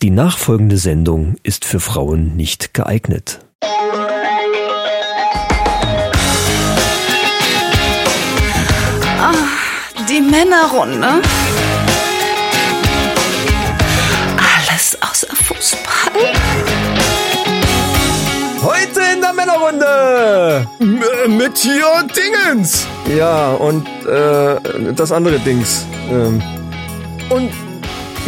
Die 0.00 0.10
nachfolgende 0.10 0.78
Sendung 0.78 1.34
ist 1.42 1.64
für 1.64 1.80
Frauen 1.80 2.36
nicht 2.36 2.72
geeignet. 2.72 3.40
Die 10.08 10.20
Männerrunde. 10.20 11.20
Alles 14.36 14.96
außer 15.02 15.34
Fußball. 15.34 16.32
Heute 18.62 19.00
in 19.14 19.20
der 19.20 19.32
Männerrunde! 19.32 20.66
M 20.78 21.36
mit 21.36 21.58
hier 21.58 22.06
Dingens. 22.16 22.86
Ja, 23.16 23.50
und 23.50 23.86
äh, 24.06 24.92
das 24.94 25.10
andere 25.10 25.40
Dings. 25.40 25.84
Ähm, 26.08 26.40
Und 27.28 27.50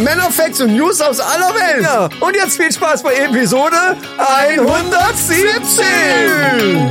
Männerfacts 0.03 0.61
und 0.61 0.75
News 0.75 1.01
aus 1.01 1.19
aller 1.19 1.53
Welt. 1.55 1.83
ja, 1.83 2.09
und 2.19 2.35
jetzt 2.35 2.57
viel 2.57 2.71
Spaß 2.71 3.01
bei 3.03 3.13
Episode 3.15 3.75
117! 4.17 6.89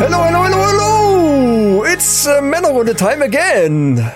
Hello, 0.00 0.18
hello, 0.24 0.42
hello, 0.44 0.60
hello! 0.70 1.84
It's 1.84 2.26
uh, 2.26 2.40
Männerrunde 2.40 2.94
time 2.96 3.22
again. 3.22 4.10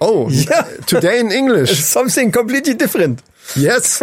Oh, 0.00 0.28
Ja. 0.30 0.64
today 0.86 1.20
in 1.20 1.30
English. 1.30 1.84
Something 1.84 2.32
completely 2.32 2.74
different. 2.74 3.22
Yes. 3.56 4.02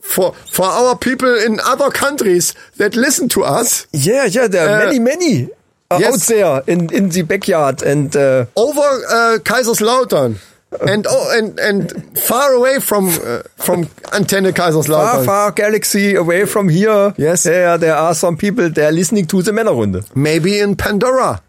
For, 0.00 0.32
for 0.50 0.66
our 0.66 0.96
people 0.96 1.34
in 1.46 1.60
other 1.60 1.90
countries 1.90 2.54
that 2.78 2.94
listen 2.94 3.28
to 3.30 3.42
us 3.42 3.86
Yeah, 3.92 4.26
yeah, 4.26 4.46
there 4.48 4.68
are 4.68 4.82
Uh, 4.82 4.86
many, 4.86 4.98
many 5.00 5.48
uh, 5.90 5.98
yes. 6.00 6.30
out 6.30 6.34
there 6.34 6.62
in, 6.66 6.92
in 6.92 7.08
the 7.10 7.22
backyard 7.22 7.82
and 7.82 8.14
uh, 8.16 8.46
over 8.56 8.80
uh, 8.80 9.38
Kaiserslautern 9.38 10.38
and 10.86 11.06
oh, 11.08 11.38
and 11.38 11.58
and 11.60 12.18
far 12.18 12.52
away 12.52 12.80
from 12.80 13.08
uh, 13.08 13.42
from 13.56 13.84
Antenne 14.12 14.54
far, 14.54 14.70
Kaiserslautern. 14.70 15.24
far 15.24 15.52
galaxy 15.52 16.14
away 16.14 16.46
from 16.46 16.68
here. 16.68 17.14
Yes. 17.16 17.46
Yeah, 17.46 17.76
there 17.76 17.94
are 17.94 18.14
some 18.14 18.36
people 18.36 18.68
that 18.70 18.84
are 18.88 18.92
listening 18.92 19.26
to 19.26 19.42
the 19.42 19.52
Männerrunde. 19.52 20.14
Maybe 20.16 20.58
in 20.58 20.76
Pandora. 20.76 21.40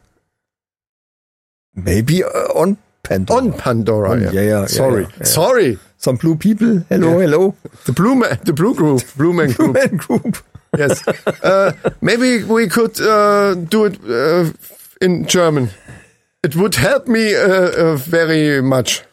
Maybe 1.73 2.23
uh, 2.23 2.27
on 2.55 2.77
Pandora. 3.03 3.37
On 3.41 3.53
Pandora. 3.53 4.11
On- 4.11 4.21
yeah. 4.21 4.31
yeah, 4.31 4.41
yeah, 4.41 4.65
Sorry. 4.65 5.03
yeah, 5.03 5.09
yeah. 5.17 5.23
Sorry. 5.23 5.79
Some 5.97 6.17
blue 6.17 6.35
people. 6.35 6.85
Hello, 6.89 7.19
hello. 7.19 7.55
The 7.85 7.93
Blue 7.93 8.15
Man, 8.15 8.37
the 8.43 8.53
Blue 8.53 8.75
Group, 8.75 9.01
Blue 9.17 9.33
Man 9.33 9.51
Group. 9.57 9.73
Man 9.73 9.97
group. 9.97 10.37
Yes. 10.77 11.03
Uh, 11.43 11.71
maybe 12.01 12.43
we 12.43 12.67
could 12.67 12.99
uh, 13.01 13.55
do 13.55 13.85
it 13.85 13.99
uh, 14.07 14.51
in 15.01 15.25
German. 15.27 15.69
It 16.43 16.55
would 16.55 16.75
help 16.75 17.07
me 17.07 17.35
uh, 17.35 17.41
uh, 17.43 17.95
very 17.97 18.61
much. 18.61 19.03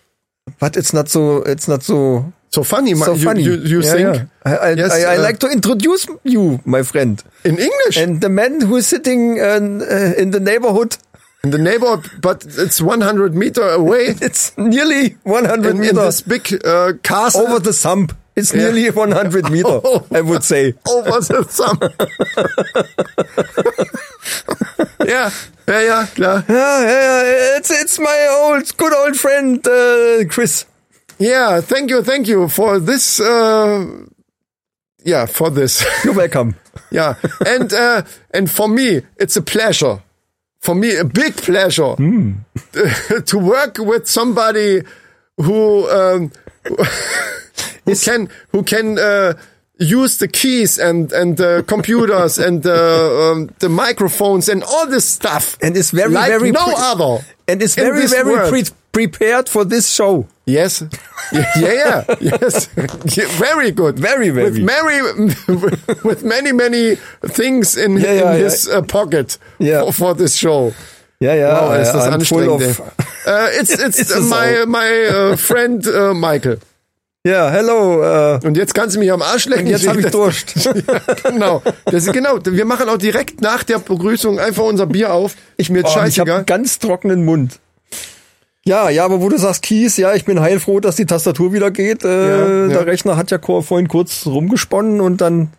But 0.58 0.76
it's 0.76 0.92
not 0.92 1.08
so. 1.08 1.42
It's 1.42 1.68
not 1.68 1.82
so. 1.82 2.32
So 2.50 2.62
funny, 2.64 2.94
So 2.94 3.14
you, 3.14 3.24
funny. 3.24 3.42
You, 3.42 3.54
you 3.54 3.80
Yeah, 3.82 3.92
think 3.92 4.14
yeah. 4.14 4.24
I, 4.44 4.56
I, 4.56 4.70
Yes, 4.74 4.92
I, 4.92 5.14
I 5.14 5.16
uh, 5.16 5.22
like 5.22 5.38
to 5.38 5.48
introduce 5.48 6.06
you, 6.22 6.60
my 6.66 6.82
friend, 6.82 7.22
in 7.44 7.56
English 7.58 7.96
and 7.96 8.20
the 8.20 8.28
man 8.28 8.60
who 8.60 8.76
is 8.76 8.86
sitting 8.86 9.40
uh, 9.40 9.56
in 10.18 10.32
the 10.32 10.40
neighborhood. 10.40 10.98
in 11.44 11.50
the 11.50 11.58
neighborhood, 11.58 12.10
but 12.20 12.44
it's 12.58 12.80
100 12.80 13.34
meter 13.34 13.66
away 13.68 14.14
It's 14.20 14.52
nearly 14.58 15.16
100 15.24 15.64
in, 15.64 15.76
in 15.76 15.80
meters 15.80 15.96
this 15.96 16.20
big 16.20 16.64
uh, 16.64 16.92
castle 17.02 17.46
over 17.46 17.58
the 17.58 17.72
sump. 17.72 18.12
It's 18.34 18.52
Yeah. 18.54 18.62
nearly 18.62 18.90
100 18.94 19.50
meter, 19.50 19.80
Oh. 19.84 20.06
I 20.10 20.20
would 20.22 20.42
say. 20.44 20.74
over 20.88 21.20
the 21.20 21.44
thumb. 21.44 21.78
ja, 25.06 25.30
ja, 25.66 25.78
ja, 25.80 26.06
klar. 26.14 26.44
Yeah, 26.48 26.82
yeah, 26.82 27.22
yeah, 27.24 27.56
it's 27.58 27.70
it's 27.70 27.98
my 27.98 28.26
old 28.30 28.76
good 28.76 28.92
old 28.94 29.16
friend 29.16 29.66
uh, 29.66 30.24
Chris. 30.28 30.64
Yeah, 31.18 31.60
thank 31.60 31.90
you, 31.90 32.02
thank 32.02 32.26
you 32.28 32.48
for 32.48 32.78
this. 32.80 33.20
Uh, 33.20 33.86
yeah, 35.04 35.26
for 35.26 35.50
this. 35.50 35.84
You're 36.04 36.14
welcome. 36.14 36.54
yeah, 36.90 37.14
and 37.46 37.72
uh, 37.72 38.02
and 38.34 38.50
for 38.50 38.68
me, 38.68 39.02
it's 39.18 39.36
a 39.36 39.42
pleasure. 39.42 40.00
For 40.60 40.74
me, 40.76 40.96
a 40.96 41.04
big 41.04 41.34
pleasure 41.36 41.96
to 41.96 43.38
work 43.38 43.78
with 43.78 44.06
somebody 44.08 44.82
who 45.36 45.88
um, 45.90 46.30
who 47.84 47.94
can 47.94 48.28
who 48.52 48.62
can 48.62 48.98
uh, 48.98 49.34
use 49.78 50.18
the 50.18 50.28
keys 50.28 50.78
and 50.78 51.12
and 51.12 51.36
the 51.36 51.64
computers 51.66 52.38
and 52.38 52.62
the 52.62 53.32
um, 53.32 53.50
the 53.58 53.68
microphones 53.68 54.48
and 54.48 54.62
all 54.64 54.86
this 54.86 55.04
stuff. 55.08 55.56
And 55.62 55.76
is 55.76 55.90
very 55.90 56.10
like 56.12 56.28
very 56.28 56.50
no 56.52 56.72
other. 56.76 57.24
and 57.48 57.62
is 57.62 57.74
very 57.74 58.06
very 58.06 58.48
pre- 58.48 58.74
prepared 58.92 59.48
for 59.48 59.64
this 59.64 59.88
show. 59.92 60.26
Yes. 60.44 60.82
Yeah, 61.32 61.46
yeah, 61.56 62.04
yes. 62.20 62.68
Yeah, 63.16 63.26
very 63.38 63.70
good. 63.70 63.98
Very, 63.98 64.30
very. 64.30 64.50
With 64.50 64.58
many, 64.58 65.00
with 66.04 66.24
many, 66.24 66.52
many 66.52 66.96
things 67.26 67.76
in, 67.76 67.96
Yeah, 67.96 68.12
yeah, 68.12 68.34
in 68.34 68.40
his 68.42 68.68
uh, 68.68 68.82
pocket 68.82 69.38
for, 69.58 69.92
for 69.92 70.14
this 70.14 70.34
show. 70.36 70.72
Yeah, 71.20 71.34
yeah. 71.36 71.52
Wow, 71.52 71.80
ist 71.80 71.92
das 71.92 72.06
I'm 72.08 72.20
full 72.20 72.40
anstrengend. 72.42 72.80
of. 72.80 72.94
Uh, 73.24 73.48
it's 73.52 73.70
it's 73.70 74.00
Ist 74.00 74.10
uh, 74.16 74.20
my 74.20 74.64
my 74.66 74.90
uh, 75.06 75.36
friend 75.36 75.86
uh, 75.86 76.12
Michael. 76.12 76.56
Yeah, 77.24 77.50
hello. 77.50 78.02
Uh, 78.02 78.40
Und 78.44 78.56
jetzt 78.56 78.74
kannst 78.74 78.96
du 78.96 78.98
mich 78.98 79.12
am 79.12 79.22
Arsch 79.22 79.46
lecken. 79.46 79.68
jetzt 79.68 79.86
habe 79.86 79.98
ich 80.00 80.06
Das- 80.06 80.12
Durst. 80.12 80.54
ja, 80.64 80.72
genau. 81.30 81.62
Das 81.84 82.06
ist 82.06 82.12
genau. 82.12 82.38
Wir 82.44 82.64
machen 82.64 82.88
auch 82.88 82.96
direkt 82.98 83.40
nach 83.40 83.62
der 83.62 83.78
Begrüßung 83.78 84.40
einfach 84.40 84.64
unser 84.64 84.86
Bier 84.86 85.12
auf. 85.14 85.36
Ich 85.56 85.70
mir 85.70 85.78
jetzt 85.80 85.96
Oh, 85.96 86.02
ich 86.04 86.18
habe 86.18 86.42
ganz 86.44 86.80
trockenen 86.80 87.24
Mund. 87.24 87.60
Ja, 88.64 88.90
ja, 88.90 89.04
aber 89.04 89.20
wo 89.20 89.28
du 89.28 89.38
sagst 89.38 89.62
Kies, 89.62 89.96
ja, 89.96 90.14
ich 90.14 90.24
bin 90.24 90.40
heilfroh, 90.40 90.80
dass 90.80 90.96
die 90.96 91.06
Tastatur 91.06 91.52
wieder 91.52 91.70
geht. 91.70 92.04
Äh, 92.04 92.08
Ja, 92.08 92.62
ja. 92.62 92.68
Der 92.68 92.86
Rechner 92.86 93.16
hat 93.16 93.30
ja 93.30 93.38
vorhin 93.40 93.86
kurz 93.88 94.26
rumgesponnen 94.26 95.00
und 95.00 95.20
dann 95.20 95.50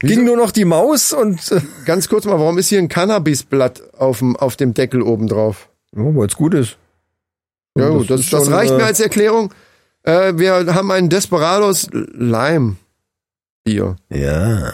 ging 0.00 0.24
nur 0.24 0.36
noch 0.36 0.50
die 0.50 0.64
Maus 0.64 1.12
und 1.12 1.50
äh, 1.52 1.60
Ganz 1.84 2.08
kurz 2.08 2.24
mal, 2.24 2.38
warum 2.40 2.58
ist 2.58 2.68
hier 2.68 2.80
ein 2.80 2.88
Cannabisblatt 2.88 3.82
auf 3.96 4.18
dem 4.18 4.36
auf 4.36 4.56
dem 4.56 4.74
Deckel 4.74 5.00
oben 5.02 5.28
drauf? 5.28 5.68
oh, 5.96 6.12
weil 6.16 6.26
es 6.26 6.34
gut 6.34 6.54
ist. 6.54 6.76
Ja, 7.76 7.86
Das 7.88 7.92
gut, 7.98 8.10
das, 8.10 8.20
ist 8.20 8.32
das 8.32 8.44
schon, 8.46 8.52
reicht 8.54 8.72
äh, 8.72 8.76
mir 8.76 8.84
als 8.84 8.98
Erklärung. 9.00 9.52
Äh, 10.04 10.36
wir 10.36 10.74
haben 10.74 10.90
einen 10.90 11.08
Desperados 11.08 11.88
Lime 11.92 12.76
Bier. 13.64 13.96
Ja, 14.10 14.72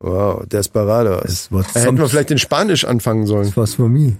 Wow, 0.00 0.44
Desperados. 0.46 1.48
das 1.50 1.72
Da 1.72 1.80
hätten 1.80 1.98
wir 1.98 2.08
vielleicht 2.08 2.30
in 2.30 2.38
Spanisch 2.38 2.84
anfangen 2.84 3.26
sollen. 3.26 3.50
was 3.56 3.74
für 3.74 3.88
mich. 3.88 4.14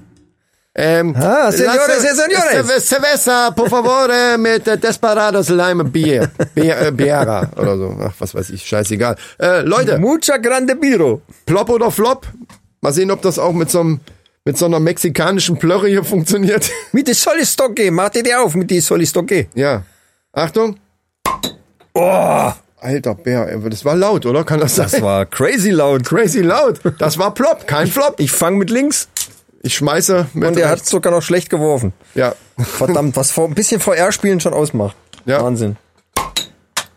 Ähm, 0.78 1.14
Ah, 1.16 1.50
señores 1.50 2.02
y 2.04 2.14
señores. 2.14 2.66
ce- 2.66 2.80
Cerveza, 2.80 3.50
por 3.54 3.68
favor, 3.70 4.08
mit 4.38 4.66
äh, 4.68 4.76
Desperados 4.78 5.48
Lime 5.48 5.84
Bier. 5.84 6.30
Bier 6.54 6.78
äh, 6.80 6.92
Biera 6.92 7.50
oder 7.56 7.76
so. 7.78 7.96
Ach, 8.00 8.12
was 8.18 8.34
weiß 8.34 8.50
ich, 8.50 8.62
scheißegal. 8.66 9.16
Äh, 9.38 9.60
Leute, 9.62 9.98
Mucha 9.98 10.36
grande 10.38 10.76
biro. 10.76 11.22
Plop 11.46 11.70
oder 11.70 11.90
Flop? 11.90 12.26
Mal 12.82 12.92
sehen, 12.92 13.10
ob 13.10 13.22
das 13.22 13.38
auch 13.38 13.52
mit 13.52 13.70
so 13.70 13.80
einem 13.80 14.00
mit 14.44 14.56
so 14.58 14.66
einer 14.66 14.78
mexikanischen 14.80 15.58
Plörre 15.58 15.88
hier 15.88 16.04
funktioniert. 16.04 16.70
Mit 16.92 17.08
die 17.08 17.14
Solistoque, 17.14 17.90
mach 17.90 18.10
dir 18.10 18.22
die 18.22 18.34
auf 18.34 18.54
mit 18.54 18.70
die 18.70 18.80
Solistoque. 18.80 19.48
ja. 19.54 19.82
Achtung. 20.36 20.76
Oh, 21.94 22.52
Alter 22.78 23.14
Bär, 23.14 23.58
das 23.70 23.86
war 23.86 23.97
laut, 23.97 24.26
oder? 24.26 24.44
Kann 24.44 24.60
das 24.60 24.76
sein? 24.76 24.86
das 24.91 25.00
war 25.00 25.24
crazy 25.24 25.70
laut. 25.70 26.04
Crazy 26.04 26.42
laut. 26.42 26.78
Das 26.98 27.16
war 27.16 27.32
Plop, 27.32 27.66
kein 27.66 27.86
Flop. 27.86 28.16
Ich 28.19 28.30
fange 28.30 28.58
mit 28.58 28.69
links 28.69 29.08
Ich 29.62 29.76
schmeiße 29.76 30.26
mit 30.34 30.50
und 30.50 30.58
er 30.58 30.69
hat 30.69 30.84
sogar 30.84 31.10
noch 31.10 31.22
schlecht 31.22 31.48
geworfen. 31.48 31.94
Ja. 32.14 32.34
Verdammt, 32.58 33.16
was 33.16 33.30
vor, 33.30 33.48
ein 33.48 33.54
bisschen 33.54 33.80
VR-Spielen 33.80 34.38
schon 34.41 34.52
ausmacht. 34.52 34.94
Ja. 35.25 35.42
Wahnsinn. 35.42 35.76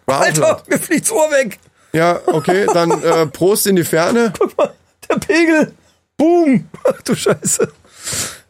War 0.05 0.19
Alter, 0.19 0.61
mir 0.67 0.77
fliegt's 0.77 1.09
Ohr 1.09 1.31
weg. 1.31 1.59
Ja, 1.93 2.19
okay, 2.25 2.67
dann 2.73 2.91
äh, 3.01 3.25
Prost 3.27 3.67
in 3.67 3.77
die 3.77 3.85
Ferne. 3.85 4.33
Guck 4.37 4.57
mal, 4.57 4.73
der 5.09 5.15
Pegel. 5.15 5.71
Boom. 6.17 6.67
Ach 6.83 7.01
du 7.03 7.15
Scheiße. 7.15 7.71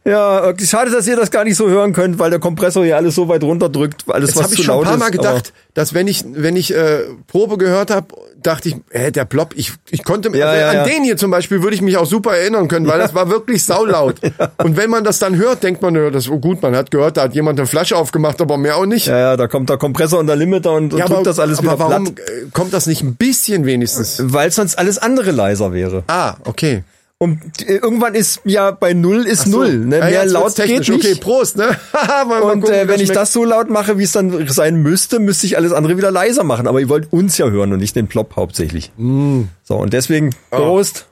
Ja, 0.05 0.47
okay, 0.47 0.65
schade, 0.65 0.89
dass 0.91 1.05
ihr 1.07 1.17
das 1.17 1.29
gar 1.29 1.43
nicht 1.43 1.57
so 1.57 1.67
hören 1.69 1.91
könnt, 1.93 2.17
weil 2.19 2.29
der 2.29 2.39
Kompressor 2.39 2.83
hier 2.85 2.95
alles 2.95 3.15
so 3.15 3.27
weit 3.27 3.43
runterdrückt, 3.43 4.05
alles 4.07 4.29
Das 4.29 4.37
was 4.37 4.43
habe 4.45 4.55
zu 4.55 4.61
ich 4.61 4.65
schon 4.65 4.73
ein 4.75 4.77
laut 4.77 4.85
paar 4.85 4.93
ist. 4.95 4.99
Mal 4.99 5.11
gedacht, 5.11 5.53
dass 5.73 5.93
wenn 5.93 6.07
ich 6.07 6.23
wenn 6.25 6.55
ich 6.55 6.73
äh, 6.73 7.01
Probe 7.27 7.57
gehört 7.57 7.91
habe, 7.91 8.07
dachte 8.41 8.69
ich, 8.69 8.77
hä, 8.91 9.11
der 9.11 9.25
Plop, 9.25 9.53
ich, 9.57 9.73
ich 9.91 10.03
konnte 10.05 10.29
Ja, 10.37 10.47
also 10.47 10.61
ja, 10.61 10.69
an 10.69 10.75
ja. 10.77 10.83
den 10.85 11.03
hier 11.03 11.17
zum 11.17 11.29
Beispiel 11.29 11.61
würde 11.61 11.75
ich 11.75 11.81
mich 11.81 11.97
auch 11.97 12.05
super 12.05 12.35
erinnern 12.37 12.69
können, 12.69 12.87
weil 12.87 12.97
das 12.97 13.13
war 13.13 13.29
wirklich 13.29 13.63
saulaut. 13.65 14.15
Und 14.63 14.77
wenn 14.77 14.89
man 14.89 15.03
das 15.03 15.19
dann 15.19 15.35
hört, 15.35 15.63
denkt 15.63 15.81
man, 15.81 15.93
ja, 15.95 16.09
das 16.09 16.27
ist 16.27 16.41
gut, 16.41 16.61
man 16.61 16.75
hat 16.77 16.89
gehört, 16.91 17.17
da 17.17 17.23
hat 17.23 17.35
jemand 17.35 17.59
eine 17.59 17.67
Flasche 17.67 17.97
aufgemacht, 17.97 18.39
aber 18.41 18.57
mehr 18.57 18.77
auch 18.77 18.85
nicht. 18.85 19.07
Ja, 19.07 19.19
ja, 19.19 19.37
da 19.37 19.47
kommt 19.47 19.69
der 19.69 19.77
Kompressor 19.77 20.19
und 20.19 20.27
der 20.27 20.37
Limiter 20.37 20.71
und 20.71 20.93
Ja, 20.93 21.05
drückt 21.07 21.27
das 21.27 21.39
alles 21.39 21.59
aber 21.59 21.73
wieder 21.73 21.79
warum 21.79 22.05
platt. 22.05 22.19
äh, 22.19 22.45
kommt 22.53 22.71
das 22.73 22.87
nicht 22.87 23.03
ein 23.03 23.15
bisschen 23.15 23.65
wenigstens? 23.65 24.21
Weil 24.23 24.49
sonst 24.51 24.79
alles 24.79 24.97
andere 24.97 25.31
leiser 25.31 25.73
wäre. 25.73 26.03
Ah, 26.07 26.35
okay. 26.45 26.83
Und 27.21 27.67
äh, 27.67 27.75
irgendwann 27.75 28.15
ist 28.15 28.39
ja 28.45 28.71
bei 28.71 28.93
Null 28.93 29.25
ist 29.27 29.43
So. 29.43 29.57
Null. 29.57 29.77
Ne? 29.85 29.99
Ja, 29.99 30.05
Mehr 30.05 30.25
laut 30.25 30.55
geht 30.55 30.69
nicht. 30.87 30.89
Okay, 30.91 31.15
Prost, 31.15 31.57
ne? 31.57 31.67
Und 32.41 32.61
gucken, 32.61 32.73
äh, 32.73 32.87
wenn 32.87 32.95
ich 33.01 33.07
schmeckt. 33.07 33.17
das 33.17 33.33
so 33.33 33.43
laut 33.43 33.69
mache, 33.69 33.97
wie 33.97 34.03
es 34.03 34.13
dann 34.13 34.47
sein 34.47 34.77
müsste, 34.81 35.19
müsste 35.19 35.45
ich 35.45 35.57
alles 35.57 35.73
andere 35.73 35.97
wieder 35.97 36.11
leiser 36.11 36.45
machen. 36.45 36.65
Aber 36.65 36.79
ihr 36.79 36.87
wollt 36.87 37.11
uns 37.11 37.37
ja 37.37 37.49
hören 37.49 37.73
und 37.73 37.79
nicht 37.79 37.95
den 37.97 38.07
Plop 38.07 38.37
hauptsächlich. 38.37 38.93
Mm. 38.95 39.43
So, 39.63 39.75
und 39.75 39.91
deswegen 39.91 40.33
Oh. 40.51 40.57
Prost. 40.57 41.07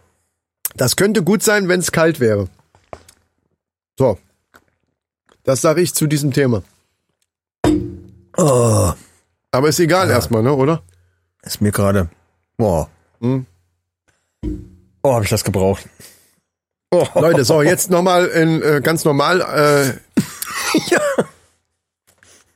Das 0.78 0.96
könnte 0.96 1.24
gut 1.24 1.44
sein, 1.44 1.68
wenn 1.68 1.82
es 1.82 1.92
kalt 1.92 2.22
wäre. 2.22 2.48
So. 4.00 4.18
Das 5.44 5.60
sage 5.62 5.82
ich 5.82 5.94
zu 5.94 6.08
diesem 6.08 6.32
Thema. 6.32 6.64
Oh, 8.38 8.92
Aber 9.52 9.68
ist 9.70 9.80
egal 9.80 10.10
erstmal, 10.10 10.44
ne, 10.44 10.54
oder? 10.54 10.84
ist 11.42 11.60
mir 11.62 11.72
gerade. 11.72 12.10
Boah. 12.58 12.90
Hm. 13.20 13.46
Oh, 15.08 15.14
habe 15.14 15.24
ich 15.24 15.30
das 15.30 15.46
gebraucht. 15.46 15.86
Oh, 16.92 17.08
Leute, 17.16 17.46
so, 17.46 17.62
jetzt 17.62 17.90
nochmal 17.90 18.26
in 18.26 18.62
äh, 18.62 18.82
ganz 18.84 19.06
normal. 19.06 19.40
Äh, 19.40 19.94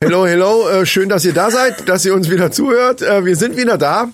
Hello, 0.04 0.26
hello, 0.26 0.68
äh, 0.68 0.84
schön, 0.84 1.08
dass 1.08 1.24
ihr 1.24 1.32
da 1.32 1.50
seid, 1.50 1.88
dass 1.88 2.04
ihr 2.04 2.12
uns 2.12 2.28
wieder 2.28 2.50
zuhört. 2.50 3.00
Äh, 3.00 3.24
wir 3.24 3.36
sind 3.36 3.56
wieder 3.56 3.78
da 3.78 4.10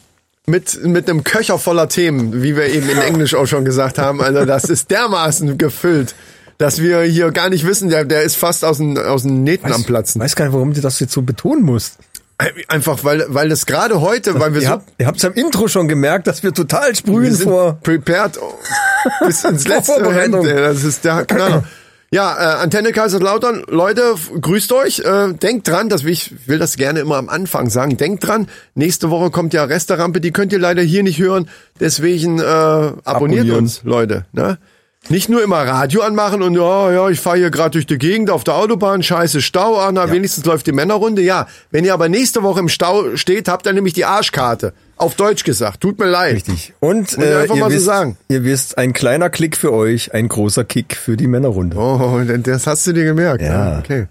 mit, 0.46 0.85
mit 0.85 1.11
einem 1.11 1.25
Köcher 1.25 1.58
voller 1.58 1.88
Themen, 1.88 2.40
wie 2.40 2.55
wir 2.55 2.67
eben 2.67 2.88
in 2.88 2.99
Englisch 2.99 3.35
auch 3.35 3.46
schon 3.46 3.64
gesagt 3.64 3.99
haben. 3.99 4.23
Also 4.23 4.44
das 4.44 4.64
ist 4.64 4.93
dermaßen 4.93 5.58
gefüllt, 5.58 6.14
dass 6.58 6.81
wir 6.81 7.02
hier 7.02 7.32
gar 7.32 7.49
nicht 7.49 7.67
wissen, 7.67 7.88
der, 7.88 8.05
der 8.05 8.23
ist 8.23 8.37
fast 8.37 8.64
aus 8.64 8.76
den, 8.79 8.96
aus 8.99 9.25
den 9.25 9.43
Nähten 9.43 9.73
am 9.73 9.82
Platzen. 9.82 10.20
weiß 10.20 10.37
gar 10.37 10.44
nicht, 10.44 10.55
warum 10.55 10.75
du 10.75 10.81
das 10.81 11.00
jetzt 11.00 11.12
so 11.12 11.23
betonen 11.23 11.64
musst. 11.64 11.99
Einfach, 12.69 13.02
weil, 13.02 13.25
weil 13.29 13.49
das 13.49 13.67
gerade 13.67 14.00
heute, 14.00 14.38
weil 14.38 14.55
wir 14.55 14.61
Ihr 14.61 14.69
so 14.69 14.73
habt, 14.75 14.90
ihr 14.99 15.06
habt's 15.08 15.25
am 15.25 15.32
Intro 15.32 15.67
schon 15.67 15.88
gemerkt, 15.88 16.29
dass 16.29 16.44
wir 16.44 16.55
total 16.55 16.90
wir 16.90 16.94
sprühen 16.94 17.35
sind 17.35 17.49
vor. 17.49 17.79
prepared 17.82 18.38
bis 19.26 19.43
ins 19.43 19.67
letzte 19.67 20.00
Moment. 20.02 20.35
Ey. 20.46 20.55
Das 20.55 20.85
ist 20.85 21.05
der 21.05 21.25
Knaller. 21.25 21.64
Ja, 22.11 22.37
äh, 22.38 22.62
Antenne 22.62 22.93
Kaiserslautern, 22.93 23.64
Leute, 23.69 24.14
grüßt 24.40 24.73
euch. 24.73 25.00
Äh, 25.00 25.35
denkt 25.35 25.69
dran, 25.69 25.88
dass 25.88 26.05
wir, 26.05 26.12
ich 26.12 26.49
will 26.49 26.58
das 26.58 26.76
gerne 26.76 27.00
immer 27.00 27.17
am 27.17 27.29
Anfang 27.29 27.69
sagen. 27.70 27.96
Denkt 27.96 28.26
dran, 28.26 28.46
nächste 28.75 29.11
Woche 29.11 29.31
kommt 29.31 29.52
ja 29.52 29.64
Resterampe, 29.64 30.20
die 30.20 30.31
könnt 30.31 30.52
ihr 30.52 30.58
leider 30.61 30.81
hier 30.81 31.02
nicht 31.02 31.19
hören. 31.19 31.50
Deswegen 31.81 32.38
äh, 32.38 32.43
abonniert 32.44 33.05
Abonnieren. 33.05 33.58
uns, 33.58 33.82
Leute. 33.82 34.25
Ne? 34.32 34.58
Nicht 35.11 35.31
nur 35.31 35.43
immer 35.43 35.67
Radio 35.67 36.03
anmachen 36.03 36.43
und 36.43 36.55
ja, 36.55 36.93
ja, 36.93 37.09
ich 37.09 37.19
fahre 37.19 37.39
hier 37.39 37.51
gerade 37.51 37.71
durch 37.71 37.87
die 37.87 37.97
Gegend 37.97 38.29
auf 38.29 38.45
der 38.45 38.57
Autobahn, 38.57 39.03
scheiße 39.03 39.41
Stau, 39.41 39.79
ah, 39.79 39.91
na, 39.91 40.11
wenigstens 40.11 40.45
läuft 40.45 40.67
die 40.67 40.73
Männerrunde. 40.73 41.23
Ja, 41.23 41.47
wenn 41.71 41.85
ihr 41.87 41.95
aber 41.95 42.11
nächste 42.11 42.43
Woche 42.43 42.61
im 42.61 42.69
Stau 42.69 43.17
steht, 43.17 43.49
habt 43.49 43.67
ihr 43.67 43.73
nämlich 43.73 43.95
die 43.95 44.05
Arschkarte. 44.05 44.75
Auf 44.97 45.15
Deutsch 45.15 45.45
gesagt. 45.45 45.81
Tut 45.81 45.99
mir 45.99 46.11
leid. 46.11 46.35
Richtig. 46.35 46.75
Und 46.81 47.17
äh, 47.17 47.37
einfach 47.37 47.55
ihr, 47.55 47.61
mal 47.61 47.71
so 47.71 47.77
wisst, 47.77 47.87
sagen. 47.87 48.19
ihr 48.29 48.45
wisst, 48.45 48.77
ein 48.77 48.93
kleiner 48.93 49.31
Klick 49.31 49.57
für 49.57 49.73
euch, 49.73 50.13
ein 50.13 50.29
großer 50.29 50.65
Kick 50.65 50.97
für 50.97 51.17
die 51.17 51.27
Männerrunde. 51.29 51.77
Oh, 51.79 52.21
das 52.43 52.67
hast 52.67 52.87
du 52.87 52.93
dir 52.93 53.05
gemerkt. 53.05 53.41
Ja. 53.41 53.77
ne? 53.77 53.79
Okay. 53.83 54.07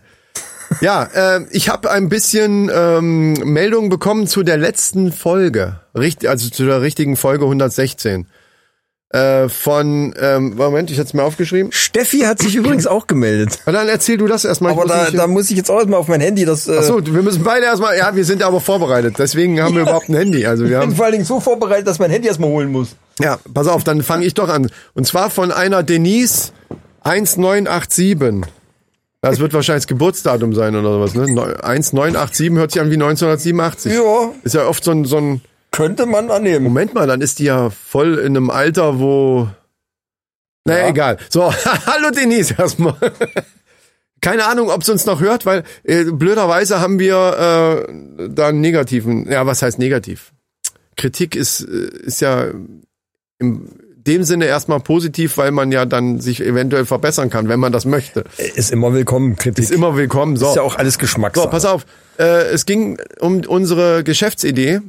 Ja, 0.81 1.03
äh, 1.13 1.41
ich 1.51 1.69
habe 1.69 1.91
ein 1.91 2.09
bisschen 2.09 2.71
ähm, 2.73 3.33
Meldungen 3.33 3.89
bekommen 3.89 4.27
zu 4.27 4.43
der 4.43 4.57
letzten 4.57 5.11
Folge, 5.11 5.79
Richt, 5.95 6.25
also 6.25 6.49
zu 6.49 6.65
der 6.65 6.81
richtigen 6.81 7.15
Folge 7.15 7.45
116. 7.45 8.25
Äh, 9.09 9.47
von, 9.47 10.13
ähm, 10.19 10.55
Moment, 10.57 10.91
ich 10.91 10.97
hatte 10.97 11.07
es 11.07 11.13
mir 11.13 11.23
aufgeschrieben. 11.23 11.71
Steffi 11.71 12.19
hat 12.19 12.39
sich 12.39 12.55
übrigens 12.55 12.87
auch 12.87 13.07
gemeldet. 13.07 13.59
Na, 13.65 13.71
dann 13.71 13.87
erzähl 13.87 14.17
du 14.17 14.27
das 14.27 14.43
erstmal. 14.43 14.73
Aber 14.73 14.85
da, 14.85 15.09
da 15.11 15.27
muss 15.27 15.49
ich 15.49 15.55
jetzt 15.55 15.71
auch 15.71 15.77
erstmal 15.77 15.99
auf 16.01 16.09
mein 16.09 16.19
Handy 16.19 16.43
das. 16.43 16.67
Äh, 16.67 16.75
Ach 16.79 16.83
so, 16.83 17.05
wir 17.05 17.21
müssen 17.23 17.41
beide 17.41 17.65
erstmal, 17.65 17.97
ja, 17.97 18.13
wir 18.13 18.25
sind 18.25 18.43
aber 18.43 18.59
vorbereitet, 18.59 19.15
deswegen 19.17 19.61
haben 19.61 19.75
wir 19.75 19.83
überhaupt 19.83 20.09
ein 20.09 20.15
Handy. 20.15 20.45
Also 20.45 20.63
wir 20.63 20.71
ich 20.71 20.73
bin 20.77 20.89
haben, 20.89 20.95
vor 20.95 21.05
allen 21.05 21.13
Dingen 21.13 21.23
so 21.25 21.39
vorbereitet, 21.39 21.87
dass 21.87 21.99
mein 21.99 22.11
Handy 22.11 22.27
erstmal 22.27 22.49
holen 22.49 22.69
muss. 22.69 22.97
ja, 23.21 23.39
pass 23.53 23.67
auf, 23.67 23.85
dann 23.85 24.03
fange 24.03 24.25
ich 24.25 24.33
doch 24.33 24.49
an. 24.49 24.69
Und 24.93 25.07
zwar 25.07 25.29
von 25.29 25.53
einer 25.53 25.83
Denise 25.83 26.51
1987. 27.03 28.17
Das 29.21 29.39
wird 29.39 29.53
wahrscheinlich 29.53 29.83
das 29.83 29.87
Geburtsdatum 29.87 30.53
sein 30.53 30.75
oder 30.75 30.91
sowas, 30.93 31.13
ne? 31.15 31.31
Neu- 31.33 31.53
1987 31.55 32.51
hört 32.51 32.71
sich 32.71 32.81
an 32.81 32.89
wie 32.91 32.95
1987. 32.95 33.93
Ja. 33.93 34.31
Ist 34.43 34.53
ja 34.55 34.65
oft 34.67 34.83
so 34.83 34.91
ein, 34.91 35.05
so 35.05 35.17
ein, 35.17 35.41
Könnte 35.71 36.05
man 36.05 36.31
annehmen. 36.31 36.63
Moment 36.63 36.93
mal, 36.93 37.07
dann 37.07 37.21
ist 37.21 37.39
die 37.39 37.45
ja 37.45 37.69
voll 37.69 38.15
in 38.19 38.35
einem 38.37 38.49
Alter, 38.49 38.99
wo, 38.99 39.47
naja, 40.65 40.83
Ja. 40.83 40.89
egal. 40.89 41.17
So, 41.29 41.53
hallo 41.85 42.09
Denise 42.11 42.55
erstmal. 42.57 42.95
Keine 44.21 44.45
Ahnung, 44.45 44.69
ob 44.71 44.83
sie 44.83 44.91
uns 44.91 45.05
noch 45.05 45.19
hört, 45.21 45.45
weil 45.45 45.63
äh, 45.83 46.05
blöderweise 46.05 46.81
haben 46.81 46.97
wir 46.99 47.85
äh, 47.87 48.27
da 48.29 48.47
einen 48.47 48.61
negativen, 48.61 49.29
ja, 49.29 49.45
was 49.45 49.61
heißt 49.61 49.77
negativ? 49.77 50.31
Kritik 50.95 51.35
ist, 51.35 51.61
äh, 51.61 51.89
ist 52.03 52.21
ja 52.21 52.45
in 53.39 53.69
dem 53.95 54.23
Sinne 54.23 54.45
erstmal 54.45 54.79
positiv, 54.79 55.37
weil 55.37 55.51
man 55.51 55.71
ja 55.71 55.85
dann 55.85 56.19
sich 56.19 56.41
eventuell 56.41 56.85
verbessern 56.85 57.29
kann, 57.29 57.49
wenn 57.49 57.59
man 57.59 57.71
das 57.73 57.85
möchte. 57.85 58.23
Ist 58.55 58.71
immer 58.71 58.93
willkommen, 58.93 59.35
Kritik. 59.35 59.63
Ist 59.65 59.71
immer 59.71 59.95
willkommen. 59.95 60.37
So, 60.37 60.49
Ist 60.49 60.55
ja 60.55 60.61
auch 60.63 60.77
alles 60.77 60.93
so 60.95 60.99
Geschmackssache. 61.01 61.49
pass 61.49 61.65
auf. 61.65 61.85
Äh, 62.17 62.45
es 62.51 62.65
ging 62.65 62.97
um 63.19 63.41
unsere 63.41 64.03
Geschäftsidee. 64.03 64.79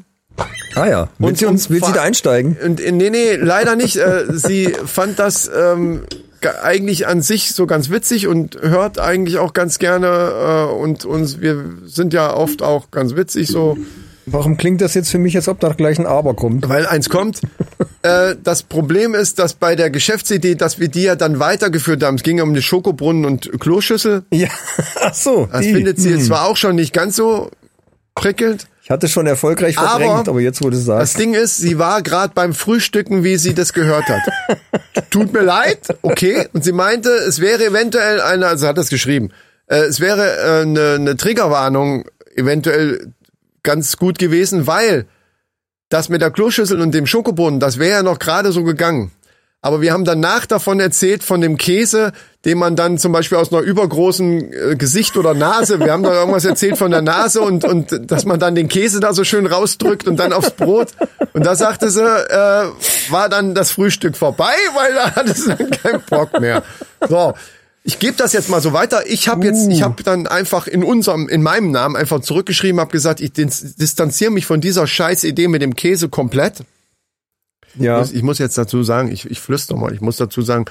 Ah 0.75 0.87
ja. 0.89 1.09
Will 1.19 1.29
Und- 1.31 1.39
sie, 1.39 1.47
uns, 1.47 1.71
will 1.71 1.83
sie 1.85 1.93
da 1.93 2.03
einsteigen? 2.03 2.57
Und 2.65 2.81
äh, 2.81 2.93
nee, 2.93 3.11
nee, 3.11 3.35
leider 3.35 3.75
nicht. 3.77 3.97
Äh, 3.97 4.25
sie 4.33 4.67
fand 4.87 5.19
das 5.19 5.51
ähm, 5.55 6.03
ge- 6.41 6.53
eigentlich 6.63 7.07
an 7.09 7.21
sich 7.23 7.53
so 7.53 7.67
ganz 7.67 7.91
witzig 7.91 8.27
und 8.29 8.61
hört 8.61 8.99
eigentlich 9.01 9.39
auch 9.39 9.53
ganz 9.55 9.79
gerne 9.79 10.69
äh, 10.71 10.73
und 10.73 11.05
uns 11.05 11.41
wir 11.41 11.65
sind 11.87 12.13
ja 12.13 12.33
oft 12.35 12.63
auch 12.63 12.91
ganz 12.91 13.17
witzig 13.17 13.49
so, 13.49 13.77
Warum 14.31 14.59
klingt 14.59 14.83
das 14.83 14.93
jetzt 14.93 15.09
für 15.11 15.17
mich, 15.19 15.35
als 15.37 15.49
ob 15.49 15.59
da 15.59 15.71
gleich 15.71 15.99
ein 15.99 16.05
Aber 16.05 16.35
kommt? 16.35 16.69
weil 16.69 16.87
eins 16.87 17.09
kommt. 17.09 17.41
äh, 18.03 18.35
das 18.45 18.63
Problem 18.63 19.15
ist, 19.15 19.39
dass 19.39 19.55
bei 19.55 19.75
der 19.75 19.89
Geschäftsidee, 19.89 20.55
dass 20.55 20.79
wir 20.79 20.89
die 20.89 21.05
ja 21.05 21.17
dann 21.17 21.39
weitergeführt 21.41 22.03
haben. 22.05 22.17
Es 22.17 22.23
ging 22.23 22.37
ja 22.37 22.45
um 22.45 22.53
die 22.53 22.61
Schokobrunnen 22.61 23.25
und 23.25 23.51
Kloschüssel. 23.59 24.25
Ja, 24.31 24.49
ach 25.01 25.15
so. 25.15 25.49
Das 25.51 25.63
die. 25.63 25.73
findet 25.73 25.99
sie 25.99 26.11
Hm. 26.11 26.19
jetzt 26.19 26.27
zwar 26.27 26.45
auch 26.47 26.59
schon 26.59 26.77
nicht 26.77 26.93
ganz 26.93 27.17
so 27.17 27.51
prickelnd. 28.15 28.67
Ich 28.89 28.91
hatte 28.91 29.07
schon 29.07 29.27
erfolgreich 29.27 29.77
Aber 29.77 30.01
verdrängt, 30.01 30.29
aber, 30.31 30.41
jetzt, 30.41 30.63
wo 30.65 30.71
du 30.71 30.77
Das 30.77 30.87
sagst. 30.87 31.19
Ding 31.19 31.35
ist, 31.35 31.59
sie 31.59 31.79
war 31.79 32.01
gerade 32.01 32.33
beim 32.33 32.55
Frühstücken, 32.55 33.23
wie 33.23 33.37
sie 33.37 33.53
das 33.53 33.75
gehört 33.75 34.07
hat. 34.09 34.23
Tut 35.11 35.31
mir 35.35 35.43
leid, 35.43 35.81
okay. 36.01 36.49
Und 36.55 36.65
sie 36.65 36.73
meinte, 36.73 37.11
es 37.11 37.39
wäre 37.39 37.67
eventuell 37.67 38.23
eine, 38.23 38.47
also 38.47 38.67
hat 38.67 38.79
das 38.79 38.89
geschrieben, 38.89 39.29
äh, 39.67 39.81
es 39.81 40.01
wäre 40.01 40.39
äh, 40.39 40.63
eine, 40.63 40.95
eine 40.95 41.17
Triggerwarnung 41.19 42.07
eventuell 42.35 43.13
ganz 43.63 43.99
gut 43.99 44.19
gewesen, 44.19 44.67
weil 44.67 45.05
das 45.91 46.09
mit 46.09 46.23
der 46.23 46.31
Kloschüssel 46.31 46.81
und 46.81 46.95
dem 46.95 47.07
Schokobrunnen, 47.07 47.61
das 47.61 47.79
wäre 47.79 47.97
ja 47.99 48.03
noch 48.03 48.19
gerade 48.19 48.53
so 48.53 48.65
gegangen. 48.65 49.11
Aber 49.61 49.81
wir 49.81 49.93
haben 49.93 50.05
danach 50.05 50.47
davon 50.47 50.79
erzählt, 50.79 51.25
von 51.25 51.41
dem 51.41 51.57
Käse, 51.57 52.13
den 52.45 52.59
man 52.59 52.77
dann 52.77 52.97
zum 52.97 53.11
Beispiel 53.11 53.39
aus 53.39 53.53
einer 53.53 53.61
übergroßen 53.63 54.53
äh, 54.53 54.77
Gesicht 54.77 55.17
oder 55.17 55.35
Nase, 55.35 55.81
wir 55.81 55.91
haben 55.93 56.05
da 56.05 56.15
irgendwas 56.15 56.45
erzählt 56.45 56.79
von 56.79 56.93
der 56.93 57.03
Nase 57.03 57.41
und, 57.41 57.65
und 57.65 58.11
dass 58.11 58.25
man 58.25 58.39
dann 58.39 58.55
den 58.55 58.69
Käse 58.69 59.01
da 59.01 59.13
so 59.13 59.25
schön 59.25 59.47
rausdrückt 59.47 60.07
und 60.07 60.17
dann 60.17 60.33
aufs 60.33 60.53
Brot. 60.53 60.91
Und 61.33 61.45
da 61.45 61.57
sagte 61.57 61.91
sie, 61.91 62.03
äh, 62.03 62.67
war 63.11 63.29
dann 63.29 63.57
das 63.57 63.73
Frühstück 63.73 64.17
vorbei, 64.17 64.55
weil 64.77 64.95
da 64.95 65.17
hatte 65.17 65.35
sie 65.35 65.49
dann 65.55 65.71
keinen 65.71 66.03
Bock 66.09 66.41
mehr. 66.41 66.63
So. 67.09 67.35
Ich 67.83 67.99
gebe 67.99 68.17
das 68.17 68.35
jetzt 68.35 68.51
mal 68.51 68.61
so 68.61 68.73
weiter. 68.75 69.07
Ich 69.07 69.29
habe 69.29 69.47
jetzt, 69.47 69.67
ich 69.69 69.83
habe 69.83 70.03
dann 70.03 70.27
einfach 70.27 70.67
in 70.67 70.85
unserem, 70.85 71.27
in 71.29 71.43
meinem 71.43 71.71
Namen 71.71 71.97
einfach 71.97 72.21
zurückgeschrieben, 72.21 72.81
habe 72.81 72.91
gesagt, 72.93 73.21
ich 73.21 73.33
dis- 73.33 73.77
distanziere 73.77 74.31
mich 74.31 74.45
von 74.47 74.61
dieser 74.61 74.87
scheiß 74.87 75.25
Idee 75.25 75.49
mit 75.49 75.63
dem 75.63 75.75
Käse 75.75 76.09
komplett. 76.11 76.65
Ja. 77.85 77.99
muss, 77.99 78.13
ich 78.13 78.23
muss 78.23 78.39
jetzt 78.39 78.57
dazu 78.59 78.83
sagen, 78.83 79.11
ich, 79.11 79.31
ich 79.31 79.41
flüster 79.41 79.77
mal, 79.77 79.93
ich 79.93 80.01
muss 80.01 80.17
dazu 80.17 80.43
sagen, 80.43 80.65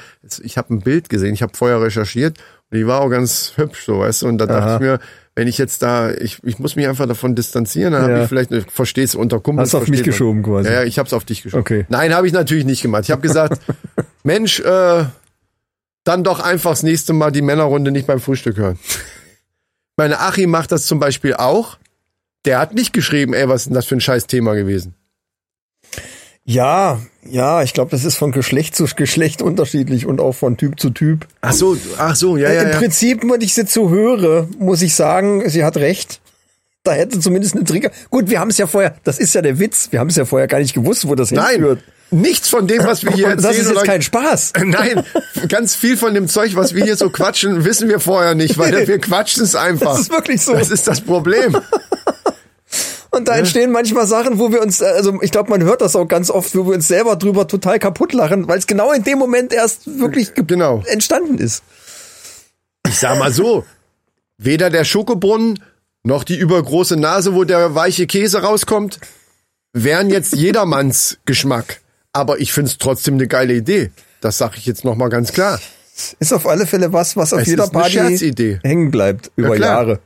ich 0.43 0.57
habe 0.57 0.73
ein 0.73 0.79
Bild 0.81 1.09
gesehen, 1.09 1.33
ich 1.33 1.41
habe 1.41 1.55
vorher 1.55 1.81
recherchiert 1.81 2.37
und 2.69 2.77
die 2.77 2.87
war 2.87 3.01
auch 3.01 3.09
ganz 3.09 3.53
hübsch, 3.55 3.85
so, 3.85 3.99
weißt 3.99 4.23
du, 4.23 4.27
und 4.27 4.37
da 4.37 4.45
dachte 4.45 4.63
Aha. 4.63 4.75
ich 4.75 4.81
mir, 4.81 4.99
wenn 5.35 5.47
ich 5.47 5.57
jetzt 5.57 5.81
da, 5.83 6.11
ich, 6.11 6.39
ich 6.43 6.57
muss 6.59 6.75
mich 6.75 6.87
einfach 6.87 7.05
davon 7.07 7.35
distanzieren, 7.35 7.93
dann 7.93 8.03
Ja. 8.03 8.09
habe 8.09 8.23
ich 8.23 8.29
vielleicht, 8.29 8.51
ich 8.51 8.71
verstehe 8.71 9.03
es 9.03 9.13
unter 9.13 9.39
Kumpels. 9.39 9.67
Hast 9.67 9.73
du 9.73 9.77
auf 9.77 9.87
mich 9.87 9.99
versteht 9.99 10.05
man. 10.07 10.11
geschoben 10.11 10.43
quasi. 10.43 10.69
Ja, 10.69 10.75
ja 10.81 10.83
ich 10.83 10.97
habe 10.97 11.07
es 11.07 11.13
auf 11.13 11.25
dich 11.25 11.43
geschoben. 11.43 11.61
Okay. 11.61 11.85
Nein, 11.89 12.13
habe 12.15 12.25
ich 12.25 12.33
natürlich 12.33 12.65
nicht 12.65 12.81
gemacht. 12.81 13.03
Ich 13.03 13.11
habe 13.11 13.21
gesagt, 13.21 13.61
Mensch, 14.23 14.59
äh, 14.61 15.05
dann 16.03 16.23
doch 16.23 16.39
einfach 16.39 16.71
das 16.71 16.83
nächste 16.83 17.13
Mal 17.13 17.31
die 17.31 17.41
Männerrunde 17.41 17.91
nicht 17.91 18.07
beim 18.07 18.19
Frühstück 18.19 18.57
hören. 18.57 18.79
Meine 19.95 20.19
Achim 20.19 20.49
macht 20.49 20.71
das 20.71 20.85
zum 20.85 20.99
Beispiel 20.99 21.33
auch. 21.35 21.77
Der 22.45 22.59
hat 22.59 22.73
nicht 22.73 22.93
geschrieben, 22.93 23.33
ey, 23.33 23.47
was 23.49 23.61
ist 23.61 23.65
denn 23.67 23.73
das 23.73 23.85
für 23.85 23.95
ein 23.95 24.01
scheiß 24.01 24.27
Thema 24.27 24.53
gewesen? 24.55 24.95
Ja, 26.49 27.01
ja, 27.29 27.61
ich 27.61 27.73
glaube, 27.73 27.91
das 27.91 28.05
ist 28.05 28.15
von 28.15 28.31
Geschlecht 28.31 28.73
zu 28.73 28.85
Geschlecht 28.95 29.41
unterschiedlich 29.41 30.05
und 30.05 30.21
auch 30.21 30.31
von 30.31 30.55
Typ 30.55 30.79
zu 30.79 30.91
Typ. 30.91 31.27
Ach 31.41 31.51
so, 31.51 31.75
ach 31.97 32.15
so, 32.15 32.37
ja, 32.37 32.49
ja, 32.49 32.61
Im 32.61 32.69
ja. 32.69 32.77
Prinzip, 32.77 33.21
wenn 33.29 33.41
ich 33.41 33.53
sie 33.53 33.65
zu 33.65 33.89
höre, 33.89 34.47
muss 34.57 34.81
ich 34.81 34.95
sagen, 34.95 35.47
sie 35.49 35.65
hat 35.65 35.75
recht. 35.75 36.21
Da 36.83 36.93
hätte 36.93 37.19
zumindest 37.19 37.55
eine 37.55 37.65
Trigger. 37.65 37.91
Gut, 38.09 38.29
wir 38.29 38.39
haben 38.39 38.49
es 38.49 38.57
ja 38.57 38.65
vorher, 38.65 38.95
das 39.03 39.19
ist 39.19 39.35
ja 39.35 39.41
der 39.41 39.59
Witz, 39.59 39.89
wir 39.91 39.99
haben 39.99 40.07
es 40.07 40.15
ja 40.15 40.23
vorher 40.23 40.47
gar 40.47 40.59
nicht 40.59 40.73
gewusst, 40.73 41.05
wo 41.05 41.15
das 41.15 41.31
Nein, 41.31 41.55
hinführt. 41.55 41.83
nichts 42.11 42.47
von 42.47 42.65
dem, 42.65 42.85
was 42.85 43.03
wir 43.03 43.11
hier 43.11 43.27
erzählen. 43.27 43.43
das 43.43 43.57
ist 43.57 43.69
jetzt 43.69 43.83
kein 43.83 44.01
Spaß. 44.01 44.53
Nein, 44.63 45.03
ganz 45.49 45.75
viel 45.75 45.97
von 45.97 46.13
dem 46.13 46.29
Zeug, 46.29 46.55
was 46.55 46.73
wir 46.73 46.85
hier 46.85 46.95
so 46.95 47.09
quatschen, 47.09 47.65
wissen 47.65 47.89
wir 47.89 47.99
vorher 47.99 48.35
nicht, 48.35 48.57
weil 48.57 48.71
wir 48.87 48.99
quatschen 48.99 49.43
es 49.43 49.53
einfach. 49.53 49.91
Das 49.91 49.99
ist 49.99 50.11
wirklich 50.11 50.41
so. 50.41 50.53
Das 50.53 50.71
ist 50.71 50.87
das 50.87 51.01
Problem. 51.01 51.57
Und 53.17 53.27
da 53.27 53.35
entstehen 53.35 53.71
manchmal 53.71 54.07
Sachen, 54.07 54.39
wo 54.39 54.51
wir 54.51 54.61
uns, 54.61 54.81
äh, 54.81 54.85
also 54.85 55.19
ich 55.21 55.31
glaube, 55.31 55.49
man 55.49 55.63
hört 55.63 55.81
das 55.81 55.95
auch 55.95 56.07
ganz 56.07 56.29
oft, 56.29 56.55
wo 56.55 56.65
wir 56.67 56.75
uns 56.75 56.87
selber 56.87 57.15
drüber 57.15 57.47
total 57.47 57.79
kaputt 57.79 58.13
lachen, 58.13 58.47
weil 58.47 58.57
es 58.59 58.67
genau 58.67 58.91
in 58.93 59.03
dem 59.03 59.17
Moment 59.17 59.51
erst 59.53 59.99
wirklich 59.99 60.33
ge- 60.33 60.43
Genau. 60.47 60.83
entstanden 60.87 61.37
ist. 61.37 61.63
Ich 62.87 62.99
sag 62.99 63.17
mal 63.19 63.31
so, 63.33 63.65
weder 64.37 64.69
der 64.69 64.83
Schokobrunnen 64.85 65.61
noch 66.03 66.23
die 66.23 66.37
übergroße 66.37 66.95
Nase, 66.95 67.33
wo 67.35 67.43
der 67.43 67.75
weiche 67.75 68.07
Käse 68.07 68.41
rauskommt, 68.41 68.99
wären 69.73 70.09
jetzt 70.09 70.33
jedermanns 70.35 71.17
Geschmack. 71.25 71.81
Aber 72.13 72.39
ich 72.39 72.53
find's 72.53 72.77
trotzdem 72.77 73.15
eine 73.15 73.27
geile 73.27 73.53
Idee. 73.53 73.91
Das 74.21 74.37
sag 74.37 74.57
ich 74.57 74.65
jetzt 74.65 74.83
noch 74.85 74.95
mal 74.95 75.09
ganz 75.09 75.33
klar. 75.33 75.59
Ist 76.19 76.31
auf 76.33 76.47
alle 76.47 76.65
Fälle 76.65 76.93
was, 76.93 77.17
was 77.17 77.33
auf 77.33 77.41
Es 77.41 77.47
jeder 77.47 77.67
Party 77.67 78.59
hängen 78.63 78.91
bleibt 78.91 79.31
über 79.35 79.55
klar. 79.55 79.69
Jahre. 79.85 79.99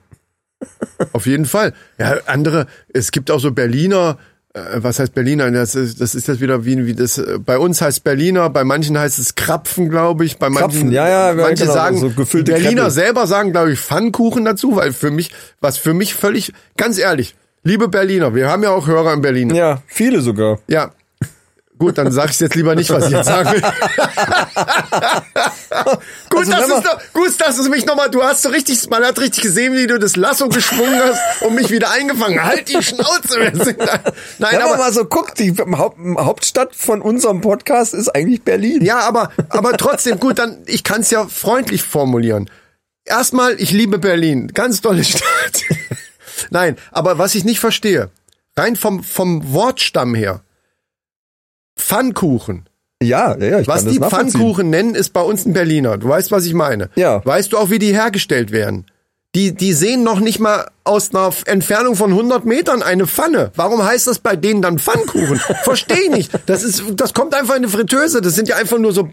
Auf 1.14 1.26
jeden 1.26 1.46
Fall. 1.46 1.74
Ja, 1.98 2.18
andere, 2.26 2.68
es 2.94 3.12
gibt 3.12 3.32
auch 3.32 3.40
so 3.40 3.52
Berliner, 3.52 4.18
äh, 4.54 4.60
was 4.76 5.00
heißt 5.00 5.14
Berliner? 5.14 5.50
Das 5.52 5.76
ist, 5.76 6.02
das 6.02 6.16
ist 6.16 6.28
das 6.28 6.40
wieder 6.40 6.66
wie, 6.66 6.86
wie 6.86 6.94
das, 6.94 7.18
äh, 7.18 7.40
bei 7.40 7.58
uns 7.58 7.82
heißt 7.82 8.04
Berliner, 8.04 8.50
bei 8.50 8.64
manchen 8.64 8.98
heißt 8.98 9.20
es 9.20 9.36
Krapfen, 9.36 9.90
glaube 9.90 10.26
ich, 10.26 10.38
bei 10.38 10.50
manchen, 10.50 10.70
Krapfen, 10.70 10.92
ja, 10.92 11.08
ja, 11.08 11.34
manche 11.34 11.64
genau, 11.64 11.74
sagen, 11.74 11.98
so 11.98 12.10
die 12.10 12.16
gefüllte 12.16 12.52
Berliner 12.52 12.84
Kreppel. 12.84 12.92
selber 12.92 13.28
sagen, 13.28 13.52
glaube 13.52 13.72
ich, 13.72 13.80
Pfannkuchen 13.80 14.46
dazu, 14.46 14.76
weil 14.76 14.94
für 14.94 15.12
mich, 15.12 15.32
was 15.60 15.78
für 15.78 15.94
mich 15.94 16.14
völlig, 16.14 16.54
ganz 16.78 16.98
ehrlich, 16.98 17.36
liebe 17.64 17.88
Berliner, 17.88 18.36
wir 18.36 18.50
haben 18.50 18.64
ja 18.64 18.72
auch 18.72 18.88
Hörer 18.88 19.14
in 19.14 19.22
Berlin. 19.22 19.54
Ja, 19.56 19.82
viele 19.88 20.22
sogar. 20.22 20.60
Ja. 20.68 20.92
Gut, 21.82 21.98
dann 21.98 22.12
sag 22.12 22.30
ich 22.30 22.40
jetzt 22.40 22.54
lieber 22.54 22.76
nicht, 22.76 22.92
was 22.92 23.06
ich 23.08 23.12
jetzt 23.12 23.26
sagen 23.26 23.54
will. 23.54 23.62
gut, 26.30 26.40
Also 26.40 26.52
das 26.52 26.62
wenn 26.62 26.70
man- 26.70 26.78
ist 26.78 26.86
doch, 26.86 27.00
gut, 27.14 27.42
dass 27.42 27.58
du 27.58 27.70
mich 27.70 27.88
nochmal, 27.88 28.12
du 28.12 28.22
hast 28.22 28.44
so 28.44 28.50
richtig, 28.50 28.88
man 28.92 29.04
hat 29.04 29.20
richtig 29.20 29.42
gesehen, 29.42 29.74
wie 29.76 29.88
du 29.88 29.98
das 29.98 30.16
Lasso 30.16 30.48
geschwungen 30.48 31.00
hast 31.02 31.42
und 31.42 31.56
mich 31.56 31.72
wieder 31.72 31.90
eingefangen. 31.90 32.44
Halt 32.44 32.70
die 32.70 32.84
Schnauze. 32.84 33.40
Nein, 33.40 33.74
Wenn 34.38 34.52
man 34.60 34.62
aber, 34.62 34.78
mal 34.78 34.94
so 34.94 35.06
guckt, 35.06 35.40
die 35.40 35.56
Haupt, 35.58 35.98
Hauptstadt 36.18 36.76
von 36.76 37.02
unserem 37.02 37.42
Podcast 37.42 37.96
ist 37.96 38.10
eigentlich 38.10 38.44
Berlin. 38.44 38.86
ja, 38.86 39.00
aber, 39.00 39.32
aber 39.50 39.76
trotzdem, 39.76 40.20
gut, 40.20 40.38
dann, 40.38 40.60
ich 40.68 40.84
kann 40.84 41.02
es 41.02 41.10
ja 41.10 41.26
freundlich 41.28 41.82
formulieren. 41.82 42.48
Erstmal, 43.06 43.60
ich 43.60 43.72
liebe 43.72 43.98
Berlin. 43.98 44.50
Ganz 44.54 44.82
tolle 44.82 45.04
Stadt. 45.04 45.22
Nein, 46.52 46.78
aber 46.92 47.18
was 47.18 47.34
ich 47.34 47.44
nicht 47.44 47.60
verstehe, 47.60 48.12
rein 48.56 48.76
vom, 48.76 49.04
vom 49.04 49.52
Wortstamm 49.52 50.14
her, 50.14 50.42
Pfannkuchen. 51.82 52.70
Ja, 53.02 53.36
ja, 53.38 53.46
ja 53.46 53.60
ich 53.60 53.68
Was 53.68 53.86
die. 53.86 54.00
Pfannkuchen 54.00 54.70
nennen, 54.70 54.96
ist 54.96 55.12
bei 55.12 55.22
uns 55.22 55.46
ein 55.46 55.54
Berliner. 55.54 55.98
Du 55.98 56.08
weißt, 56.08 56.32
was 56.32 56.46
ich 56.46 56.54
meine. 56.54 56.90
Ja. 56.96 57.26
Weißt 57.26 57.52
du 57.52 57.58
auch, 57.58 57.70
wie 57.70 57.80
die 57.80 57.94
hergestellt 57.94 58.52
werden? 58.52 58.86
Die, 59.34 59.56
die 59.56 59.72
sehen 59.72 60.04
noch 60.04 60.20
nicht 60.20 60.42
mal 60.42 60.68
aus 60.84 61.16
einer 61.16 61.32
Entfernung 61.46 61.96
von 61.96 62.12
100 62.12 62.44
Metern 62.44 62.84
eine 62.84 63.08
Pfanne. 63.08 63.52
Warum 63.56 63.82
heißt 63.82 64.08
das 64.08 64.20
bei 64.20 64.36
denen 64.36 64.62
dann 64.62 64.78
Pfannkuchen? 64.78 65.40
Verstehe 65.64 66.02
ich 66.02 66.10
nicht. 66.10 66.32
Das 66.48 66.64
ist, 66.64 66.84
das 66.96 67.14
kommt 67.14 67.34
einfach 67.34 67.56
in 67.56 67.64
eine 67.64 67.70
Fritteuse. 67.70 68.20
Das 68.20 68.36
sind 68.36 68.50
ja 68.50 68.58
einfach 68.58 68.78
nur 68.78 68.92
so, 68.92 69.10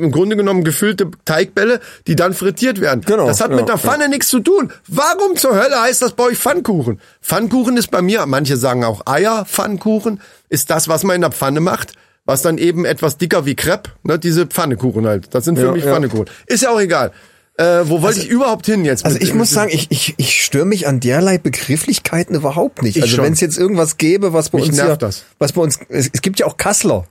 im 0.00 0.10
Grunde 0.10 0.34
genommen 0.34 0.64
gefüllte 0.64 1.12
Teigbälle, 1.24 1.78
die 2.08 2.16
dann 2.16 2.34
frittiert 2.34 2.80
werden. 2.80 3.02
Genau, 3.06 3.28
Das 3.28 3.40
hat 3.40 3.50
ja, 3.50 3.56
mit 3.56 3.68
der 3.68 3.78
Pfanne 3.78 4.08
nichts 4.08 4.28
zu 4.28 4.40
tun. 4.40 4.72
Warum 4.88 5.36
zur 5.36 5.54
Hölle 5.54 5.80
heißt 5.80 6.02
das 6.02 6.14
bei 6.14 6.24
euch 6.24 6.38
Pfannkuchen? 6.38 7.00
Pfannkuchen 7.20 7.76
ist 7.76 7.92
bei 7.92 8.02
mir, 8.02 8.26
manche 8.26 8.56
sagen 8.56 8.82
auch 8.82 9.06
Eier, 9.06 9.44
Pfannkuchen, 9.44 10.20
ist 10.48 10.70
das, 10.70 10.88
was 10.88 11.04
man 11.04 11.14
in 11.14 11.20
der 11.20 11.30
Pfanne 11.30 11.60
macht, 11.60 11.92
was 12.24 12.42
dann 12.42 12.58
eben 12.58 12.84
etwas 12.84 13.18
dicker 13.18 13.44
wie 13.46 13.54
Crepe, 13.54 13.90
ne, 14.04 14.18
diese 14.18 14.46
Pfannekuchen 14.46 15.06
halt. 15.06 15.34
Das 15.34 15.44
sind 15.44 15.58
für 15.58 15.66
Ja, 15.66 15.72
mich 15.72 15.84
ja. 15.84 15.92
Pfannekuchen. 15.92 16.26
Ist 16.46 16.62
ja 16.62 16.70
auch 16.70 16.80
egal. 16.80 17.12
Äh, 17.58 17.80
wo 17.84 18.00
wollte 18.00 18.20
ich 18.20 18.28
überhaupt 18.28 18.64
hin 18.66 18.84
jetzt? 18.84 19.04
Also 19.04 19.18
ich 19.20 19.34
muss 19.34 19.50
sagen, 19.50 19.70
ich, 19.74 19.88
ich, 19.90 20.14
ich 20.16 20.42
störe 20.42 20.64
mich 20.64 20.86
an 20.86 21.00
derlei 21.00 21.36
Begrifflichkeiten 21.36 22.34
überhaupt 22.34 22.82
nicht. 22.82 22.96
Ich 22.96 23.02
also 23.02 23.22
wenn 23.22 23.34
es 23.34 23.40
jetzt 23.40 23.58
irgendwas 23.58 23.98
gäbe, 23.98 24.32
was 24.32 24.48
bei 24.50 24.58
Mich 24.58 24.68
uns 24.68 24.76
nervt 24.76 24.90
hier, 24.92 24.96
das. 24.96 25.24
was 25.38 25.52
bei 25.52 25.60
uns, 25.60 25.78
es, 25.90 26.08
es 26.12 26.22
gibt 26.22 26.38
ja 26.38 26.46
auch 26.46 26.56
Kassler. 26.56 27.04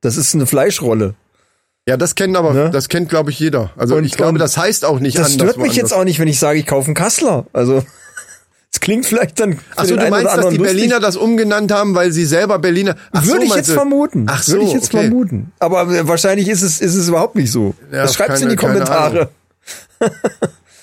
Das 0.00 0.16
ist 0.16 0.34
eine 0.34 0.46
Fleischrolle. 0.46 1.14
Ja, 1.86 1.96
das 1.96 2.14
kennt 2.16 2.36
aber, 2.36 2.52
Ne? 2.54 2.70
das 2.70 2.88
kennt 2.88 3.08
glaube 3.08 3.30
ich 3.30 3.38
jeder. 3.38 3.70
Also 3.76 3.94
Und- 3.96 4.04
ich 4.04 4.16
glaube, 4.16 4.38
das 4.38 4.56
heißt 4.56 4.84
auch 4.84 4.98
nicht 4.98 5.16
Das 5.18 5.32
anders. 5.32 5.50
stört 5.52 5.58
mich 5.58 5.74
jetzt 5.76 5.90
woanders. 5.90 5.98
auch 6.00 6.04
nicht, 6.04 6.18
wenn 6.18 6.28
ich 6.28 6.38
sage, 6.40 6.58
ich 6.58 6.66
kaufe 6.66 6.86
einen 6.86 6.94
Kassler. 6.94 7.46
Also 7.52 7.84
es 8.74 8.80
klingt 8.80 9.06
vielleicht 9.06 9.38
dann. 9.38 9.52
für 9.54 9.60
Ach 9.76 9.84
so, 9.84 9.94
den 9.94 10.04
du 10.06 10.10
meinst, 10.10 10.26
dass 10.36 10.48
die 10.48 10.56
lustig. 10.56 10.62
Berliner 10.76 10.98
das 11.00 11.16
umgenannt 11.16 11.70
haben, 11.72 11.94
weil 11.94 12.10
sie 12.10 12.24
selber 12.26 12.58
Berliner. 12.58 12.96
Ach 13.12 13.22
so, 13.24 13.30
Würde 13.32 13.44
ich 13.44 13.50
meinst 13.50 13.68
jetzt 13.68 13.68
du- 13.70 13.74
vermuten. 13.74 14.26
Ach 14.28 14.42
so, 14.42 14.52
Würde 14.54 14.64
ich 14.66 14.72
jetzt 14.72 14.92
okay. 14.92 15.06
vermuten. 15.06 15.52
Aber 15.60 15.82
äh, 15.94 16.08
wahrscheinlich 16.08 16.48
ist 16.48 16.62
es, 16.62 16.80
ist 16.80 16.94
es 16.96 17.08
überhaupt 17.08 17.36
nicht 17.36 17.52
so. 17.52 17.74
Ja, 17.92 18.02
das 18.02 18.14
schreibt's 18.14 18.40
in 18.40 18.48
keine- 18.48 18.50
die 18.50 18.56
Kommentare. 18.56 19.28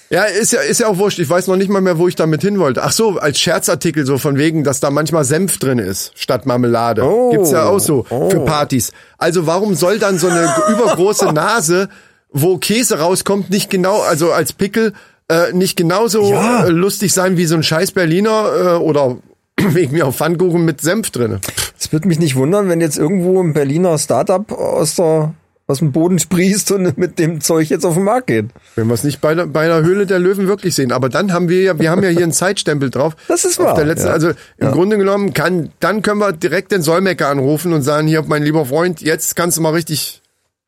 Ja, 0.10 0.24
ist 0.26 0.52
ja, 0.52 0.60
ist 0.60 0.80
ja 0.82 0.88
auch 0.88 0.98
wurscht. 0.98 1.20
Ich 1.20 1.30
weiß 1.30 1.48
noch 1.48 1.56
nicht 1.56 1.70
mal 1.70 1.80
mehr, 1.80 1.98
wo 1.98 2.08
ich 2.10 2.16
damit 2.16 2.42
hin 2.42 2.60
wollte. 2.60 2.84
Ach 2.84 2.92
so, 2.92 3.18
als 3.18 3.40
Scherzartikel 3.40 4.06
so 4.06 4.18
von 4.18 4.38
wegen, 4.38 4.66
dass 4.66 4.82
da 4.82 4.90
manchmal 4.90 5.24
Senf 5.24 5.58
drin 5.58 5.80
ist 5.80 6.12
statt 6.16 6.46
Marmelade. 6.46 7.04
Oh. 7.06 7.30
Gibt's 7.32 7.52
ja 7.52 7.64
auch 7.64 7.80
so 7.80 8.06
Oh. 8.10 8.30
für 8.30 8.42
Partys. 8.42 8.92
Also 9.18 9.48
warum 9.48 9.74
soll 9.74 10.00
dann 10.00 10.18
so 10.20 10.28
eine 10.28 10.54
übergroße 10.70 11.28
Nase, 11.32 11.88
wo 12.30 12.58
Käse 12.58 13.00
rauskommt, 13.00 13.50
nicht 13.52 13.70
genau, 13.70 14.02
also 14.02 14.34
als 14.34 14.52
Pickel, 14.52 14.92
äh, 15.32 15.54
nicht 15.54 15.78
genauso 15.78 16.32
Ja. 16.32 16.66
lustig 16.68 17.14
sein 17.14 17.38
wie 17.38 17.46
so 17.46 17.56
ein 17.56 17.64
scheiß 17.64 17.92
Berliner 17.92 18.52
äh, 18.56 18.78
oder 18.78 19.18
wegen 19.60 19.94
mir 19.94 20.08
auf 20.08 20.16
Pfannkuchen 20.18 20.66
mit 20.66 20.82
Senf 20.82 21.12
drin. 21.12 21.40
Es 21.80 21.92
würde 21.92 22.08
mich 22.08 22.20
nicht 22.20 22.36
wundern, 22.36 22.70
wenn 22.70 22.82
jetzt 22.82 22.98
irgendwo 22.98 23.42
ein 23.42 23.54
Berliner 23.54 23.98
Startup 23.98 24.52
aus 24.52 24.96
der 24.96 25.34
aus 25.68 25.78
dem 25.80 25.94
Boden 25.94 26.20
sprießt 26.20 26.72
und 26.74 26.98
mit 26.98 27.18
dem 27.18 27.40
Zeug 27.40 27.70
jetzt 27.70 27.86
auf 27.86 27.94
den 27.94 28.04
Markt 28.04 28.28
geht. 28.28 28.48
Wenn 28.76 28.88
wir 28.88 28.94
es 28.94 29.06
nicht 29.06 29.22
bei 29.22 29.36
der, 29.36 29.46
bei 29.46 29.68
der 29.68 29.84
Höhle 29.84 30.06
der 30.06 30.20
Löwen 30.20 30.48
wirklich 30.50 30.76
sehen. 30.76 30.92
Aber 30.92 31.08
dann 31.08 31.32
haben 31.32 31.48
wir 31.48 31.62
ja, 31.62 31.80
wir 31.80 31.90
haben 31.90 32.04
ja 32.04 32.10
hier 32.10 32.24
einen 32.24 32.34
Zeitstempel 32.34 32.90
drauf. 32.90 33.16
Das 33.30 33.46
ist 33.46 33.58
wahr, 33.58 33.82
letzten, 33.82 34.08
ja. 34.08 34.14
Also 34.14 34.30
im 34.30 34.36
Ja. 34.60 34.72
Grunde 34.72 34.98
genommen 34.98 35.34
kann, 35.34 35.70
dann 35.80 36.02
können 36.02 36.20
wir 36.20 36.34
direkt 36.34 36.74
den 36.74 36.82
Solmecker 36.82 37.30
anrufen 37.30 37.72
und 37.72 37.84
sagen, 37.84 38.06
hier, 38.08 38.22
mein 38.28 38.44
lieber 38.44 38.66
Freund, 38.66 39.00
jetzt 39.02 39.38
kannst 39.38 39.58
du 39.58 39.62
mal 39.62 39.70
richtig, 39.72 40.22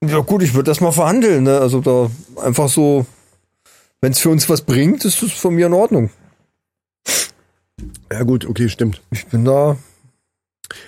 Ja 0.06 0.20
gut, 0.20 0.42
ich 0.42 0.54
würde 0.54 0.72
das 0.72 0.80
mal 0.80 0.94
verhandeln. 0.94 1.44
Ne? 1.44 1.58
Also 1.60 1.82
da 1.82 2.10
einfach 2.42 2.70
so, 2.70 3.06
wenn 4.04 4.12
es 4.12 4.20
für 4.20 4.30
uns 4.30 4.50
was 4.50 4.62
bringt, 4.64 5.06
ist 5.06 5.22
das 5.24 5.32
von 5.32 5.56
mir 5.56 5.68
in 5.68 5.74
Ordnung. 5.74 6.10
ja 8.12 8.24
gut, 8.24 8.46
okay, 8.46 8.68
stimmt. 8.68 9.02
Ich 9.12 9.26
bin 9.28 9.46
da. 9.46 9.78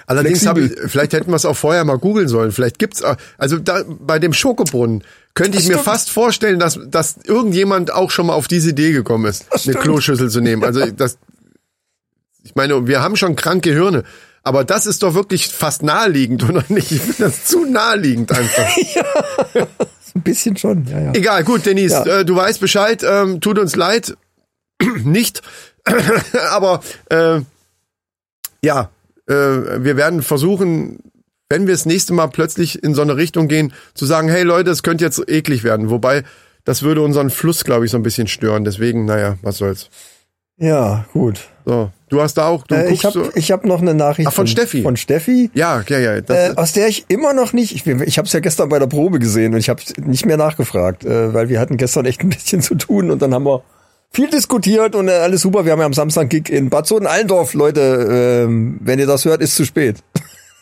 Allerdings 0.05 0.45
habe 0.45 0.62
ich, 0.62 0.72
vielleicht 0.91 1.13
hätten 1.13 1.31
wir 1.31 1.36
es 1.36 1.45
auch 1.45 1.55
vorher 1.55 1.86
mal 1.86 1.98
googeln 1.98 2.27
sollen. 2.27 2.51
Vielleicht 2.51 2.77
gibt's, 2.77 3.03
auch- 3.03 3.15
also 3.38 3.57
da, 3.57 3.84
bei 3.88 4.19
dem 4.19 4.34
Schokobrunnen 4.34 5.03
könnte 5.34 5.57
ich 5.57 5.63
Das 5.63 5.67
mir 5.69 5.74
stimmt. 5.75 5.86
fast 5.86 6.10
vorstellen, 6.10 6.60
dass, 6.60 6.77
dass 6.88 7.17
irgendjemand 7.24 7.91
auch 7.93 8.12
schon 8.12 8.27
mal 8.27 8.34
auf 8.34 8.48
diese 8.48 8.72
Idee 8.72 8.91
gekommen 8.91 9.25
ist, 9.27 9.50
eine 9.51 9.60
stimmt. 9.60 9.79
Kloschüssel 9.79 10.29
zu 10.29 10.41
nehmen. 10.41 10.63
Also 10.63 10.86
das, 10.91 11.17
ich 12.43 12.55
meine, 12.55 12.86
wir 12.88 13.01
haben 13.01 13.15
schon 13.15 13.36
kranke 13.36 13.72
Hirne. 13.72 14.03
Aber 14.45 14.63
das 14.63 14.85
ist 14.85 15.03
doch 15.03 15.15
wirklich 15.15 15.47
fast 15.47 15.83
naheliegend, 15.83 16.43
oder 16.49 16.63
nicht? 16.69 16.91
Ich 16.91 17.01
finde 17.01 17.23
das 17.23 17.43
zu 17.45 17.65
naheliegend 17.65 18.31
einfach. 18.31 18.77
Ein 20.15 20.21
bisschen 20.21 20.55
schon, 20.55 20.85
ja, 20.87 20.99
ja. 21.01 21.13
Egal, 21.13 21.43
gut, 21.43 21.65
Denise, 21.65 21.91
Ja. 22.05 22.19
äh, 22.19 22.25
du 22.25 22.37
weißt 22.37 22.61
Bescheid, 22.61 23.03
ähm, 23.05 23.41
tut 23.41 23.59
uns 23.59 23.75
leid. 23.75 24.15
Nicht. 25.03 25.41
Aber 26.51 26.81
äh, 27.09 27.41
ja, 28.63 28.89
äh, 29.27 29.33
wir 29.33 29.97
werden 29.97 30.21
versuchen, 30.21 30.99
wenn 31.49 31.67
wir 31.67 31.73
das 31.73 31.85
nächste 31.85 32.13
Mal 32.13 32.27
plötzlich 32.27 32.81
in 32.81 32.95
so 32.95 33.01
eine 33.01 33.17
Richtung 33.17 33.47
gehen, 33.49 33.73
zu 33.93 34.05
sagen, 34.05 34.29
hey 34.29 34.43
Leute, 34.43 34.71
es 34.71 34.83
könnte 34.83 35.03
jetzt 35.03 35.21
eklig 35.27 35.63
werden. 35.63 35.89
Wobei, 35.89 36.23
das 36.63 36.81
würde 36.81 37.01
unseren 37.01 37.29
Fluss, 37.29 37.63
glaube 37.65 37.85
ich, 37.85 37.91
so 37.91 37.97
ein 37.97 38.03
bisschen 38.03 38.27
stören. 38.27 38.63
Deswegen, 38.63 39.05
naja, 39.05 39.37
was 39.41 39.57
soll's. 39.57 39.89
Ja, 40.57 41.05
gut. 41.12 41.50
So, 41.65 41.89
du 42.09 42.21
hast 42.21 42.35
da 42.35 42.47
auch, 42.47 42.65
du 42.65 42.75
Äh, 42.75 42.93
ich 42.93 43.03
habe 43.03 43.13
so. 43.13 43.29
ich 43.35 43.51
hab 43.51 43.65
noch 43.65 43.81
eine 43.81 43.93
Nachricht 43.93 44.29
Ach, 44.29 44.33
von 44.33 44.47
Steffi. 44.47 44.83
Von 44.83 44.95
Steffi. 44.95 45.50
Ja, 45.53 45.83
ja, 45.88 46.00
ja. 46.00 46.13
Äh, 46.15 46.53
aus 46.55 46.71
der 46.74 46.88
ich 46.88 47.05
immer 47.09 47.33
noch 47.33 47.51
nicht, 47.53 47.74
ich, 47.75 47.85
ich 47.85 48.17
habe 48.17 48.27
es 48.27 48.33
ja 48.33 48.39
gestern 48.39 48.69
bei 48.69 48.79
der 48.79 48.88
Probe 48.88 49.19
gesehen 49.19 49.53
und 49.53 49.59
ich 49.59 49.69
habe 49.69 49.81
nicht 49.97 50.25
mehr 50.25 50.38
nachgefragt, 50.38 51.03
äh, 51.03 51.33
weil 51.33 51.50
wir 51.50 51.59
hatten 51.59 51.77
gestern 51.77 52.05
echt 52.05 52.21
ein 52.21 52.29
bisschen 52.29 52.62
zu 52.62 52.75
tun 52.75 53.12
und 53.12 53.21
dann 53.21 53.33
haben 53.33 53.45
wir 53.45 53.63
viel 54.12 54.29
diskutiert 54.29 54.95
und 54.95 55.09
äh, 55.09 55.12
alles 55.12 55.41
super. 55.41 55.65
Wir 55.65 55.74
haben 55.74 55.79
ja 55.79 55.85
am 55.85 55.93
Samstag 55.93 56.29
Gig 56.29 56.50
in 56.50 56.69
Bad 56.69 56.88
Soden-Allendorf. 56.88 57.53
Leute, 57.53 58.43
ähm, 58.45 58.77
wenn 58.81 59.00
ihr 59.00 59.07
das 59.07 59.25
hört, 59.25 59.41
ist 59.41 59.55
zu 59.55 59.65
spät. 59.65 59.97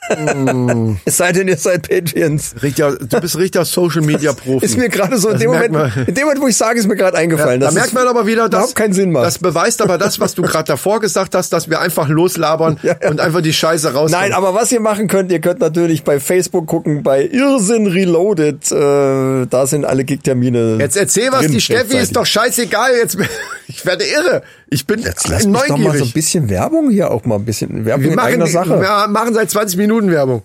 Mm. 0.10 0.98
es 1.06 1.18
sei 1.18 1.32
denn, 1.32 1.48
ihr 1.48 1.58
seid 1.58 1.88
Patreons. 1.88 2.56
richtiger, 2.62 2.96
du 2.96 3.22
bist 3.22 3.38
richtiger 3.38 3.66
Social 3.66 4.02
Media 4.02 4.34
Profi. 4.34 4.66
Ist 4.66 4.78
mir 4.78 4.90
gerade 4.90 5.18
so 5.18 5.30
in 5.30 5.40
dem, 5.40 5.52
Moment, 5.52 5.72
man. 5.72 5.92
in 6.08 6.14
dem 6.14 6.24
Moment, 6.26 6.42
wo 6.42 6.48
ich 6.48 6.58
sage, 6.58 6.80
ist 6.80 6.88
mir 6.88 6.96
gerade 6.96 7.18
eingefallen. 7.18 7.60
da 7.60 7.68
dass 7.68 7.76
merkt 7.76 7.94
man 7.94 8.08
aber 8.08 8.28
wieder, 8.28 8.50
dass 8.50 8.76
keinen 8.76 8.94
Sinn 8.94 9.12
macht. 9.12 9.26
Das 9.26 9.40
beweist 9.40 9.82
aber 9.82 9.98
das, 9.98 10.20
was 10.20 10.36
du 10.36 10.42
gerade 10.42 10.66
davor 10.66 11.00
gesagt 11.00 11.36
hast, 11.36 11.52
dass 11.54 11.70
wir 11.70 11.80
einfach 11.80 12.08
loslabern 12.08 12.80
Ja, 12.84 12.96
ja. 13.02 13.10
und 13.10 13.20
einfach 13.22 13.42
die 13.42 13.54
Scheiße 13.54 13.94
raus. 13.94 14.12
Nein, 14.12 14.34
aber 14.34 14.54
was 14.54 14.72
ihr 14.72 14.80
machen 14.82 15.08
könnt, 15.08 15.32
ihr 15.32 15.40
könnt 15.40 15.60
natürlich 15.60 16.04
bei 16.04 16.20
Facebook 16.20 16.68
gucken, 16.68 17.04
bei 17.04 17.24
Irrsinn 17.26 17.88
Reloaded, 17.88 18.72
äh, 18.72 19.46
da 19.48 19.66
sind 19.66 19.86
alle 19.86 20.04
Gig-Termine. 20.04 20.78
Jetzt 20.80 20.98
erzähl 20.98 21.32
was, 21.32 21.42
drin, 21.42 21.54
die 21.54 21.62
Steffi 21.62 21.98
ist 21.98 22.16
doch 22.16 22.26
scheißegal. 22.26 22.92
Jetzt, 22.96 23.18
ich 23.68 23.86
werde 23.86 24.04
irre. 24.04 24.44
Ich 24.74 24.88
bin 24.88 25.02
Jetzt 25.02 25.28
lass 25.28 25.46
mich 25.46 25.62
doch 25.62 25.68
mal 25.68 25.68
so 25.68 25.74
ein 25.76 25.84
neugierig. 25.84 26.14
bisschen 26.14 26.50
Werbung 26.50 26.90
hier 26.90 27.12
auch 27.12 27.26
mal 27.26 27.36
ein 27.36 27.46
bisschen 27.46 27.86
Werbung 27.86 28.04
Wir 28.04 28.10
in 28.12 28.16
machen, 28.16 28.28
eigener 28.28 28.48
Sache. 28.48 28.82
wir 28.82 29.08
machen 29.08 29.34
seit 29.34 29.50
20 29.52 29.78
Minuten 29.78 30.10
Werbung. 30.10 30.42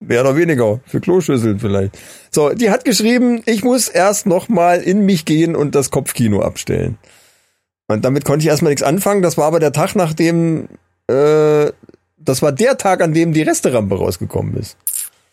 Mehr 0.00 0.20
oder 0.20 0.36
weniger. 0.36 0.80
Für 0.84 1.00
Kloschüsseln 1.00 1.58
vielleicht. 1.58 1.96
So, 2.30 2.50
die 2.50 2.70
hat 2.70 2.84
geschrieben, 2.84 3.42
ich 3.46 3.64
muss 3.64 3.88
erst 3.88 4.26
noch 4.26 4.48
mal 4.48 4.80
in 4.80 5.06
mich 5.06 5.24
gehen 5.24 5.56
und 5.56 5.74
das 5.74 5.90
Kopfkino 5.90 6.42
abstellen. 6.42 6.98
Und 7.86 8.04
damit 8.04 8.24
konnte 8.24 8.42
ich 8.42 8.48
erstmal 8.48 8.70
nichts 8.70 8.82
anfangen. 8.82 9.22
Das 9.22 9.38
war 9.38 9.46
aber 9.46 9.60
der 9.60 9.72
Tag, 9.72 9.94
nachdem, 9.96 10.68
äh, 11.08 11.70
das 12.18 12.42
war 12.42 12.52
der 12.52 12.76
Tag, 12.78 13.00
an 13.00 13.14
dem 13.14 13.32
die 13.32 13.42
Resterampe 13.42 13.96
rausgekommen 13.96 14.56
ist. 14.56 14.76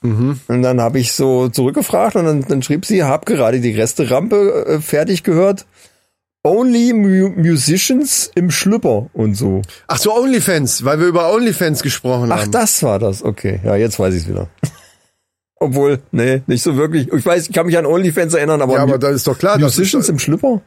Und 0.01 0.61
dann 0.61 0.79
habe 0.79 0.99
ich 0.99 1.11
so 1.11 1.49
zurückgefragt 1.49 2.15
und 2.15 2.23
dann, 2.23 2.45
dann 2.47 2.63
schrieb 2.63 2.85
sie, 2.85 3.03
hab 3.03 3.25
gerade 3.25 3.59
die 3.59 3.71
Resterampe 3.71 4.65
äh, 4.65 4.79
fertig 4.79 5.23
gehört. 5.23 5.65
Only 6.43 6.93
mu 6.93 7.29
Musicians 7.35 8.31
im 8.35 8.49
Schlüpper 8.49 9.07
und 9.13 9.35
so. 9.35 9.61
Ach 9.87 9.97
so, 9.97 10.15
OnlyFans, 10.15 10.85
weil 10.85 10.99
wir 10.99 11.07
über 11.07 11.33
OnlyFans 11.33 11.81
gesprochen 11.83 12.31
Ach, 12.31 12.41
haben. 12.43 12.51
das 12.51 12.81
war 12.81 12.97
das. 12.97 13.23
Okay, 13.23 13.59
ja, 13.63 13.75
jetzt 13.75 13.99
weiß 13.99 14.13
ich 14.13 14.23
es 14.23 14.29
wieder. 14.29 14.47
Obwohl, 15.61 15.99
nee, 16.11 16.41
nicht 16.47 16.63
so 16.63 16.77
wirklich. 16.77 17.11
Ich 17.11 17.25
weiß, 17.25 17.47
ich 17.49 17.53
kann 17.53 17.65
mich 17.65 17.77
an 17.77 17.85
OnlyFans 17.85 18.33
erinnern, 18.33 18.61
aber, 18.61 18.75
Ja, 18.75 18.83
aber 18.83 18.97
das 18.97 19.15
ist 19.15 19.27
doch 19.27 19.37
klar. 19.37 19.57
Ist, 19.57 19.61
Musicians 19.63 20.07
im 20.07 20.17
Schlüpper? 20.17 20.61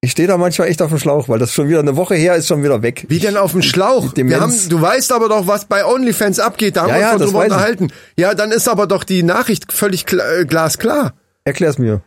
Ich 0.00 0.12
stehe 0.12 0.28
da 0.28 0.36
manchmal 0.36 0.68
echt 0.68 0.82
auf 0.82 0.90
dem 0.90 0.98
Schlauch, 0.98 1.28
weil 1.28 1.38
das 1.38 1.52
schon 1.52 1.68
wieder 1.68 1.80
eine 1.80 1.96
Woche 1.96 2.14
her 2.16 2.34
ist, 2.36 2.46
schon 2.48 2.62
wieder 2.62 2.82
weg. 2.82 3.06
wie 3.08 3.18
denn 3.18 3.36
auf 3.36 3.52
dem 3.52 3.62
Schlauch? 3.62 4.14
Haben, 4.16 4.68
du 4.68 4.80
weißt 4.80 5.10
aber 5.12 5.28
doch, 5.28 5.46
was 5.46 5.64
bei 5.64 5.84
OnlyFans 5.84 6.38
abgeht. 6.38 6.76
Da 6.76 6.82
haben 6.82 6.90
Ja, 6.90 6.96
wir 6.96 7.12
uns 7.12 7.20
ja, 7.20 7.26
drüber 7.26 7.38
weiß 7.38 7.46
ich. 7.46 7.52
unterhalten. 7.52 7.88
Ja, 8.16 8.34
dann 8.34 8.52
ist 8.52 8.68
aber 8.68 8.86
doch 8.86 9.04
die 9.04 9.22
Nachricht 9.22 9.72
völlig 9.72 10.04
äh, 10.12 10.44
glasklar. 10.44 11.14
Erklär's 11.44 11.78
mir. 11.78 12.02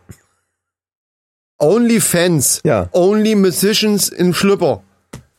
OnlyFans. 1.60 2.60
Ja. 2.64 2.88
Only 2.92 3.34
Musicians 3.34 4.08
im 4.08 4.34
Schlüpper. 4.34 4.82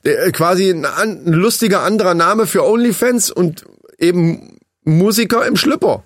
Der, 0.03 0.25
äh, 0.25 0.31
quasi 0.31 0.69
ein, 0.69 0.85
ein 0.85 1.25
lustiger 1.25 1.81
anderer 1.81 2.13
Name 2.13 2.47
für 2.47 2.63
OnlyFans 2.65 3.31
und 3.31 3.65
eben 3.97 4.59
Musiker 4.83 5.45
im 5.45 5.57
Schlüpper. 5.57 6.03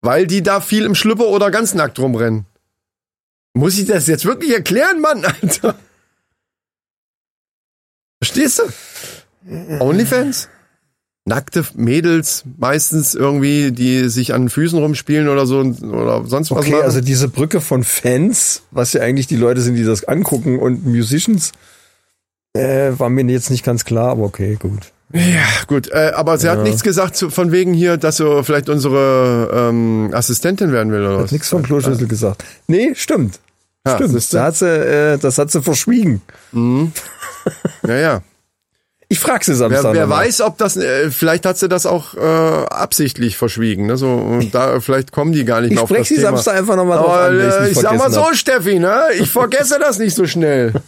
Weil 0.00 0.26
die 0.26 0.42
da 0.42 0.60
viel 0.60 0.84
im 0.84 0.94
Schlüpper 0.94 1.26
oder 1.26 1.50
ganz 1.50 1.74
nackt 1.74 1.98
rumrennen. 1.98 2.46
Muss 3.54 3.78
ich 3.78 3.86
das 3.86 4.06
jetzt 4.06 4.24
wirklich 4.24 4.52
erklären, 4.52 5.00
Mann, 5.00 5.24
Alter? 5.42 5.76
Verstehst 8.22 8.60
du? 8.60 9.80
OnlyFans? 9.80 10.48
Nackte 11.28 11.64
Mädels, 11.74 12.44
meistens 12.58 13.14
irgendwie, 13.14 13.70
die 13.70 14.08
sich 14.08 14.32
an 14.32 14.42
den 14.44 14.48
Füßen 14.48 14.78
rumspielen 14.78 15.28
oder 15.28 15.46
so 15.46 15.60
oder 15.60 16.24
sonst 16.26 16.50
was 16.50 16.58
Okay, 16.58 16.70
machen. 16.72 16.84
also 16.84 17.00
diese 17.02 17.28
Brücke 17.28 17.60
von 17.60 17.84
Fans, 17.84 18.62
was 18.70 18.94
ja 18.94 19.02
eigentlich 19.02 19.26
die 19.26 19.36
Leute 19.36 19.60
sind, 19.60 19.74
die 19.74 19.84
das 19.84 20.04
angucken, 20.04 20.58
und 20.58 20.86
Musicians, 20.86 21.52
äh, 22.54 22.92
war 22.96 23.10
mir 23.10 23.24
jetzt 23.26 23.50
nicht 23.50 23.64
ganz 23.64 23.84
klar, 23.84 24.10
aber 24.12 24.22
okay, 24.22 24.56
gut. 24.58 24.92
Ja, 25.12 25.44
gut, 25.66 25.90
äh, 25.90 26.12
aber 26.14 26.36
sie 26.38 26.48
hat 26.50 26.62
nichts 26.62 26.82
gesagt 26.82 27.16
zu, 27.16 27.30
von 27.30 27.52
wegen 27.52 27.72
hier, 27.72 27.96
dass 27.96 28.18
sie 28.18 28.44
vielleicht 28.44 28.68
unsere 28.68 29.50
ähm, 29.70 30.10
Assistentin 30.12 30.72
werden 30.72 30.92
will 30.92 31.00
oder 31.00 31.22
was? 31.24 31.32
Nichts 31.32 31.48
vom 31.48 31.62
Kloschüssel 31.62 32.08
gesagt. 32.08 32.44
Nee, 32.66 32.94
stimmt. 32.94 33.40
Ja, 33.86 33.94
stimmt. 33.96 34.12
siehst 34.12 34.32
du? 34.32 34.36
Da 34.38 34.44
hat 34.44 34.56
sie, 34.56 34.66
äh, 34.66 35.18
das 35.18 35.38
hat 35.38 35.50
sie 35.50 35.62
verschwiegen. 35.62 36.20
Ja, 37.86 37.94
ja. 37.96 38.22
Ich 39.10 39.20
frag 39.20 39.42
sie 39.42 39.52
Wer, 39.52 39.56
Samstag. 39.56 39.94
wer 39.94 40.02
nochmal. 40.06 40.26
weiß, 40.26 40.42
ob 40.42 40.58
das, 40.58 40.76
äh, 40.76 41.10
vielleicht 41.10 41.46
hat 41.46 41.56
sie 41.56 41.68
das 41.68 41.86
auch 41.86 42.14
äh, 42.14 42.18
absichtlich 42.20 43.38
verschwiegen. 43.38 43.86
Ne? 43.86 43.96
So, 43.96 44.08
und 44.12 44.54
da, 44.54 44.80
vielleicht 44.80 45.12
kommen 45.12 45.32
die 45.32 45.44
gar 45.46 45.62
nicht 45.62 45.70
Ich 45.70 45.76
mehr 45.76 45.84
auf 45.84 45.88
das 45.90 46.08
sie 46.08 46.16
Thema. 46.16 46.28
Samstag 46.28 46.56
einfach 46.56 46.76
nochmal 46.76 46.98
drauf 46.98 47.12
an, 47.12 47.38
wenn 47.38 47.48
ich's 47.48 47.56
äh, 47.56 47.70
ich 47.70 47.78
sag 47.78 47.96
mal 47.96 48.10
so, 48.10 48.26
hab. 48.26 48.34
Steffi, 48.34 48.78
ne? 48.78 49.04
ich 49.18 49.30
vergesse 49.30 49.78
das 49.80 49.98
nicht 49.98 50.14
so 50.14 50.26
schnell. 50.26 50.72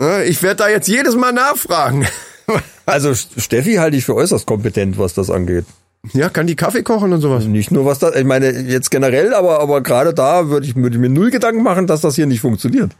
Ne, 0.00 0.26
ich 0.26 0.44
werde 0.44 0.58
da 0.62 0.68
jetzt 0.68 0.86
jedes 0.86 1.16
Mal 1.16 1.32
nachfragen. 1.32 2.06
Also 2.86 3.12
Steffi 3.14 3.74
halte 3.74 3.96
ich 3.98 4.04
für 4.06 4.14
äußerst 4.14 4.46
kompetent, 4.46 4.96
was 4.96 5.12
das 5.12 5.28
angeht. 5.28 5.66
Ja, 6.14 6.30
kann 6.30 6.46
die 6.46 6.56
Kaffee 6.56 6.82
kochen 6.82 7.12
und 7.12 7.20
sowas? 7.20 7.44
Nicht 7.44 7.70
nur 7.70 7.84
was 7.84 7.98
da, 7.98 8.14
ich 8.14 8.24
meine 8.24 8.48
jetzt 8.50 8.90
generell, 8.90 9.34
aber 9.34 9.60
aber 9.60 9.82
gerade 9.82 10.14
da 10.14 10.48
würde 10.48 10.64
ich, 10.66 10.74
würde 10.74 10.96
ich 10.96 11.00
mir 11.00 11.10
null 11.10 11.30
Gedanken 11.30 11.62
machen, 11.62 11.86
dass 11.86 12.00
das 12.00 12.14
hier 12.14 12.24
nicht 12.26 12.40
funktioniert. 12.40 12.92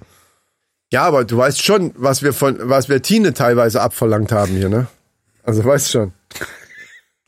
Ja, 0.91 1.03
aber 1.03 1.25
du 1.25 1.37
weißt 1.37 1.63
schon, 1.63 1.93
was 1.97 2.23
wir 2.23 2.33
von, 2.33 2.57
was 2.63 2.89
wir 2.89 3.03
Tine 3.03 3.35
teilweise 3.35 3.81
abverlangt 3.81 4.33
haben 4.33 4.55
hier, 4.55 4.69
ne? 4.69 4.87
Also 5.43 5.65
weißt 5.65 5.91
schon. 5.91 6.13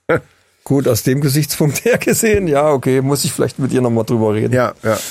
Gut, 0.65 0.89
aus 0.89 1.03
dem 1.03 1.21
Gesichtspunkt 1.21 1.85
her 1.85 1.99
gesehen, 1.99 2.49
ja, 2.49 2.71
okay, 2.71 3.01
muss 3.01 3.25
ich 3.25 3.33
vielleicht 3.33 3.59
mit 3.59 3.73
ihr 3.73 3.81
nochmal 3.81 4.05
drüber 4.05 4.35
reden. 4.35 4.55
Ja, 4.55 4.75
ja. 4.83 4.99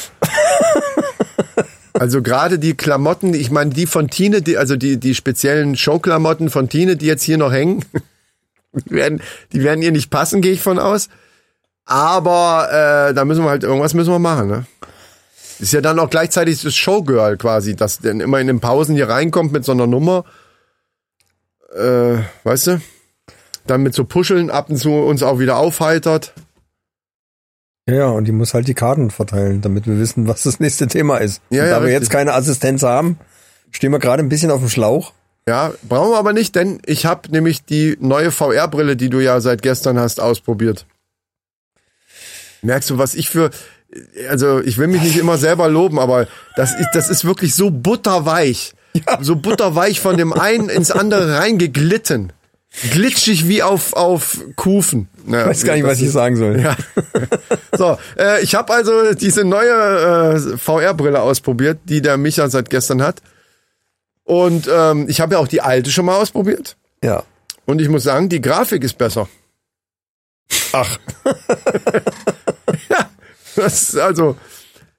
Also 1.99 2.21
gerade 2.21 2.59
die 2.59 2.75
Klamotten, 2.75 3.33
ich 3.33 3.51
meine 3.51 3.71
die 3.71 3.85
von 3.85 4.09
Tine, 4.09 4.41
die, 4.41 4.57
also 4.57 4.77
die, 4.77 4.97
die 4.97 5.13
speziellen 5.13 5.75
Showklamotten 5.75 6.49
von 6.49 6.69
Tine, 6.69 6.95
die 6.95 7.05
jetzt 7.05 7.23
hier 7.23 7.37
noch 7.37 7.51
hängen, 7.51 7.83
die 8.71 8.91
werden, 8.91 9.21
die 9.51 9.63
werden 9.63 9.81
ihr 9.81 9.91
nicht 9.91 10.09
passen, 10.09 10.41
gehe 10.41 10.53
ich 10.53 10.61
von 10.61 10.79
aus. 10.79 11.09
Aber 11.83 12.69
äh, 13.09 13.13
da 13.13 13.25
müssen 13.25 13.43
wir 13.43 13.49
halt 13.49 13.63
irgendwas 13.63 13.93
müssen 13.93 14.11
wir 14.11 14.19
machen, 14.19 14.47
ne? 14.47 14.65
Ist 15.59 15.73
ja 15.73 15.81
dann 15.81 15.99
auch 15.99 16.09
gleichzeitig 16.09 16.61
das 16.61 16.75
Showgirl 16.75 17.37
quasi, 17.37 17.75
das 17.75 17.99
dann 17.99 18.21
immer 18.21 18.39
in 18.39 18.47
den 18.47 18.61
Pausen 18.61 18.95
hier 18.95 19.09
reinkommt 19.09 19.51
mit 19.51 19.65
so 19.65 19.73
einer 19.73 19.87
Nummer. 19.87 20.23
Äh, 21.75 22.19
weißt 22.43 22.67
du? 22.67 22.81
Dann 23.67 23.83
mit 23.83 23.93
so 23.93 24.05
Puscheln 24.05 24.49
ab 24.49 24.69
und 24.69 24.77
zu 24.77 24.91
uns 24.91 25.21
auch 25.21 25.37
wieder 25.37 25.57
aufheitert. 25.57 26.33
Ja, 27.87 28.07
und 28.07 28.25
die 28.25 28.31
muss 28.31 28.53
halt 28.53 28.67
die 28.67 28.73
Karten 28.73 29.11
verteilen, 29.11 29.61
damit 29.61 29.87
wir 29.87 29.99
wissen, 29.99 30.27
was 30.27 30.43
das 30.43 30.59
nächste 30.59 30.87
Thema 30.87 31.17
ist. 31.17 31.41
Ja, 31.49 31.63
und 31.63 31.69
ja, 31.69 31.75
da 31.75 31.81
wir 31.81 31.87
richtig. 31.87 32.01
jetzt 32.01 32.09
keine 32.09 32.33
Assistenz 32.33 32.83
haben, 32.83 33.19
stehen 33.71 33.91
wir 33.91 33.99
gerade 33.99 34.23
ein 34.23 34.29
bisschen 34.29 34.51
auf 34.51 34.59
dem 34.59 34.69
Schlauch. 34.69 35.13
Ja, 35.47 35.73
brauchen 35.87 36.11
wir 36.11 36.17
aber 36.17 36.33
nicht, 36.33 36.55
denn 36.55 36.79
ich 36.85 37.05
habe 37.05 37.29
nämlich 37.31 37.65
die 37.65 37.97
neue 37.99 38.31
VR-Brille, 38.31 38.95
die 38.95 39.09
du 39.09 39.19
ja 39.19 39.41
seit 39.41 39.61
gestern 39.61 39.97
hast, 39.99 40.19
ausprobiert. 40.19 40.85
Merkst 42.61 42.89
du, 42.89 42.97
was 42.97 43.15
ich 43.15 43.29
für, 43.29 43.49
also 44.29 44.59
ich 44.59 44.77
will 44.77 44.87
mich 44.87 45.01
nicht 45.01 45.17
immer 45.17 45.37
selber 45.37 45.67
loben, 45.69 45.99
aber 45.99 46.27
das 46.55 46.73
ist, 46.79 46.89
das 46.93 47.09
ist 47.09 47.25
wirklich 47.25 47.55
so 47.55 47.69
butterweich. 47.71 48.73
So 49.21 49.35
butterweich 49.35 49.99
von 49.99 50.17
dem 50.17 50.33
einen 50.33 50.69
ins 50.69 50.91
andere 50.91 51.37
reingeglitten. 51.37 52.33
Glitschig 52.91 53.47
wie 53.47 53.63
auf, 53.63 53.93
auf 53.93 54.37
Kufen. 54.55 55.07
Ja, 55.27 55.41
Ich 55.41 55.47
weiß 55.47 55.63
gar 55.63 55.73
nicht, 55.75 55.85
was 55.85 56.01
ich 56.01 56.11
sagen 56.11 56.35
soll. 56.35 56.59
ja. 56.59 56.75
So, 57.77 57.97
äh, 58.17 58.41
ich 58.43 58.55
habe 58.55 58.73
also 58.73 59.13
diese 59.13 59.45
neue 59.45 60.35
äh, 60.35 60.57
VR-Brille 60.57 61.21
ausprobiert, 61.21 61.79
die 61.85 62.01
der 62.01 62.17
Micha 62.17 62.49
seit 62.49 62.69
gestern 62.69 63.01
hat. 63.01 63.21
Und 64.23 64.69
ähm, 64.71 65.05
ich 65.07 65.21
habe 65.21 65.35
ja 65.35 65.39
auch 65.39 65.47
die 65.47 65.61
alte 65.61 65.89
schon 65.91 66.05
mal 66.05 66.17
ausprobiert. 66.17 66.75
Ja. 67.03 67.23
Und 67.65 67.79
ich 67.79 67.87
muss 67.89 68.03
sagen, 68.03 68.27
die 68.27 68.41
Grafik 68.41 68.83
ist 68.83 68.97
besser. 68.97 69.29
Ach. 70.73 70.99
ja, 72.89 73.08
das, 73.59 73.95
also, 73.95 74.35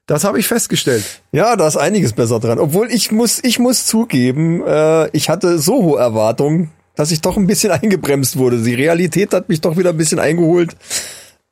das 0.05 0.23
habe 0.23 0.39
ich 0.39 0.47
festgestellt. 0.47 1.03
Ja, 1.31 1.55
da 1.55 1.67
ist 1.67 1.77
einiges 1.77 2.13
besser 2.13 2.39
dran. 2.39 2.59
Obwohl 2.59 2.91
ich 2.91 3.11
muss, 3.11 3.39
ich 3.43 3.59
muss 3.59 3.85
zugeben, 3.85 4.63
äh, 4.65 5.09
ich 5.15 5.29
hatte 5.29 5.59
so 5.59 5.83
hohe 5.83 5.99
Erwartungen, 5.99 6.71
dass 6.95 7.11
ich 7.11 7.21
doch 7.21 7.37
ein 7.37 7.47
bisschen 7.47 7.71
eingebremst 7.81 8.37
wurde. 8.37 8.57
Die 8.57 8.73
Realität 8.73 9.33
hat 9.33 9.49
mich 9.49 9.61
doch 9.61 9.77
wieder 9.77 9.91
ein 9.91 9.97
bisschen 9.97 10.19
eingeholt. 10.19 10.75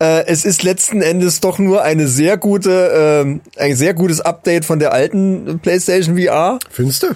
Äh, 0.02 0.26
es 0.28 0.46
ist 0.46 0.64
letzten 0.64 1.02
Endes 1.02 1.42
doch 1.42 1.60
nur 1.60 1.84
eine 1.84 2.08
sehr 2.08 2.38
gute, 2.38 2.92
ähm, 3.24 3.42
ein 3.58 3.76
sehr 3.76 3.94
gutes 3.94 4.22
Update 4.22 4.66
von 4.66 4.80
der 4.80 4.94
alten 4.94 5.60
PlayStation 5.60 6.18
VR. 6.18 6.60
Findest 6.70 7.04
du? 7.04 7.08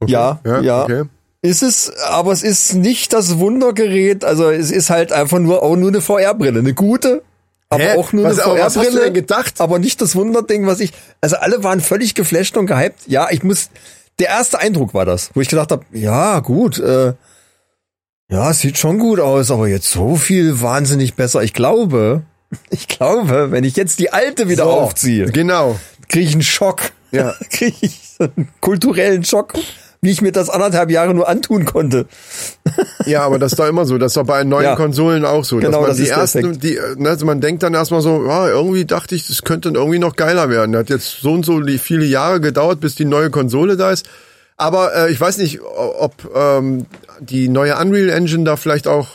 Okay. 0.00 0.12
Ja, 0.12 0.40
ja. 0.44 0.82
Okay. 0.84 1.04
Ist 1.40 1.62
es, 1.62 1.92
aber 2.08 2.32
es 2.32 2.42
ist 2.42 2.74
nicht 2.74 3.12
das 3.12 3.38
Wundergerät. 3.38 4.24
Also 4.24 4.50
es 4.50 4.70
ist 4.70 4.90
halt 4.90 5.12
einfach 5.12 5.38
nur 5.38 5.62
auch 5.62 5.76
nur 5.76 5.88
eine 5.88 6.00
VR-Brille, 6.00 6.58
eine 6.58 6.74
gute, 6.74 7.22
aber 7.70 7.82
Hä? 7.82 7.96
auch 7.96 8.12
nur 8.12 8.24
Was- 8.24 8.38
eine 8.40 8.70
VR-Brille. 8.70 9.12
gedacht? 9.12 9.60
Aber 9.60 9.78
nicht 9.78 10.00
das 10.00 10.16
Wunderding, 10.16 10.66
was 10.66 10.80
ich. 10.80 10.92
Also 11.20 11.36
alle 11.36 11.62
waren 11.64 11.80
völlig 11.80 12.14
geflasht 12.14 12.56
und 12.56 12.66
gehypt. 12.66 13.00
Ja, 13.06 13.28
ich 13.30 13.42
muss. 13.42 13.70
Der 14.18 14.28
erste 14.28 14.58
Eindruck 14.58 14.94
war 14.94 15.04
das, 15.04 15.30
wo 15.34 15.40
ich 15.40 15.48
gedacht 15.48 15.70
habe, 15.70 15.84
ja 15.92 16.40
gut, 16.40 16.78
äh, 16.78 17.12
ja, 18.30 18.52
sieht 18.52 18.76
schon 18.78 18.98
gut 18.98 19.20
aus, 19.20 19.50
aber 19.50 19.68
jetzt 19.68 19.90
so 19.90 20.16
viel 20.16 20.60
wahnsinnig 20.60 21.14
besser. 21.14 21.42
Ich 21.42 21.52
glaube, 21.54 22.22
ich 22.70 22.88
glaube, 22.88 23.50
wenn 23.52 23.64
ich 23.64 23.76
jetzt 23.76 23.98
die 24.00 24.12
alte 24.12 24.48
wieder 24.48 24.64
So, 24.64 24.70
aufziehe, 24.70 25.26
Genau. 25.26 25.78
kriege 26.08 26.26
ich 26.26 26.32
einen 26.32 26.42
Schock. 26.42 26.90
Ja. 27.10 27.34
kriege 27.50 27.76
ich 27.80 28.16
einen 28.18 28.48
kulturellen 28.60 29.24
Schock, 29.24 29.54
wie 30.00 30.10
ich 30.10 30.22
mir 30.22 30.32
das 30.32 30.48
anderthalb 30.50 30.90
Jahre 30.90 31.14
nur 31.14 31.28
antun 31.28 31.64
konnte. 31.64 32.06
Ja, 33.06 33.22
aber 33.22 33.38
das 33.38 33.52
ist 33.52 33.58
doch 33.58 33.66
immer 33.66 33.86
so. 33.86 33.96
Das 33.96 34.10
ist 34.10 34.16
doch 34.18 34.26
bei 34.26 34.44
neuen 34.44 34.64
Ja. 34.64 34.76
Konsolen 34.76 35.24
auch 35.24 35.42
so. 35.42 35.56
Genau, 35.56 35.70
dass 35.70 35.80
man 35.80 35.88
das 35.88 35.96
die 35.96 36.08
ersten, 36.08 36.60
die, 36.60 36.78
ne, 36.98 37.08
also 37.08 37.24
man 37.24 37.40
denkt 37.40 37.62
dann 37.62 37.72
erstmal 37.72 38.02
so, 38.02 38.26
ja, 38.26 38.48
irgendwie 38.48 38.84
dachte 38.84 39.14
ich, 39.14 39.26
das 39.26 39.42
könnte 39.44 39.70
irgendwie 39.70 39.98
noch 39.98 40.14
geiler 40.14 40.50
werden. 40.50 40.76
Hat 40.76 40.90
jetzt 40.90 41.20
so 41.22 41.32
und 41.32 41.44
so 41.46 41.62
viele 41.78 42.04
Jahre 42.04 42.40
gedauert, 42.42 42.80
bis 42.80 42.96
die 42.96 43.06
neue 43.06 43.30
Konsole 43.30 43.78
da 43.78 43.90
ist. 43.90 44.06
Aber 44.58 44.94
äh, 44.94 45.10
ich 45.10 45.18
weiß 45.18 45.38
nicht, 45.38 45.60
ob 45.62 46.12
ähm, 46.36 46.84
die 47.20 47.48
neue 47.48 47.76
Unreal 47.78 48.10
Engine 48.10 48.44
da 48.44 48.56
vielleicht 48.56 48.86
auch 48.88 49.08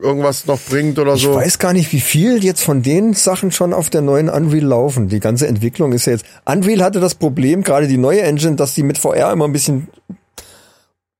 irgendwas 0.00 0.46
noch 0.46 0.60
bringt 0.60 0.98
oder 0.98 1.14
Ich 1.14 1.22
so. 1.24 1.34
weiß 1.34 1.58
gar 1.58 1.74
nicht, 1.74 1.92
wie 1.92 2.00
viel 2.00 2.42
jetzt 2.42 2.62
von 2.62 2.82
den 2.82 3.12
Sachen 3.12 3.50
schon 3.52 3.74
auf 3.74 3.90
der 3.90 4.00
neuen 4.00 4.30
Unreal 4.30 4.64
laufen. 4.64 5.08
Die 5.08 5.20
ganze 5.20 5.46
Entwicklung 5.48 5.92
ist 5.92 6.06
ja 6.06 6.12
jetzt. 6.12 6.24
Unreal 6.46 6.82
hatte 6.82 7.00
das 7.00 7.14
Problem, 7.14 7.62
gerade 7.62 7.88
die 7.88 7.98
neue 7.98 8.22
Engine, 8.22 8.56
dass 8.56 8.72
die 8.74 8.82
mit 8.84 8.96
VR 8.96 9.32
immer 9.32 9.44
ein 9.44 9.52
bisschen 9.52 9.88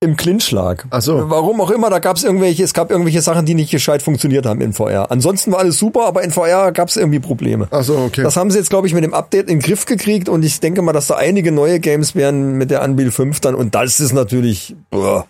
im 0.05 0.17
Clinch 0.17 0.51
lag. 0.53 0.85
Ach 0.91 1.03
so. 1.03 1.29
Warum 1.29 1.61
auch 1.61 1.71
immer, 1.71 1.91
da 1.91 1.99
gab 1.99 2.17
es 2.17 2.25
irgendwelche, 2.25 2.63
es 2.63 2.75
gab 2.75 2.91
irgendwelche 2.91 3.23
Sachen, 3.23 3.47
die 3.47 3.55
nicht 3.55 3.71
gescheit 3.71 4.03
funktioniert 4.03 4.47
haben 4.47 4.61
in 4.61 4.73
VR. 4.73 5.11
Ansonsten 5.11 5.51
war 5.51 5.59
alles 5.59 5.79
super, 5.79 6.07
aber 6.07 6.23
in 6.23 6.31
VR 6.31 6.71
gab 6.73 6.89
es 6.89 6.97
irgendwie 6.97 7.19
Probleme. 7.19 7.67
Ach 7.71 7.83
so, 7.83 7.97
okay. 7.97 8.23
Das 8.23 8.37
haben 8.37 8.51
sie 8.51 8.59
jetzt, 8.59 8.71
glaube 8.71 8.87
ich, 8.87 8.95
mit 8.95 9.03
dem 9.03 9.15
Update 9.15 9.49
in 9.51 9.59
den 9.59 9.61
Griff 9.61 9.87
gekriegt 9.87 10.29
und 10.29 10.45
ich 10.45 10.61
denke 10.61 10.83
mal, 10.83 10.93
dass 10.93 11.09
da 11.09 11.17
einige 11.17 11.51
neue 11.51 11.81
Games 11.81 12.15
werden 12.15 12.57
mit 12.57 12.71
der 12.71 12.83
Unreal 12.83 13.11
5 13.11 13.41
dann 13.41 13.55
und 13.55 13.75
das 13.75 13.99
ist 13.99 14.13
natürlich, 14.13 14.77
boah, 14.91 15.27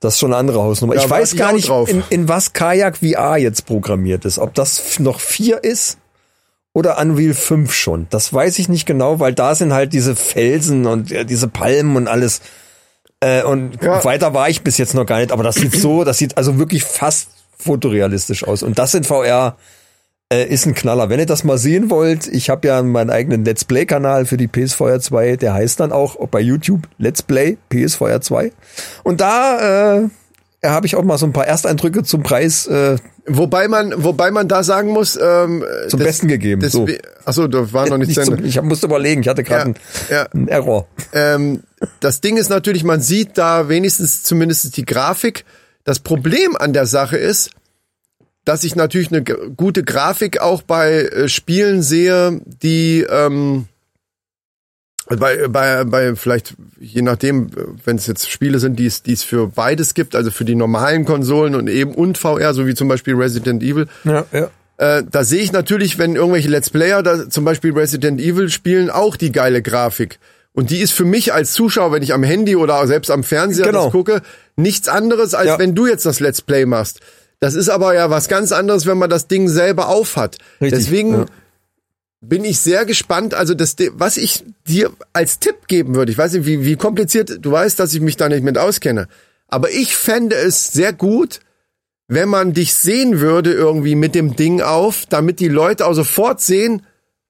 das 0.00 0.14
ist 0.14 0.20
schon 0.20 0.32
eine 0.32 0.38
andere 0.38 0.62
Hausnummer. 0.62 0.94
Ja, 0.94 1.04
ich 1.04 1.10
weiß 1.10 1.36
gar 1.36 1.52
nicht, 1.52 1.68
in, 1.68 2.02
in 2.10 2.28
was 2.28 2.52
Kajak 2.52 2.98
VR 2.98 3.38
jetzt 3.38 3.66
programmiert 3.66 4.24
ist. 4.24 4.38
Ob 4.38 4.54
das 4.54 4.98
noch 4.98 5.20
vier 5.20 5.64
ist 5.64 5.98
oder 6.76 6.98
Unreal 7.00 7.32
5 7.32 7.72
schon. 7.72 8.06
Das 8.10 8.32
weiß 8.32 8.58
ich 8.58 8.68
nicht 8.68 8.84
genau, 8.84 9.18
weil 9.18 9.32
da 9.32 9.54
sind 9.54 9.72
halt 9.72 9.94
diese 9.94 10.14
Felsen 10.14 10.84
und 10.84 11.10
äh, 11.10 11.24
diese 11.24 11.48
Palmen 11.48 11.96
und 11.96 12.06
alles. 12.06 12.42
Äh, 13.20 13.42
und 13.44 13.82
Ja. 13.82 14.04
weiter 14.04 14.34
war 14.34 14.48
ich 14.48 14.62
bis 14.62 14.78
jetzt 14.78 14.94
noch 14.94 15.06
gar 15.06 15.18
nicht, 15.18 15.32
aber 15.32 15.42
das 15.42 15.54
sieht 15.56 15.72
so, 15.74 16.04
das 16.04 16.18
sieht 16.18 16.36
also 16.36 16.58
wirklich 16.58 16.84
fast 16.84 17.28
fotorealistisch 17.58 18.44
aus. 18.46 18.62
Und 18.62 18.78
das 18.78 18.94
in 18.94 19.04
VR 19.04 19.56
äh, 20.32 20.44
ist 20.44 20.66
ein 20.66 20.74
Knaller. 20.74 21.08
Wenn 21.08 21.20
ihr 21.20 21.26
das 21.26 21.44
mal 21.44 21.56
sehen 21.56 21.88
wollt, 21.88 22.26
ich 22.26 22.50
habe 22.50 22.66
ja 22.68 22.82
meinen 22.82 23.10
eigenen 23.10 23.44
Let's 23.44 23.64
Play-Kanal 23.64 24.26
für 24.26 24.36
die 24.36 24.48
PSVR 24.48 25.00
2, 25.00 25.36
der 25.36 25.54
heißt 25.54 25.78
dann 25.80 25.92
auch 25.92 26.16
bei 26.28 26.40
YouTube 26.40 26.88
Let's 26.98 27.22
Play 27.22 27.56
PSVR 27.70 28.20
2. 28.20 28.52
Und 29.04 29.20
da 29.20 29.98
äh, 30.02 30.08
habe 30.68 30.86
ich 30.86 30.96
auch 30.96 31.04
mal 31.04 31.16
so 31.16 31.26
ein 31.26 31.32
paar 31.32 31.46
Ersteindrücke 31.46 32.02
zum 32.02 32.22
Preis 32.22 32.66
äh, 32.66 32.96
Wobei 33.28 33.66
man, 33.66 33.92
wobei 34.04 34.30
man 34.30 34.46
da 34.46 34.62
sagen 34.62 34.90
muss, 34.90 35.16
ähm, 35.20 35.64
zum 35.88 35.98
das- 35.98 36.06
Besten 36.06 36.28
gegeben. 36.28 36.60
das, 36.62 36.72
so. 36.72 36.86
Achso, 37.24 37.48
da 37.48 37.72
war 37.72 37.88
noch 37.88 37.98
nicht, 37.98 38.08
Nicht 38.08 38.24
zu 38.24 38.36
zum, 38.36 38.44
ich 38.44 38.60
musste 38.62 38.86
überlegen, 38.86 39.22
ich 39.22 39.28
hatte 39.28 39.42
gerade 39.42 39.60
Ja, 39.60 39.64
einen, 39.64 39.76
ja. 40.10 40.22
einen 40.32 40.48
Error. 40.48 40.86
Ähm, 41.12 41.62
das 42.00 42.20
Ding 42.20 42.36
ist 42.36 42.48
natürlich, 42.48 42.84
man 42.84 43.00
sieht 43.00 43.36
da 43.38 43.68
wenigstens 43.68 44.22
zumindest 44.22 44.76
die 44.76 44.84
Grafik. 44.84 45.44
Das 45.84 46.00
Problem 46.00 46.56
an 46.56 46.72
der 46.72 46.86
Sache 46.86 47.16
ist, 47.16 47.50
dass 48.44 48.64
ich 48.64 48.76
natürlich 48.76 49.12
eine 49.12 49.22
gute 49.22 49.82
Grafik 49.82 50.40
auch 50.40 50.62
bei 50.62 51.02
äh, 51.02 51.28
Spielen 51.28 51.82
sehe, 51.82 52.40
die 52.44 53.04
ähm, 53.08 53.66
bei, 55.08 55.46
bei, 55.48 55.84
bei 55.84 56.16
vielleicht, 56.16 56.54
je 56.80 57.02
nachdem, 57.02 57.50
wenn 57.84 57.96
es 57.96 58.06
jetzt 58.06 58.28
Spiele 58.28 58.58
sind, 58.58 58.78
die 58.78 58.86
es, 58.86 59.02
die 59.02 59.12
es 59.12 59.22
für 59.22 59.48
beides 59.48 59.94
gibt, 59.94 60.16
also 60.16 60.30
für 60.30 60.44
die 60.44 60.56
normalen 60.56 61.04
Konsolen 61.04 61.54
und 61.54 61.68
eben 61.68 61.94
und 61.94 62.18
VR, 62.18 62.54
so 62.54 62.66
wie 62.66 62.74
zum 62.74 62.88
Beispiel 62.88 63.14
Resident 63.14 63.62
Evil, 63.62 63.86
Ja, 64.04 64.26
ja. 64.32 64.50
äh, 64.78 65.04
da 65.08 65.22
sehe 65.22 65.42
ich 65.42 65.52
natürlich, 65.52 65.98
wenn 65.98 66.16
irgendwelche 66.16 66.48
Let's 66.48 66.70
Player 66.70 67.02
da 67.04 67.28
zum 67.28 67.44
Beispiel 67.44 67.72
Resident 67.72 68.20
Evil 68.20 68.48
spielen, 68.48 68.90
auch 68.90 69.16
die 69.16 69.30
geile 69.30 69.62
Grafik. 69.62 70.18
Und 70.56 70.70
die 70.70 70.80
ist 70.80 70.92
für 70.92 71.04
mich 71.04 71.34
als 71.34 71.52
Zuschauer, 71.52 71.92
wenn 71.92 72.02
ich 72.02 72.14
am 72.14 72.22
Handy 72.22 72.56
oder 72.56 72.84
selbst 72.86 73.10
am 73.10 73.22
Fernseher 73.22 73.66
Genau. 73.66 73.84
das 73.84 73.92
gucke, 73.92 74.22
nichts 74.56 74.88
anderes, 74.88 75.34
als 75.34 75.48
Ja. 75.48 75.58
wenn 75.58 75.74
du 75.74 75.86
jetzt 75.86 76.06
das 76.06 76.18
Let's 76.18 76.40
Play 76.40 76.64
machst. 76.64 77.00
Das 77.40 77.54
ist 77.54 77.68
aber 77.68 77.94
ja 77.94 78.08
was 78.08 78.28
ganz 78.28 78.52
anderes, 78.52 78.86
wenn 78.86 78.96
man 78.96 79.10
das 79.10 79.28
Ding 79.28 79.48
selber 79.48 79.88
aufhat. 79.88 80.38
Richtig, 80.62 80.78
Deswegen 80.78 81.12
ja. 81.12 81.26
bin 82.22 82.42
ich 82.46 82.58
sehr 82.60 82.86
gespannt. 82.86 83.34
Also 83.34 83.52
das, 83.52 83.76
was 83.92 84.16
ich 84.16 84.44
dir 84.66 84.90
als 85.12 85.38
Tipp 85.40 85.68
geben 85.68 85.94
würde, 85.94 86.10
ich 86.10 86.16
weiß 86.16 86.32
nicht, 86.32 86.46
wie, 86.46 86.64
wie 86.64 86.76
kompliziert, 86.76 87.36
du 87.42 87.50
weißt, 87.52 87.78
dass 87.78 87.92
ich 87.92 88.00
mich 88.00 88.16
da 88.16 88.30
nicht 88.30 88.42
mit 88.42 88.56
auskenne, 88.56 89.08
aber 89.48 89.70
ich 89.70 89.94
fände 89.94 90.36
es 90.36 90.68
sehr 90.72 90.94
gut, 90.94 91.40
wenn 92.08 92.30
man 92.30 92.54
dich 92.54 92.72
sehen 92.74 93.20
würde 93.20 93.52
irgendwie 93.52 93.94
mit 93.94 94.14
dem 94.14 94.36
Ding 94.36 94.62
auf, 94.62 95.04
damit 95.06 95.38
die 95.38 95.48
Leute 95.48 95.84
auch 95.86 95.92
sofort 95.92 96.40
sehen, 96.40 96.82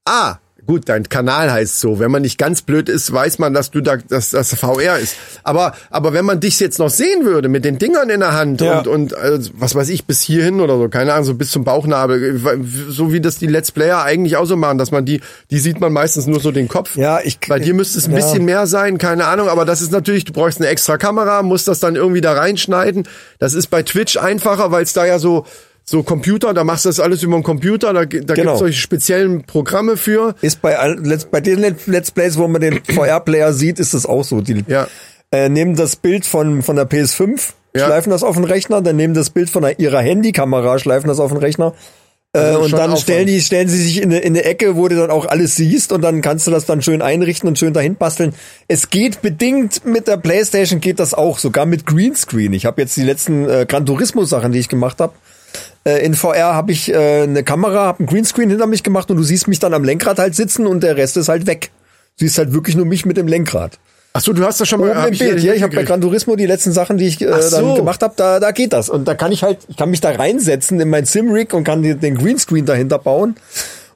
ah, 0.05 0.37
gut, 0.67 0.89
dein 0.89 1.09
Kanal 1.09 1.51
heißt 1.53 1.81
so. 1.81 1.99
Wenn 1.99 2.11
man 2.11 2.23
nicht 2.23 2.39
ganz 2.39 2.63
blöd 2.63 2.89
ist, 2.89 3.13
weiß 3.13 3.39
man, 3.39 3.55
dass 3.55 3.71
du 3.71 3.81
da, 3.81 3.97
dass 3.97 4.31
das 4.31 4.55
VR 4.55 4.99
ist. 4.99 5.15
Aber, 5.45 5.75
aber 5.91 6.13
wenn 6.13 6.25
man 6.25 6.41
dich 6.41 6.59
jetzt 6.61 6.79
noch 6.79 6.91
sehen 6.91 7.25
würde 7.25 7.49
mit 7.49 7.65
den 7.65 7.79
Dingern 7.79 8.11
in 8.11 8.21
der 8.21 8.33
Hand 8.35 8.61
Ja. 8.61 8.79
und, 8.79 8.89
und 8.89 9.13
äh, 9.13 9.39
was 9.55 9.75
weiß 9.75 9.89
ich, 9.91 10.05
bis 10.07 10.21
hierhin 10.23 10.61
oder 10.61 10.77
so, 10.77 10.89
keine 10.89 11.13
Ahnung, 11.13 11.25
so 11.25 11.35
bis 11.35 11.51
zum 11.51 11.65
Bauchnabel, 11.65 12.41
so 12.89 13.13
wie 13.13 13.21
das 13.21 13.39
die 13.39 13.47
Let's 13.47 13.71
Player 13.73 14.03
eigentlich 14.03 14.37
auch 14.37 14.47
so 14.47 14.57
machen, 14.57 14.79
dass 14.79 14.91
man 14.91 15.05
die, 15.05 15.21
die 15.51 15.59
sieht 15.59 15.81
man 15.81 15.93
meistens 15.93 16.27
nur 16.27 16.41
so 16.41 16.51
den 16.53 16.69
Kopf. 16.69 16.97
Ja, 16.97 17.21
ich- 17.23 17.39
Bei 17.49 17.59
dir 17.59 17.75
müsste 17.75 17.99
es 17.99 18.07
ein 18.07 18.13
ja. 18.13 18.17
bisschen 18.19 18.45
mehr 18.45 18.67
sein, 18.67 18.99
keine 18.99 19.27
Ahnung, 19.27 19.49
aber 19.49 19.65
das 19.65 19.81
ist 19.83 19.93
natürlich, 19.93 20.25
du 20.25 20.33
brauchst 20.33 20.59
eine 20.61 20.69
extra 20.69 20.97
Kamera, 20.99 21.43
musst 21.43 21.69
das 21.69 21.81
dann 21.81 21.97
irgendwie 21.97 22.21
da 22.21 22.33
reinschneiden. 22.33 23.07
Das 23.39 23.55
ist 23.55 23.69
bei 23.69 23.83
Twitch 23.83 24.17
einfacher, 24.17 24.73
weil 24.73 24.83
es 24.83 24.93
da 24.93 25.05
ja 25.07 25.19
so, 25.19 25.47
so 25.89 26.03
Computer, 26.03 26.53
da 26.53 26.65
machst 26.65 26.85
du 26.85 26.89
das 26.89 26.99
alles 26.99 27.23
über 27.23 27.35
einen 27.35 27.45
Computer, 27.45 27.93
da, 27.93 28.05
da 28.05 28.07
Genau. 28.07 28.35
gibt's 28.35 28.59
solche 28.59 28.79
speziellen 28.81 29.45
Programme 29.45 29.97
für. 29.97 30.35
Ist 30.43 30.61
bei, 30.61 30.77
bei 31.31 31.41
den 31.41 31.61
Let- 31.61 31.87
Let's 31.87 32.11
Plays, 32.11 32.37
wo 32.37 32.49
man 32.49 32.61
den 32.61 32.81
VR-Player 32.93 33.53
sieht, 33.53 33.79
ist 33.79 33.95
das 33.95 34.05
auch 34.05 34.25
so. 34.25 34.41
Die 34.41 34.65
Ja. 34.67 34.89
äh, 35.31 35.49
nehmen 35.49 35.77
das 35.77 35.95
Bild 35.97 36.27
von, 36.27 36.63
von 36.63 36.75
der 36.77 36.89
PS5, 36.89 37.53
Ja. 37.77 37.87
schleifen 37.87 38.11
das 38.11 38.25
auf 38.25 38.35
den 38.35 38.45
Rechner, 38.45 38.83
dann 38.83 38.97
nehmen 38.97 39.15
das 39.15 39.31
Bild 39.31 39.49
von 39.49 39.63
der, 39.63 39.79
ihrer 39.79 40.01
Handykamera, 40.01 40.79
schleifen 40.81 41.07
das 41.09 41.21
auf 41.21 41.31
den 41.31 41.39
Rechner. 41.39 41.73
Äh, 42.33 42.39
Also 42.41 42.61
und 42.63 42.71
schon 42.71 42.79
dann 42.81 42.97
stellen 42.97 43.29
die, 43.29 43.41
stellen 43.41 43.69
sie 43.69 43.81
sich 43.81 43.99
in 44.03 44.11
eine, 44.11 44.19
in 44.19 44.35
eine 44.35 44.45
Ecke, 44.45 44.75
wo 44.75 44.89
du 44.89 44.97
dann 44.97 45.11
auch 45.11 45.27
alles 45.27 45.55
siehst 45.55 45.93
und 45.93 46.03
dann 46.03 46.21
kannst 46.21 46.49
du 46.49 46.51
das 46.51 46.67
dann 46.67 46.83
schön 46.83 47.01
einrichten 47.01 47.49
und 47.49 47.61
schön 47.61 47.73
dahin 47.73 47.95
basteln. 47.95 48.35
Es 48.67 48.91
geht 48.91 49.23
bedingt 49.23 49.85
mit 49.87 50.09
der 50.09 50.17
Playstation 50.17 50.81
geht 50.81 50.99
das 50.99 51.15
auch, 51.15 51.39
sogar 51.39 51.65
mit 51.65 51.87
Greenscreen. 51.87 52.53
Ich 52.55 52.67
habe 52.67 52.83
jetzt 52.83 52.97
die 52.97 53.05
letzten 53.05 53.49
äh, 53.49 53.67
Gran 53.69 53.87
Turismo 53.87 54.25
Sachen, 54.25 54.51
die 54.51 54.59
ich 54.59 54.69
gemacht 54.69 54.99
habe. 55.01 55.13
Äh, 55.87 56.05
in 56.05 56.15
VR 56.15 56.55
habe 56.55 56.73
ich 56.73 56.93
äh, 56.93 57.23
eine 57.23 57.45
Kamera, 57.45 57.85
habe 57.87 58.01
einen 58.01 58.09
Greenscreen 58.09 58.51
hinter 58.51 58.67
mich 58.67 58.83
gemacht 58.83 59.11
und 59.11 59.17
du 59.17 59.23
siehst 59.23 59.47
mich 59.47 59.61
dann 59.61 59.73
am 59.73 59.85
Lenkrad 59.85 60.19
halt 60.19 60.35
sitzen 60.35 60.67
und 60.67 60.83
der 60.83 60.97
Rest 60.97 61.17
ist 61.17 61.29
halt 61.29 61.47
weg. 61.47 61.71
Du 62.19 62.25
siehst 62.25 62.39
halt 62.39 62.53
wirklich 62.53 62.75
nur 62.75 62.87
mich 62.87 63.07
mit 63.07 63.17
dem 63.17 63.29
Lenkrad. 63.29 63.79
Ach 64.15 64.21
so, 64.23 64.33
du 64.33 64.45
hast 64.45 64.59
das 64.61 64.67
schon 64.69 64.81
mal 64.81 64.91
Oben 64.93 65.09
im 65.09 65.13
ich 65.13 65.19
Bild, 65.19 65.43
ja, 65.43 65.53
ich 65.53 65.63
habe 65.63 65.77
bei. 65.77 65.83
Gran 65.85 66.01
Turismo 66.01 66.37
die 66.37 66.47
letzten 66.47 66.73
Sachen, 66.73 66.97
die 66.97 67.07
ich 67.07 67.21
äh, 67.21 67.43
so. 67.43 67.57
dann 67.57 67.75
gemacht 67.77 68.03
habe, 68.03 68.15
da, 68.17 68.41
da 68.41 68.51
geht 68.51 68.73
das. 68.73 68.89
Und 68.89 69.07
da 69.07 69.15
kann 69.15 69.31
ich 69.31 69.43
halt, 69.43 69.59
ich 69.69 69.77
kann 69.77 69.91
mich 69.91 70.01
da 70.01 70.11
reinsetzen 70.11 70.81
in 70.81 70.89
mein 70.89 71.05
Sim-Rig 71.05 71.53
und 71.53 71.65
kann 71.65 71.83
den- 71.83 72.17
Greenscreen 72.17 72.65
dahinter 72.65 72.99
bauen. 72.99 73.37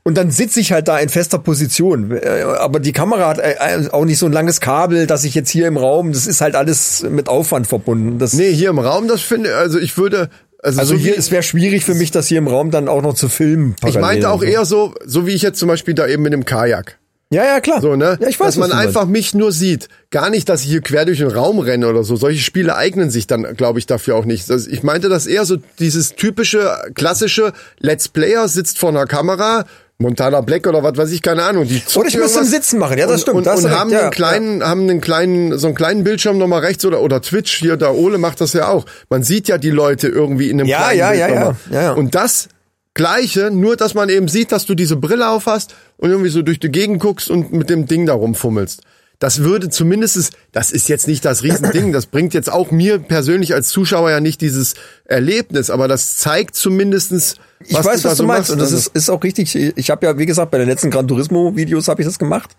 Und 0.02 0.16
dann 0.18 0.30
sitze 0.30 0.60
ich 0.60 0.72
halt 0.72 0.88
da 0.88 0.98
in 0.98 1.08
fester 1.08 1.38
Position. 1.38 2.10
Äh, 2.12 2.42
Aber 2.58 2.80
die 2.80 2.92
Kamera 2.92 3.28
hat 3.28 3.38
äh, 3.38 3.88
auch 3.92 4.04
nicht 4.04 4.18
so 4.18 4.26
ein 4.26 4.32
langes 4.32 4.60
Kabel, 4.60 5.06
dass 5.06 5.24
ich 5.24 5.34
jetzt 5.34 5.50
hier 5.50 5.66
im 5.66 5.76
Raum, 5.78 6.12
das 6.12 6.26
ist 6.26 6.40
halt 6.42 6.54
alles 6.54 7.02
mit 7.08 7.28
Aufwand 7.28 7.66
verbunden. 7.66 8.18
Das, 8.18 8.34
Nee, 8.34 8.52
hier 8.52 8.70
im 8.70 8.78
Raum, 8.78 9.08
das 9.08 9.22
finde, 9.22 9.56
also 9.56 9.78
ich 9.78 9.96
würde, 9.96 10.28
also, 10.62 10.80
also 10.80 10.94
so 10.94 11.00
hier, 11.00 11.16
es 11.16 11.30
wäre 11.30 11.42
schwierig 11.42 11.84
für 11.84 11.94
mich, 11.94 12.10
das 12.10 12.26
hier 12.26 12.38
im 12.38 12.46
Raum 12.46 12.70
dann 12.70 12.88
auch 12.88 13.02
noch 13.02 13.14
zu 13.14 13.28
filmen. 13.28 13.76
ich 13.86 13.98
meinte 13.98 14.30
auch 14.30 14.40
so. 14.40 14.46
eher 14.46 14.64
so, 14.64 14.94
so 15.04 15.26
wie 15.26 15.32
ich 15.32 15.42
jetzt 15.42 15.58
zum 15.58 15.68
Beispiel 15.68 15.94
da 15.94 16.06
eben 16.06 16.22
mit 16.22 16.32
dem 16.32 16.44
Kajak. 16.44 16.98
Ja, 17.32 17.44
ja, 17.44 17.60
klar. 17.60 17.80
So, 17.80 17.94
ne? 17.94 18.18
Ja, 18.20 18.26
ich 18.26 18.40
weiß, 18.40 18.56
dass 18.56 18.56
man 18.56 18.72
einfach 18.72 19.06
mich 19.06 19.34
nur 19.34 19.52
sieht. 19.52 19.88
Gar 20.10 20.30
nicht, 20.30 20.48
dass 20.48 20.62
ich 20.62 20.68
hier 20.68 20.80
quer 20.80 21.04
durch 21.04 21.18
den 21.18 21.28
Raum 21.28 21.60
renne 21.60 21.88
oder 21.88 22.02
so. 22.02 22.16
Solche 22.16 22.42
Spiele 22.42 22.74
eignen 22.74 23.08
sich 23.08 23.28
dann, 23.28 23.54
glaube 23.56 23.78
ich, 23.78 23.86
dafür 23.86 24.16
auch 24.16 24.24
nicht. 24.24 24.50
Das, 24.50 24.66
ich 24.66 24.82
meinte 24.82 25.08
das 25.08 25.28
eher 25.28 25.44
so 25.44 25.56
dieses 25.78 26.16
typische, 26.16 26.68
klassische 26.94 27.52
Let's 27.78 28.08
Player 28.08 28.48
sitzt 28.48 28.80
vor 28.80 28.88
einer 28.88 29.06
Kamera, 29.06 29.64
Montana 30.00 30.40
Black 30.40 30.66
oder 30.66 30.82
was 30.82 30.96
weiß 30.96 31.10
ich, 31.12 31.20
keine 31.20 31.42
Ahnung. 31.42 31.68
Die 31.68 31.82
Oder 31.94 32.08
ich 32.08 32.14
im 32.14 32.22
irgendwas 32.22 32.50
Sitzen 32.50 32.78
machen, 32.78 32.98
ja, 32.98 33.06
das 33.06 33.16
und, 33.16 33.20
stimmt. 33.20 33.36
Und, 33.36 33.46
da 33.46 33.52
hast 33.52 33.64
du 33.64 33.68
und 33.68 33.78
haben 33.78 33.90
ja, 33.90 34.00
einen 34.00 34.10
kleinen, 34.10 34.64
haben 34.64 34.82
einen 34.82 35.00
kleinen, 35.02 35.58
so 35.58 35.66
einen 35.66 35.76
kleinen 35.76 36.04
Bildschirm 36.04 36.38
nochmal 36.38 36.60
rechts 36.60 36.84
oder, 36.86 37.02
oder 37.02 37.20
Twitch 37.20 37.58
hier, 37.58 37.76
da 37.76 37.90
Ole 37.90 38.16
macht 38.16 38.40
das 38.40 38.54
ja 38.54 38.68
auch. 38.68 38.86
Man 39.10 39.22
sieht 39.22 39.46
ja 39.48 39.58
die 39.58 39.70
Leute 39.70 40.08
irgendwie 40.08 40.48
in 40.48 40.58
einem 40.58 40.68
Ja, 40.68 40.78
kleinen 40.78 40.98
ja, 40.98 41.08
Bild 41.10 41.20
ja, 41.20 41.28
ja. 41.28 41.56
Ja, 41.70 41.82
ja. 41.82 41.92
Und 41.92 42.14
das 42.14 42.48
Gleiche, 42.94 43.50
nur 43.50 43.76
dass 43.76 43.92
man 43.94 44.08
eben 44.08 44.28
sieht, 44.28 44.52
dass 44.52 44.64
du 44.64 44.74
diese 44.74 44.96
Brille 44.96 45.28
auf 45.28 45.44
hast 45.46 45.74
und 45.98 46.10
irgendwie 46.10 46.30
so 46.30 46.40
durch 46.40 46.58
die 46.58 46.70
Gegend 46.70 47.00
guckst 47.00 47.28
und 47.30 47.52
mit 47.52 47.68
dem 47.68 47.86
Ding 47.86 48.06
da 48.06 48.14
rumfummelst. 48.14 48.82
Das 49.20 49.40
würde 49.44 49.68
zumindest, 49.68 50.32
das 50.50 50.72
ist 50.72 50.88
jetzt 50.88 51.06
nicht 51.06 51.24
das 51.24 51.42
Riesending, 51.42 51.92
das 51.92 52.06
bringt 52.06 52.34
jetzt 52.34 52.50
auch 52.50 52.70
mir 52.70 52.98
persönlich 52.98 53.54
als 53.54 53.68
Zuschauer 53.68 54.10
ja 54.10 54.18
nicht 54.18 54.40
dieses 54.40 54.74
Erlebnis, 55.04 55.68
aber 55.70 55.86
das 55.88 56.16
zeigt 56.16 56.56
zumindestens, 56.56 57.36
Ich 57.66 57.74
weiß, 57.74 58.00
da 58.02 58.10
was 58.10 58.18
du 58.18 58.24
meinst. 58.24 58.50
Und 58.50 58.58
das 58.58 58.72
Also- 58.72 58.78
ist, 58.88 58.96
ist 58.96 59.10
auch 59.10 59.22
richtig. 59.22 59.54
Ich 59.54 59.90
habe 59.90 60.06
ja, 60.06 60.16
wie 60.18 60.24
gesagt, 60.26 60.50
bei 60.50 60.56
den 60.58 60.66
letzten 60.68 60.90
Gran 60.90 61.06
Turismo-Videos 61.06 61.86
habe 61.88 62.00
ich 62.02 62.08
das 62.08 62.18
gemacht. 62.18 62.50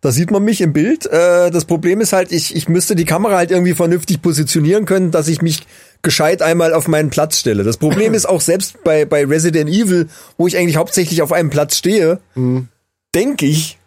Da 0.00 0.10
sieht 0.10 0.30
man 0.30 0.42
mich 0.42 0.60
im 0.62 0.72
Bild. 0.72 1.04
Äh, 1.06 1.50
das 1.50 1.64
Problem 1.66 2.00
ist 2.00 2.12
halt, 2.14 2.32
ich, 2.32 2.56
ich 2.56 2.68
müsste 2.68 2.94
die 2.94 3.04
Kamera 3.06 3.36
halt 3.36 3.50
irgendwie 3.50 3.74
vernünftig 3.74 4.20
positionieren 4.22 4.86
können, 4.86 5.10
dass 5.10 5.28
ich 5.28 5.42
mich 5.42 5.66
gescheit 6.02 6.40
einmal 6.42 6.72
auf 6.74 6.88
meinen 6.88 7.10
Platz 7.10 7.38
stelle. 7.38 7.62
Das 7.62 7.76
Problem 7.76 8.12
ist 8.14 8.26
auch 8.26 8.40
selbst 8.40 8.82
bei, 8.84 9.04
bei 9.04 9.24
Resident 9.26 9.68
Evil, 9.68 10.08
wo 10.38 10.46
ich 10.46 10.56
eigentlich 10.56 10.76
hauptsächlich 10.76 11.20
auf 11.20 11.32
einem 11.32 11.50
Platz 11.50 11.76
stehe, 11.76 12.20
Mhm. 12.34 12.68
denke 13.14 13.44
ich, 13.46 13.78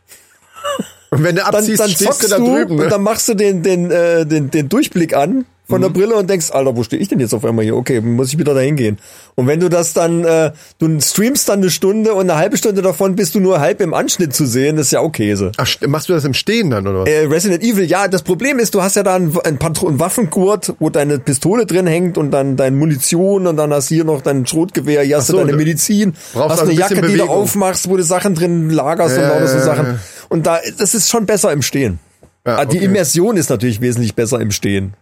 und 1.12 1.24
wenn 1.24 1.36
du 1.36 1.42
dann, 1.42 1.56
abziehst, 1.56 1.80
dann 1.80 1.90
stehst 1.90 2.04
zockst 2.04 2.24
du 2.24 2.28
da 2.30 2.38
drüben. 2.38 2.72
und 2.72 2.78
Ne? 2.86 2.88
dann 2.90 3.02
machst 3.04 3.28
du 3.30 3.34
den, 3.34 3.64
den, 3.64 3.92
äh, 3.92 4.26
den, 4.26 4.52
den 4.52 4.70
Durchblick 4.70 5.16
an 5.16 5.46
von 5.70 5.80
Mhm. 5.80 5.84
der 5.84 5.90
Brille 5.90 6.16
und 6.16 6.30
denkst, 6.30 6.52
Alter, 6.52 6.78
wo 6.78 6.84
stehe 6.84 7.02
ich 7.02 7.10
denn 7.10 7.20
jetzt 7.20 7.34
auf 7.34 7.44
einmal 7.44 7.66
hier? 7.66 7.76
Okay, 7.76 8.00
muss 8.00 8.30
ich 8.30 8.38
wieder 8.40 8.54
dahin 8.54 8.78
gehen. 8.78 9.00
Und 9.36 9.48
wenn 9.48 9.60
du 9.60 9.68
das 9.70 9.92
dann, 9.94 10.24
äh, 10.24 10.52
du 10.80 10.98
streamst 11.02 11.50
dann 11.50 11.60
eine 11.60 11.70
Stunde 11.70 12.14
und 12.14 12.30
eine 12.30 12.40
halbe 12.40 12.56
Stunde 12.56 12.82
davon 12.82 13.16
bist 13.18 13.36
du 13.36 13.42
nur 13.42 13.60
halb 13.60 13.82
im 13.82 13.94
Anschnitt 13.94 14.34
zu 14.34 14.46
sehen, 14.46 14.78
das 14.78 14.86
ist 14.88 14.92
ja 14.94 15.02
auch 15.02 15.12
Käse. 15.12 15.52
Ach, 15.58 15.66
st- 15.68 15.86
machst 15.90 16.08
du 16.08 16.14
das 16.14 16.24
im 16.24 16.34
Stehen 16.34 16.70
dann, 16.70 16.88
oder 16.88 17.02
was? 17.02 17.10
Äh, 17.10 17.26
Resident 17.26 17.64
Evil, 17.64 17.84
ja, 17.84 18.08
das 18.08 18.24
Problem 18.24 18.60
ist, 18.60 18.74
du 18.76 18.82
hast 18.82 18.96
ja 18.96 19.04
da 19.04 19.16
einen, 19.16 19.38
einen, 19.44 19.60
einen 19.62 20.00
Waffengurt, 20.00 20.74
wo 20.80 20.90
deine 20.90 21.20
Pistole 21.20 21.66
drin 21.66 21.86
hängt 21.86 22.18
und 22.18 22.32
dann 22.32 22.56
deine 22.56 22.76
Munition 22.78 23.46
und 23.46 23.58
dann 23.58 23.74
hast 23.74 23.92
du 23.92 23.96
hier 23.96 24.06
noch 24.06 24.22
dein 24.22 24.46
Schrotgewehr, 24.48 25.02
hier 25.04 25.18
hast 25.18 25.28
so, 25.28 25.34
du 25.40 25.46
deine 25.46 25.58
Medizin, 25.58 26.14
brauchst 26.34 26.50
hast 26.52 26.60
also 26.62 26.72
eine 26.72 26.80
Jacke, 26.80 26.96
die 26.96 27.02
du 27.02 27.08
Bewegung. 27.08 27.30
aufmachst, 27.30 27.90
wo 27.90 27.98
du 27.98 28.04
Sachen 28.04 28.36
drin 28.36 28.70
lagerst 28.70 29.18
und 29.18 29.24
Ja, 29.24 29.30
lauter 29.34 29.48
so 29.48 29.60
Sachen. 29.60 30.00
Und 30.30 30.46
da, 30.48 30.60
das 30.78 30.94
ist 30.94 31.10
schon 31.10 31.26
besser 31.26 31.52
im 31.52 31.62
Stehen. 31.62 32.00
Ja, 32.46 32.58
Ah, 32.60 32.66
Die 32.66 32.78
okay. 32.78 32.86
Immersion 32.86 33.38
ist 33.38 33.50
natürlich 33.50 33.82
wesentlich 33.82 34.16
besser 34.16 34.40
im 34.40 34.52
Stehen. 34.52 34.94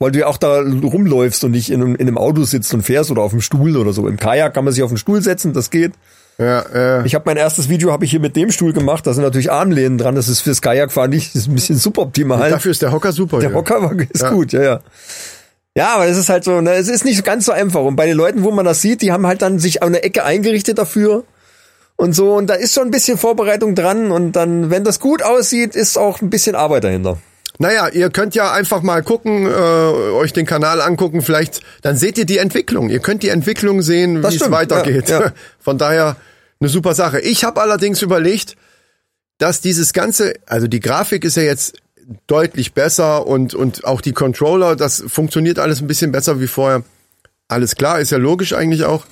Weil 0.00 0.12
du 0.12 0.20
ja 0.20 0.26
auch 0.28 0.36
da 0.36 0.60
rumläufst 0.60 1.42
und 1.44 1.50
nicht 1.50 1.70
in, 1.70 1.82
einem- 1.82 1.94
in 1.96 2.06
einem 2.06 2.18
Auto 2.18 2.44
sitzt 2.44 2.72
und 2.72 2.82
fährst 2.82 3.10
oder 3.10 3.22
auf 3.22 3.32
dem 3.32 3.40
Stuhl 3.40 3.76
oder 3.76 3.92
so. 3.92 4.06
Im 4.06 4.16
Kajak 4.16 4.54
kann 4.54 4.64
man 4.64 4.72
sich 4.72 4.82
auf 4.84 4.90
den 4.90 4.96
Stuhl 4.98 5.20
setzen, 5.22 5.52
das 5.52 5.70
geht. 5.70 5.92
Ja, 6.38 6.64
ja. 6.72 7.04
Ich 7.04 7.16
habe 7.16 7.24
mein 7.26 7.36
erstes 7.36 7.68
Video 7.68 7.90
habe 7.90 8.04
ich 8.04 8.12
hier 8.12 8.20
mit 8.20 8.36
dem 8.36 8.52
Stuhl 8.52 8.72
gemacht. 8.72 9.04
Da 9.08 9.12
sind 9.12 9.24
natürlich 9.24 9.50
Armlehnen 9.50 9.98
dran. 9.98 10.14
Das 10.14 10.28
ist 10.28 10.40
fürs 10.40 10.62
Kajakfahren 10.62 11.10
nicht, 11.10 11.34
das 11.34 11.42
ist 11.42 11.48
ein 11.48 11.54
bisschen 11.56 11.76
suboptimal. 11.76 12.48
Dafür 12.48 12.70
ist 12.70 12.80
der 12.80 12.92
Hocker 12.92 13.10
super. 13.10 13.40
Der 13.40 13.50
ja. 13.50 13.56
Hocker 13.56 13.82
war- 13.82 13.94
ist 13.98 14.22
Ja. 14.22 14.30
gut, 14.30 14.52
ja, 14.52 14.62
ja. 14.62 14.80
Ja, 15.76 15.94
aber 15.96 16.06
es 16.06 16.16
ist 16.16 16.28
halt 16.28 16.44
so, 16.44 16.60
ne, 16.60 16.74
es 16.74 16.88
ist 16.88 17.04
nicht 17.04 17.24
ganz 17.24 17.44
so 17.44 17.50
einfach. 17.52 17.80
Und 17.82 17.96
bei 17.96 18.06
den 18.06 18.16
Leuten, 18.16 18.44
wo 18.44 18.52
man 18.52 18.64
das 18.64 18.80
sieht, 18.80 19.02
die 19.02 19.10
haben 19.10 19.26
halt 19.26 19.42
dann 19.42 19.58
sich 19.58 19.82
an 19.82 19.88
eine 19.88 20.02
Ecke 20.04 20.24
eingerichtet 20.24 20.78
dafür 20.78 21.24
und 21.98 22.14
so. 22.14 22.34
Und 22.34 22.46
da 22.46 22.54
ist 22.54 22.72
schon 22.72 22.88
ein 22.88 22.90
bisschen 22.90 23.18
Vorbereitung 23.18 23.74
dran. 23.74 24.10
Und 24.10 24.32
dann, 24.32 24.70
wenn 24.70 24.84
das 24.84 25.00
gut 25.00 25.22
aussieht, 25.22 25.76
ist 25.76 25.98
auch 25.98 26.22
ein 26.22 26.30
bisschen 26.30 26.54
Arbeit 26.54 26.84
dahinter. 26.84 27.18
Naja, 27.58 27.88
ihr 27.88 28.08
könnt 28.10 28.36
ja 28.36 28.52
einfach 28.52 28.82
mal 28.82 29.02
gucken, 29.02 29.46
äh, 29.46 29.50
euch 29.50 30.32
den 30.32 30.46
Kanal 30.46 30.80
angucken, 30.80 31.22
vielleicht, 31.22 31.60
dann 31.82 31.96
seht 31.96 32.16
ihr 32.16 32.24
die 32.24 32.38
Entwicklung. 32.38 32.88
Ihr 32.88 33.00
könnt 33.00 33.24
die 33.24 33.30
Entwicklung 33.30 33.82
sehen, 33.82 34.22
wie 34.22 34.36
es 34.36 34.50
weitergeht. 34.50 35.08
ja, 35.08 35.20
ja. 35.20 35.32
Von 35.58 35.76
daher 35.76 36.16
eine 36.60 36.68
super 36.68 36.94
Sache. 36.94 37.18
Ich 37.18 37.42
habe 37.42 37.60
allerdings 37.60 38.00
überlegt, 38.00 38.56
dass 39.38 39.60
dieses 39.60 39.92
Ganze, 39.92 40.34
also 40.46 40.68
die 40.68 40.80
Grafik 40.80 41.24
ist 41.24 41.36
ja 41.36 41.42
jetzt 41.42 41.78
deutlich 42.28 42.74
besser 42.74 43.26
und, 43.26 43.54
und 43.54 43.84
auch 43.84 44.00
die 44.00 44.12
Controller, 44.12 44.76
das 44.76 45.02
funktioniert 45.08 45.58
alles 45.58 45.80
ein 45.80 45.88
bisschen 45.88 46.12
besser 46.12 46.40
wie 46.40 46.46
vorher. 46.46 46.84
Alles 47.48 47.74
klar, 47.74 47.98
ist 47.98 48.12
ja 48.12 48.18
logisch 48.18 48.52
eigentlich 48.52 48.84
auch. 48.84 49.04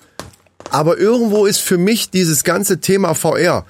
Aber 0.71 0.99
irgendwo 0.99 1.47
ist 1.47 1.61
für 1.61 1.79
mich 1.79 2.11
dieses 2.11 2.45
ganze 2.45 2.81
Thema 2.81 3.14
VR, 3.14 3.64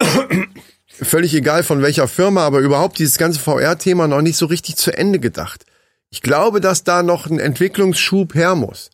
völlig 0.86 1.34
egal 1.34 1.62
von 1.62 1.82
welcher 1.82 2.08
Firma, 2.08 2.44
aber 2.44 2.60
überhaupt 2.60 2.98
dieses 2.98 3.18
ganze 3.18 3.40
VR-Thema 3.40 4.08
noch 4.08 4.22
nicht 4.22 4.36
so 4.36 4.46
richtig 4.46 4.76
zu 4.76 4.96
Ende 4.96 5.18
gedacht. 5.18 5.64
Ich 6.10 6.22
glaube, 6.22 6.60
dass 6.60 6.84
da 6.84 7.02
noch 7.02 7.26
ein 7.26 7.38
Entwicklungsschub 7.38 8.34
her 8.34 8.54
muss. 8.54 8.90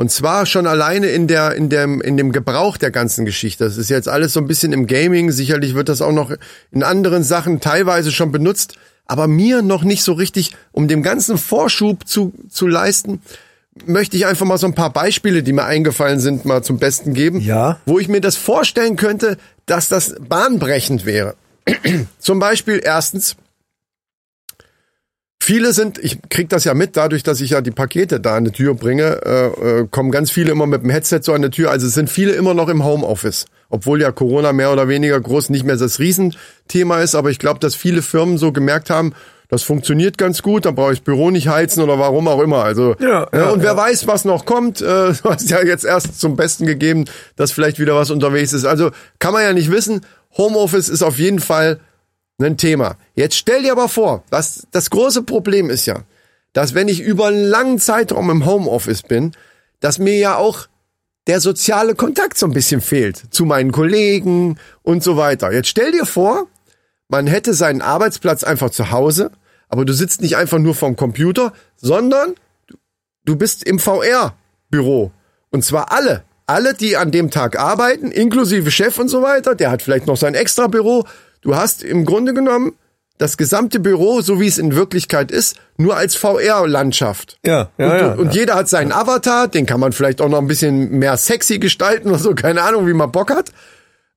Und 0.00 0.12
zwar 0.12 0.46
schon 0.46 0.68
alleine 0.68 1.08
in 1.08 1.26
der, 1.26 1.54
in 1.54 1.68
dem, 1.68 2.00
in 2.00 2.16
dem 2.16 2.30
Gebrauch 2.30 2.76
der 2.76 2.92
ganzen 2.92 3.24
Geschichte. 3.24 3.64
Das 3.64 3.76
ist 3.76 3.90
jetzt 3.90 4.08
alles 4.08 4.32
so 4.32 4.40
ein 4.40 4.46
bisschen 4.46 4.72
im 4.72 4.86
Gaming. 4.86 5.32
Sicherlich 5.32 5.74
wird 5.74 5.88
das 5.88 6.02
auch 6.02 6.12
noch 6.12 6.32
in 6.70 6.84
anderen 6.84 7.24
Sachen 7.24 7.60
teilweise 7.60 8.12
schon 8.12 8.30
benutzt. 8.30 8.76
Aber 9.06 9.26
mir 9.26 9.60
noch 9.60 9.82
nicht 9.82 10.04
so 10.04 10.12
richtig, 10.12 10.52
um 10.70 10.86
dem 10.86 11.02
ganzen 11.02 11.36
Vorschub 11.36 12.06
zu, 12.06 12.32
zu 12.48 12.68
leisten, 12.68 13.22
möchte 13.86 14.16
ich 14.16 14.26
einfach 14.26 14.46
mal 14.46 14.58
so 14.58 14.66
ein 14.66 14.74
paar 14.74 14.92
Beispiele, 14.92 15.42
die 15.42 15.52
mir 15.52 15.64
eingefallen 15.64 16.20
sind, 16.20 16.44
mal 16.44 16.62
zum 16.62 16.78
Besten 16.78 17.14
geben. 17.14 17.40
Ja. 17.40 17.80
Wo 17.86 17.98
ich 17.98 18.08
mir 18.08 18.20
das 18.20 18.36
vorstellen 18.36 18.96
könnte, 18.96 19.38
dass 19.66 19.88
das 19.88 20.16
bahnbrechend 20.20 21.04
wäre. 21.06 21.34
zum 22.18 22.38
Beispiel 22.38 22.80
erstens, 22.82 23.36
Viele 25.40 25.72
sind, 25.72 25.96
ich 25.96 26.18
krieg 26.28 26.50
das 26.50 26.64
ja 26.64 26.74
mit, 26.74 26.94
dadurch, 26.94 27.22
dass 27.22 27.40
ich 27.40 27.52
ja 27.52 27.62
die 27.62 27.70
Pakete 27.70 28.20
da 28.20 28.36
an 28.36 28.44
die 28.44 28.50
Tür 28.50 28.74
bringe, 28.74 29.22
äh, 29.24 29.46
äh, 29.46 29.86
kommen 29.90 30.10
ganz 30.10 30.30
viele 30.30 30.50
immer 30.50 30.66
mit 30.66 30.82
dem 30.82 30.90
Headset 30.90 31.20
so 31.22 31.32
an 31.32 31.40
die 31.40 31.48
Tür. 31.48 31.70
Also 31.70 31.86
es 31.86 31.94
sind 31.94 32.10
viele 32.10 32.32
immer 32.32 32.52
noch 32.52 32.68
im 32.68 32.84
Homeoffice, 32.84 33.46
obwohl 33.70 34.02
ja 34.02 34.12
Corona 34.12 34.52
mehr 34.52 34.70
oder 34.70 34.88
weniger 34.88 35.18
groß 35.18 35.48
nicht 35.48 35.64
mehr 35.64 35.78
das 35.78 36.00
Riesenthema 36.00 37.00
ist. 37.00 37.14
Aber 37.14 37.30
ich 37.30 37.38
glaube, 37.38 37.60
dass 37.60 37.74
viele 37.74 38.02
Firmen 38.02 38.36
so 38.36 38.52
gemerkt 38.52 38.90
haben, 38.90 39.14
das 39.48 39.62
funktioniert 39.62 40.18
ganz 40.18 40.42
gut, 40.42 40.66
dann 40.66 40.74
brauche 40.74 40.92
ich 40.92 40.98
das 40.98 41.04
Büro 41.04 41.30
nicht 41.30 41.48
heizen 41.48 41.82
oder 41.82 41.98
warum 41.98 42.28
auch 42.28 42.40
immer. 42.40 42.64
Also 42.64 42.94
Ja, 43.00 43.28
ja, 43.32 43.38
ja, 43.38 43.50
und 43.50 43.62
wer 43.62 43.72
ja. 43.72 43.76
weiß, 43.76 44.06
was 44.06 44.24
noch 44.24 44.44
kommt. 44.44 44.82
Äh, 44.82 44.84
du 45.22 45.24
hast 45.24 45.48
ja 45.48 45.62
jetzt 45.64 45.84
erst 45.84 46.20
zum 46.20 46.36
Besten 46.36 46.66
gegeben, 46.66 47.06
dass 47.36 47.52
vielleicht 47.52 47.78
wieder 47.78 47.94
was 47.94 48.10
unterwegs 48.10 48.52
ist. 48.52 48.66
Also 48.66 48.90
kann 49.18 49.32
man 49.32 49.42
ja 49.42 49.52
nicht 49.54 49.70
wissen. 49.70 50.02
Homeoffice 50.36 50.90
ist 50.90 51.02
auf 51.02 51.18
jeden 51.18 51.40
Fall 51.40 51.80
ein 52.40 52.56
Thema. 52.58 52.96
Jetzt 53.14 53.36
stell 53.36 53.62
dir 53.62 53.72
aber 53.72 53.88
vor, 53.88 54.22
was 54.30 54.66
das 54.70 54.90
große 54.90 55.22
Problem 55.22 55.70
ist 55.70 55.86
ja, 55.86 56.02
dass 56.52 56.74
wenn 56.74 56.88
ich 56.88 57.00
über 57.00 57.26
einen 57.26 57.44
langen 57.44 57.78
Zeitraum 57.78 58.30
im 58.30 58.44
Homeoffice 58.44 59.02
bin, 59.02 59.32
dass 59.80 59.98
mir 59.98 60.16
ja 60.18 60.36
auch 60.36 60.68
der 61.26 61.40
soziale 61.40 61.94
Kontakt 61.94 62.38
so 62.38 62.46
ein 62.46 62.52
bisschen 62.52 62.80
fehlt 62.80 63.22
zu 63.30 63.44
meinen 63.44 63.72
Kollegen 63.72 64.58
und 64.82 65.02
so 65.02 65.16
weiter. 65.16 65.52
Jetzt 65.52 65.68
stell 65.68 65.92
dir 65.92 66.06
vor, 66.06 66.46
man 67.08 67.26
hätte 67.26 67.54
seinen 67.54 67.82
Arbeitsplatz 67.82 68.44
einfach 68.44 68.70
zu 68.70 68.90
Hause, 68.90 69.30
aber 69.68 69.84
du 69.84 69.92
sitzt 69.92 70.20
nicht 70.20 70.36
einfach 70.36 70.58
nur 70.58 70.74
vorm 70.74 70.96
Computer, 70.96 71.52
sondern 71.76 72.34
du- 73.24 73.36
bist 73.36 73.64
im 73.64 73.78
VR-Büro. 73.78 75.10
Und 75.50 75.64
zwar 75.64 75.92
alle. 75.92 76.24
Alle, 76.46 76.72
die 76.72 76.96
an 76.96 77.10
dem 77.10 77.30
Tag 77.30 77.58
arbeiten, 77.58 78.10
inklusive 78.10 78.70
Chef 78.70 78.98
und 78.98 79.08
so 79.08 79.20
weiter, 79.22 79.54
der 79.54 79.70
hat 79.70 79.82
vielleicht 79.82 80.06
noch 80.06 80.16
sein 80.16 80.34
extra 80.34 80.66
Büro. 80.66 81.04
Du 81.42 81.54
hast 81.56 81.82
im 81.82 82.06
Grunde 82.06 82.32
genommen 82.32 82.72
das 83.18 83.36
gesamte 83.36 83.80
Büro, 83.80 84.22
so 84.22 84.40
wie 84.40 84.46
es 84.46 84.56
in 84.58 84.74
Wirklichkeit 84.74 85.30
ist, 85.30 85.56
nur 85.76 85.96
als 85.96 86.14
VR-Landschaft. 86.14 87.38
Ja, 87.44 87.68
ja, 87.76 87.86
und, 87.92 87.98
ja, 87.98 88.12
und 88.14 88.26
ja. 88.34 88.40
jeder 88.40 88.54
hat 88.54 88.68
seinen 88.68 88.92
Avatar, 88.92 89.48
den 89.48 89.66
kann 89.66 89.80
man 89.80 89.92
vielleicht 89.92 90.20
auch 90.22 90.28
noch 90.28 90.38
ein 90.38 90.46
bisschen 90.46 90.90
mehr 90.90 91.16
sexy 91.16 91.58
gestalten 91.58 92.08
oder 92.08 92.18
so, 92.18 92.34
keine 92.36 92.62
Ahnung, 92.62 92.86
wie 92.86 92.94
man 92.94 93.12
Bock 93.12 93.30
hat. 93.30 93.52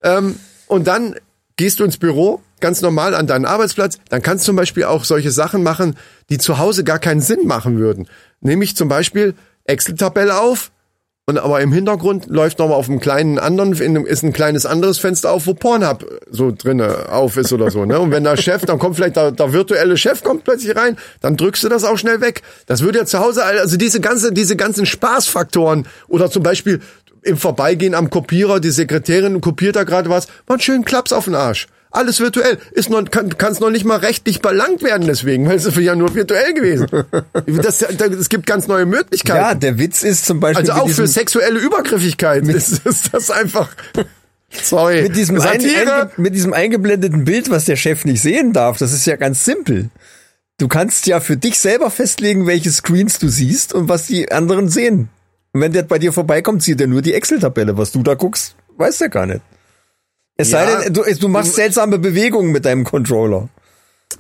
Ähm, 0.04 0.38
und 0.68 0.88
dann 0.88 1.16
gehst 1.58 1.80
du 1.80 1.84
ins 1.84 1.98
Büro, 1.98 2.42
ganz 2.60 2.82
normal 2.82 3.16
an 3.16 3.28
deinen 3.28 3.46
Arbeitsplatz, 3.46 3.98
dann 4.10 4.22
kannst 4.22 4.46
du 4.46 4.48
zum 4.48 4.56
Beispiel 4.56 4.86
auch 4.86 5.04
solche 5.04 5.32
Sachen 5.32 5.64
machen, 5.64 5.96
die 6.30 6.38
zu 6.38 6.58
Hause 6.58 6.84
gar 6.84 7.00
keinen 7.00 7.22
Sinn 7.22 7.46
machen 7.46 7.78
würden. 7.78 8.08
Nämlich 8.40 8.76
zum 8.76 8.88
Beispiel 8.88 9.36
Excel-Tabelle 9.66 10.40
auf 10.40 10.72
und 11.28 11.38
aber 11.38 11.62
im 11.62 11.72
Hintergrund 11.72 12.26
läuft 12.28 12.60
nochmal 12.60 12.78
auf 12.78 12.90
einem 12.90 13.00
kleinen 13.00 13.38
anderen, 13.38 13.74
ist 14.06 14.24
ein 14.24 14.34
kleines 14.34 14.66
anderes 14.66 14.98
Fenster 14.98 15.32
auf, 15.32 15.46
wo 15.46 15.54
Pornhub 15.54 16.04
so 16.30 16.52
drinne 16.52 17.10
auf 17.10 17.38
ist 17.38 17.54
oder 17.54 17.70
so, 17.70 17.86
ne? 17.86 18.00
Und 18.00 18.12
wenn 18.12 18.24
der 18.24 18.38
Chef, 18.38 18.66
dann 18.66 18.80
kommt 18.80 18.96
vielleicht 18.96 19.16
der, 19.16 19.32
der 19.32 19.54
virtuelle 19.54 19.98
Chef 19.98 20.24
kommt 20.24 20.44
plötzlich 20.44 20.76
rein, 20.76 20.98
dann 21.22 21.38
drückst 21.38 21.64
du 21.64 21.70
das 21.70 21.84
auch 21.84 21.98
schnell 21.98 22.22
weg. 22.22 22.42
Das 22.66 22.82
würde 22.82 23.00
ja 23.00 23.06
zu 23.06 23.20
Hause, 23.20 23.46
also 23.46 23.78
diese 23.78 24.02
ganze, 24.02 24.34
diese 24.34 24.56
ganzen 24.56 24.86
Spaßfaktoren 24.86 25.88
oder 26.08 26.32
zum 26.32 26.42
Beispiel 26.42 26.82
im 27.24 27.38
Vorbeigehen 27.38 27.96
am 27.96 28.10
Kopierer, 28.10 28.60
die 28.60 28.72
Sekretärin 28.72 29.42
kopiert 29.42 29.76
da 29.76 29.84
gerade 29.84 30.10
was, 30.10 30.28
mal 30.48 30.56
einen 30.56 30.62
schönen 30.62 30.86
Klaps 30.86 31.14
auf 31.14 31.26
den 31.26 31.36
Arsch. 31.36 31.68
Alles 31.92 32.22
virtuell. 32.22 32.58
Ist 32.72 32.90
noch, 32.90 33.04
kann 33.12 33.52
es 33.52 33.60
noch 33.60 33.70
nicht 33.70 33.84
mal 33.84 33.98
rechtlich 33.98 34.42
belangt 34.42 34.82
werden 34.82 35.08
deswegen, 35.08 35.48
weil 35.48 35.58
es 35.58 35.66
ist 35.66 35.76
ja 35.78 35.94
nur 35.94 36.16
virtuell 36.16 36.54
gewesen. 36.54 36.88
Das, 37.46 37.80
das, 37.80 38.10
es 38.12 38.30
gibt 38.30 38.46
ganz 38.46 38.68
neue 38.68 38.86
Möglichkeiten. 38.86 39.38
Ja, 39.38 39.54
der 39.56 39.78
Witz 39.78 40.04
ist 40.04 40.26
zum 40.26 40.40
Beispiel 40.40 40.70
Also 40.70 40.82
auch 40.82 40.90
für 40.90 41.08
sexuelle 41.08 41.60
Übergriffigkeit 41.60 42.48
ist, 42.48 42.86
ist 42.86 43.14
das 43.14 43.30
einfach. 43.30 43.70
Sorry. 44.64 45.04
mit 45.04 45.16
diesem, 45.16 45.40
ein, 45.40 45.62
einge, 45.62 46.12
mit 46.18 46.36
diesem 46.36 46.54
eingeblendeten 46.54 47.26
Bild, 47.26 47.50
was 47.50 47.66
der 47.66 47.76
Chef 47.76 48.06
nicht 48.06 48.22
sehen 48.22 48.54
darf. 48.54 48.78
Das 48.78 48.94
ist 48.94 49.06
ja 49.06 49.16
ganz 49.16 49.46
simpel. 49.46 49.90
Du 50.58 50.68
kannst 50.68 51.08
ja 51.08 51.20
für 51.20 51.38
dich 51.38 51.58
selber 51.58 51.90
festlegen, 51.90 52.48
welche 52.48 52.70
Screens 52.70 53.20
du 53.20 53.30
siehst 53.30 53.74
und 53.74 53.90
was 53.90 54.08
die 54.08 54.32
anderen 54.32 54.70
sehen. 54.70 55.10
Und 55.54 55.62
wenn 55.62 55.74
der 55.74 55.84
bei 55.84 56.00
dir 56.00 56.14
vorbeikommt, 56.14 56.64
sieht 56.64 56.80
er 56.80 56.88
nur 56.88 57.02
die 57.02 57.14
Excel-Tabelle. 57.14 57.78
Was 57.78 57.92
du 57.92 58.04
da 58.04 58.14
guckst, 58.16 58.56
weiß 58.78 59.02
er 59.02 59.10
gar 59.10 59.26
nicht. 59.26 59.42
Es 60.38 60.52
Ja. 60.52 60.66
sei 60.66 60.84
denn, 60.86 60.94
du, 60.94 61.04
du 61.04 61.28
machst 61.28 61.56
seltsame 61.56 62.00
Bewegungen 62.00 62.52
mit 62.52 62.66
deinem 62.66 62.84
Controller. 62.86 63.50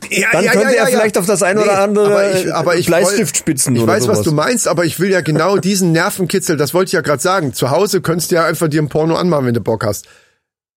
Ja, 0.10 0.28
Dann 0.32 0.46
könnte 0.48 0.76
er 0.76 0.88
vielleicht 0.88 1.18
auf 1.18 1.26
das 1.26 1.44
ein 1.44 1.58
oder 1.58 1.80
andere 1.80 2.06
aber 2.14 2.34
ich, 2.34 2.54
aber 2.54 2.76
ich 2.76 2.86
Bleistift 2.88 3.36
woll- 3.36 3.40
spitzen 3.40 3.76
Ich 3.76 3.86
weiß, 3.86 4.08
was 4.08 4.18
sowas. 4.20 4.22
du 4.24 4.32
meinst, 4.32 4.68
aber 4.68 4.84
ich 4.86 5.00
will 5.00 5.10
ja 5.12 5.22
genau 5.22 5.58
diesen 5.58 5.92
Nervenkitzel, 5.92 6.58
das 6.58 6.74
wollte 6.74 6.90
ich 6.90 6.94
ja 6.94 7.02
gerade 7.02 7.22
sagen. 7.22 7.54
Zu 7.54 7.70
Hause 7.72 8.02
könntest 8.02 8.32
du 8.32 8.36
ja 8.36 8.46
einfach 8.46 8.68
dir 8.68 8.82
ein 8.82 8.90
Porno 8.90 9.16
anmachen, 9.16 9.46
wenn 9.48 9.54
du 9.54 9.62
Bock 9.62 9.86
hast. 9.86 10.08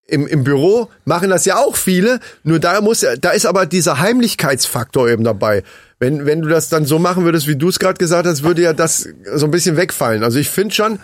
Im, 0.07 0.27
Im 0.27 0.45
Büro 0.45 0.91
machen 1.05 1.31
das 1.31 1.47
ja 1.47 1.57
auch 1.57 1.77
viele, 1.77 2.21
nur 2.43 2.59
da 2.59 2.81
muss, 2.83 3.07
da 3.21 3.31
ist 3.31 3.47
aber 3.47 3.65
dieser 3.65 4.01
Heimlichkeitsfaktor 4.01 5.09
eben 5.09 5.25
dabei. 5.25 5.63
Wenn, 5.99 6.27
wenn 6.27 6.43
du 6.43 6.49
das 6.49 6.69
dann 6.69 6.85
so 6.85 6.99
machen 6.99 7.25
würdest, 7.25 7.47
wie 7.47 7.57
du 7.57 7.69
es 7.69 7.79
gerade 7.79 7.97
gesagt 7.97 8.27
hast, 8.27 8.43
würde 8.43 8.63
ja 8.63 8.75
das 8.75 9.09
so 9.35 9.47
ein 9.47 9.51
bisschen 9.51 9.79
wegfallen. 9.79 10.23
Also 10.23 10.39
ich 10.39 10.51
finde 10.51 10.75
schon, 10.75 10.99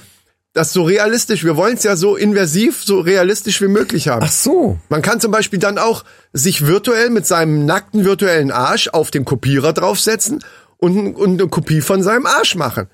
das 0.52 0.72
so 0.72 0.82
realistisch, 0.82 1.44
wir 1.44 1.56
wollen 1.56 1.76
es 1.76 1.84
ja 1.84 1.96
so 1.96 2.16
inversiv, 2.16 2.82
so 2.84 3.00
realistisch 3.00 3.62
wie 3.62 3.68
möglich 3.68 4.08
haben. 4.08 4.24
Ach 4.24 4.32
so. 4.32 4.78
Man 4.88 5.00
kann 5.00 5.20
zum 5.20 5.30
Beispiel 5.30 5.60
dann 5.60 5.78
auch 5.78 6.04
sich 6.32 6.66
virtuell 6.66 7.10
mit 7.10 7.26
seinem 7.26 7.64
nackten 7.66 8.04
virtuellen 8.04 8.50
Arsch 8.50 8.88
auf 8.88 9.10
den 9.10 9.24
Kopierer 9.24 9.72
draufsetzen 9.72 10.42
und, 10.76 11.14
und 11.14 11.40
eine 11.40 11.48
Kopie 11.48 11.80
von 11.80 12.02
seinem 12.02 12.26
Arsch 12.26 12.56
machen. 12.56 12.88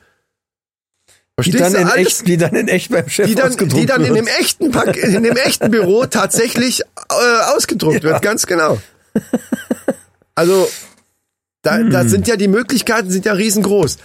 Die 1.39 1.51
Verstehst 1.51 1.65
dann, 1.65 1.73
du 1.75 1.79
in 1.81 1.87
alles? 1.89 2.07
echt, 2.07 2.29
die 2.29 2.37
dann 2.39 2.55
in 2.55 2.69
echt 2.69 2.91
beim 2.91 3.09
Chef 3.09 3.27
die 3.27 3.35
dann, 3.35 3.49
ausgedruckt 3.49 3.83
die 3.83 3.87
dann 3.87 4.01
in 4.05 4.15
wird. 4.15 4.27
dem 4.27 4.27
echten 4.41 4.71
Pack, 4.71 4.97
in 4.97 5.23
dem 5.23 5.37
echten 5.37 5.71
Büro 5.71 6.07
tatsächlich 6.11 6.81
äh, 6.81 7.55
ausgedruckt 7.55 8.03
wird, 8.03 8.23
ganz 8.23 8.47
genau. 8.47 8.79
Also 10.35 10.69
da, 11.63 11.83
da 11.83 12.01
Hm. 12.03 12.09
sind 12.09 12.29
ja 12.29 12.37
die 12.37 12.49
Möglichkeiten 12.49 13.11
sind 13.11 13.25
ja 13.27 13.33
riesengroß. 13.33 13.99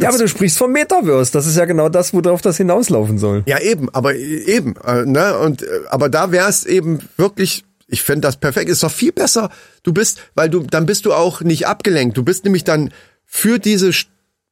Ja, 0.00 0.10
aber 0.10 0.18
du 0.18 0.28
sprichst 0.28 0.58
vom 0.58 0.70
Metaverse. 0.70 1.32
Das 1.32 1.46
ist 1.46 1.56
ja 1.56 1.64
genau 1.64 1.88
das, 1.88 2.14
worauf 2.14 2.40
das 2.40 2.56
hinauslaufen 2.56 3.18
soll. 3.18 3.42
Ja, 3.46 3.58
eben, 3.60 3.92
aber 3.92 4.14
eben, 4.14 4.76
äh, 4.86 5.04
ne? 5.04 5.36
Und 5.38 5.62
äh, 5.62 5.66
aber 5.90 6.08
da 6.08 6.30
wäre 6.30 6.48
es 6.48 6.64
eben 6.66 7.00
wirklich, 7.16 7.64
ich 7.88 8.02
fänd 8.02 8.22
das 8.24 8.36
perfekt. 8.36 8.70
Ist 8.70 8.82
doch 8.84 8.92
viel 8.92 9.10
besser. 9.12 9.50
Du 9.82 9.92
bist, 9.92 10.20
weil 10.36 10.50
du, 10.50 10.60
dann 10.60 10.86
bist 10.86 11.04
du 11.04 11.12
auch 11.14 11.40
nicht 11.40 11.66
abgelenkt. 11.66 12.16
Du 12.16 12.22
bist 12.22 12.44
nämlich 12.44 12.62
dann 12.62 12.92
für 13.24 13.58
diese, 13.58 13.90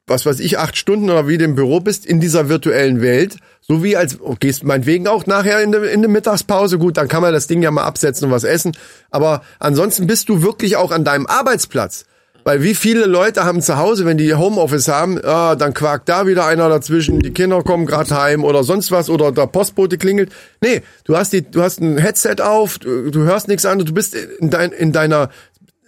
was 0.07 0.25
weiß 0.25 0.39
ich, 0.39 0.57
acht 0.57 0.77
Stunden 0.77 1.09
oder 1.09 1.27
wie 1.27 1.37
du 1.37 1.45
im 1.45 1.55
Büro 1.55 1.81
bist, 1.81 2.05
in 2.05 2.21
dieser 2.21 2.47
virtuellen 2.47 3.01
Welt, 3.01 3.37
so 3.61 3.83
wie 3.83 3.97
als 3.97 4.19
oh, 4.21 4.35
gehst 4.39 4.63
meinetwegen 4.63 5.07
auch 5.07 5.25
nachher 5.25 5.61
in 5.61 5.73
der 5.73 5.91
in 5.91 6.01
der 6.01 6.09
Mittagspause. 6.09 6.77
Gut, 6.77 6.97
dann 6.97 7.09
kann 7.09 7.21
man 7.21 7.33
das 7.33 7.47
Ding 7.47 7.61
ja 7.61 7.71
mal 7.71 7.83
absetzen 7.83 8.25
und 8.25 8.31
was 8.31 8.45
essen. 8.45 8.75
Aber 9.11 9.43
ansonsten 9.59 10.07
bist 10.07 10.29
du 10.29 10.41
wirklich 10.41 10.77
auch 10.77 10.91
an 10.91 11.03
deinem 11.03 11.27
Arbeitsplatz. 11.27 12.05
Weil 12.45 12.63
wie 12.63 12.75
viele 12.75 13.07
Leute 13.07 13.43
haben 13.43 13.61
zu 13.61 13.77
Hause, 13.77 14.05
wenn 14.05 14.17
die 14.17 14.33
Homeoffice 14.33 14.87
haben, 14.87 15.19
ah, 15.25 15.55
dann 15.55 15.73
quakt 15.73 16.07
da 16.07 16.27
wieder 16.27 16.45
einer 16.45 16.69
dazwischen, 16.69 17.19
die 17.19 17.33
Kinder 17.33 17.61
kommen 17.61 17.85
gerade 17.85 18.15
heim 18.15 18.45
oder 18.45 18.63
sonst 18.63 18.89
was 18.89 19.09
oder 19.09 19.33
der 19.33 19.47
Postbote 19.47 19.97
klingelt. 19.97 20.31
Nee, 20.61 20.81
du 21.03 21.17
hast 21.17 21.33
die, 21.33 21.41
du 21.41 21.61
hast 21.61 21.81
ein 21.81 21.97
Headset 21.97 22.37
auf, 22.41 22.79
du, 22.79 23.11
du 23.11 23.23
hörst 23.23 23.49
nichts 23.49 23.65
anderes, 23.65 23.89
du 23.89 23.93
bist 23.93 24.15
in, 24.15 24.49
dein, 24.49 24.71
in 24.71 24.93
deiner, 24.93 25.29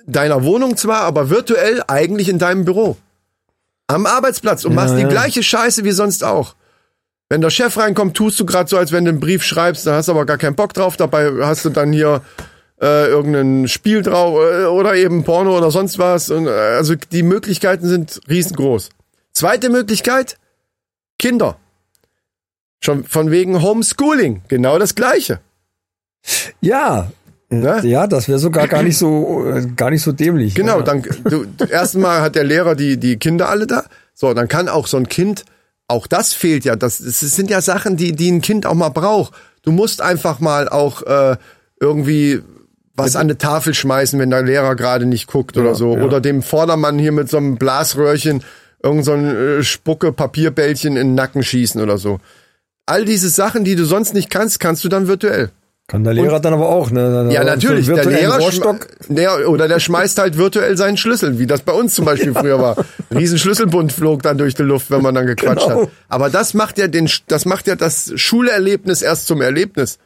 deiner 0.05 0.43
Wohnung 0.43 0.75
zwar, 0.75 1.03
aber 1.03 1.29
virtuell 1.29 1.81
eigentlich 1.87 2.27
in 2.27 2.39
deinem 2.39 2.65
Büro. 2.65 2.97
Am 3.89 4.05
Arbeitsplatz 4.05 4.65
und 4.65 4.75
machst 4.75 4.95
die 4.95 5.01
ja. 5.01 5.07
gleiche 5.07 5.41
Scheiße 5.41 5.83
wie 5.83 5.91
sonst 5.91 6.23
auch. 6.23 6.55
Wenn 7.27 7.41
der 7.41 7.49
Chef 7.49 7.75
reinkommt, 7.75 8.15
tust 8.15 8.39
du 8.39 8.45
gerade 8.45 8.69
so, 8.69 8.77
als 8.77 8.91
wenn 8.91 9.03
du 9.03 9.09
einen 9.09 9.19
Brief 9.19 9.43
schreibst, 9.43 9.87
dann 9.87 9.95
hast 9.95 10.07
du 10.07 10.11
aber 10.11 10.27
gar 10.27 10.37
keinen 10.37 10.55
Bock 10.55 10.73
drauf. 10.73 10.95
Dabei 10.95 11.31
hast 11.41 11.65
du 11.65 11.69
dann 11.69 11.91
hier 11.91 12.21
äh, 12.79 13.07
irgendein 13.07 13.67
Spiel 13.67 14.03
drauf 14.03 14.39
äh, 14.39 14.65
oder 14.65 14.93
eben 14.93 15.23
Porno 15.23 15.57
oder 15.57 15.71
sonst 15.71 15.97
was. 15.97 16.29
Und, 16.29 16.45
äh, 16.45 16.51
also 16.51 16.93
die 16.93 17.23
Möglichkeiten 17.23 17.87
sind 17.87 18.21
riesengroß. 18.29 18.89
Zweite 19.33 19.69
Möglichkeit, 19.69 20.37
Kinder. 21.17 21.57
Schon 22.81 23.05
von 23.05 23.31
wegen 23.31 23.61
Homeschooling, 23.61 24.43
genau 24.47 24.77
das 24.77 24.93
gleiche. 24.93 25.39
Ja. 26.61 27.11
Ne? 27.51 27.81
Ja, 27.83 28.05
das 28.05 28.27
wäre 28.27 28.37
sogar 28.37 28.67
gar 28.67 28.83
nicht 28.83 28.97
so, 28.97 29.45
äh, 29.47 29.65
gar 29.75 29.89
nicht 29.89 30.03
so 30.03 30.11
dämlich. 30.11 30.53
Genau, 30.53 30.77
ja. 30.77 30.83
dann 30.83 31.01
du, 31.01 31.45
erstmal 31.65 32.21
hat 32.21 32.35
der 32.35 32.43
Lehrer 32.43 32.75
die 32.75 32.97
die 32.97 33.17
Kinder 33.17 33.49
alle 33.49 33.65
da. 33.65 33.85
So, 34.13 34.33
dann 34.33 34.47
kann 34.47 34.69
auch 34.69 34.85
so 34.85 34.97
ein 34.97 35.09
Kind, 35.09 35.45
auch 35.87 36.05
das 36.05 36.33
fehlt 36.33 36.63
ja. 36.63 36.75
Das, 36.75 36.99
das 36.99 37.19
sind 37.19 37.49
ja 37.49 37.61
Sachen, 37.61 37.97
die 37.97 38.11
die 38.11 38.31
ein 38.31 38.41
Kind 38.41 38.67
auch 38.67 38.75
mal 38.75 38.89
braucht. 38.89 39.33
Du 39.63 39.71
musst 39.71 40.01
einfach 40.01 40.39
mal 40.39 40.69
auch 40.69 41.01
äh, 41.01 41.37
irgendwie 41.79 42.41
was 42.95 43.15
an 43.15 43.23
eine 43.23 43.37
Tafel 43.37 43.73
schmeißen, 43.73 44.19
wenn 44.19 44.29
der 44.29 44.43
Lehrer 44.43 44.75
gerade 44.75 45.05
nicht 45.05 45.27
guckt 45.27 45.57
oder 45.57 45.73
so. 45.73 45.95
ja. 45.95 46.03
Oder 46.03 46.21
dem 46.21 46.43
Vordermann 46.43 46.99
hier 46.99 47.13
mit 47.13 47.29
so 47.29 47.37
einem 47.37 47.55
Blasröhrchen 47.57 48.43
irgend 48.83 49.05
so 49.05 49.13
ein 49.13 49.25
äh, 49.25 49.63
Spucke 49.63 50.11
Papierbällchen 50.11 50.97
in 50.97 51.09
den 51.09 51.15
Nacken 51.15 51.43
schießen 51.43 51.81
oder 51.81 51.97
so. 51.97 52.19
All 52.85 53.05
diese 53.05 53.29
Sachen, 53.29 53.63
die 53.63 53.75
du 53.75 53.85
sonst 53.85 54.13
nicht 54.13 54.29
kannst, 54.29 54.59
kannst 54.59 54.83
du 54.83 54.89
dann 54.89 55.07
virtuell. 55.07 55.49
Kann 55.89 56.03
der 56.03 56.13
Lehrer 56.13 56.39
dann 56.39 56.53
aber 56.53 56.69
auch, 56.69 56.91
ne? 56.91 57.29
Ja, 57.31 57.43
natürlich. 57.43 57.87
So 57.87 57.95
Der 57.95 58.05
Lehrer 58.05 58.37
der, 59.07 59.49
oder 59.49 59.67
der 59.67 59.79
schmeißt 59.79 60.19
halt 60.19 60.37
virtuell 60.37 60.77
seinen 60.77 60.97
Schlüssel, 60.97 61.39
wie 61.39 61.47
das 61.47 61.61
bei 61.61 61.73
uns 61.73 61.95
zum 61.95 62.05
Beispiel 62.05 62.31
früher 62.33 62.61
war. 62.61 62.77
Ein 63.09 63.17
riesen 63.17 63.39
Schlüsselbund 63.39 63.91
flog 63.91 64.21
dann 64.21 64.37
durch 64.37 64.53
die 64.53 64.61
Luft, 64.61 64.91
wenn 64.91 65.01
man 65.01 65.15
dann 65.15 65.25
gequatscht 65.25 65.67
Genau. 65.67 65.81
hat. 65.83 65.89
Aber 66.07 66.29
das 66.29 66.53
macht 66.53 66.77
ja 66.77 66.87
den, 66.87 67.09
das 67.27 67.45
macht 67.45 67.65
ja 67.65 67.75
das 67.75 68.11
Schulerlebnis 68.15 69.01
erst 69.01 69.25
zum 69.25 69.41
Erlebnis. 69.41 69.97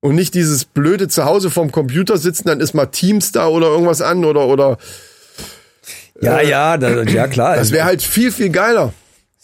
Und 0.00 0.14
nicht 0.14 0.34
dieses 0.34 0.64
blöde 0.64 1.08
zu 1.08 1.24
Hause 1.24 1.50
vorm 1.50 1.72
Computer 1.72 2.18
sitzen, 2.18 2.46
dann 2.46 2.60
ist 2.60 2.74
mal 2.74 2.86
Teams 2.86 3.32
da 3.32 3.48
oder 3.48 3.66
irgendwas 3.66 4.02
an 4.02 4.24
oder, 4.24 4.46
oder, 4.46 4.78
Ja, 6.20 6.40
ja, 6.40 6.76
da, 6.76 7.02
ja 7.02 7.26
klar. 7.26 7.56
das 7.56 7.72
wäre 7.72 7.84
halt 7.84 8.00
viel, 8.00 8.30
viel 8.30 8.50
geiler. 8.50 8.92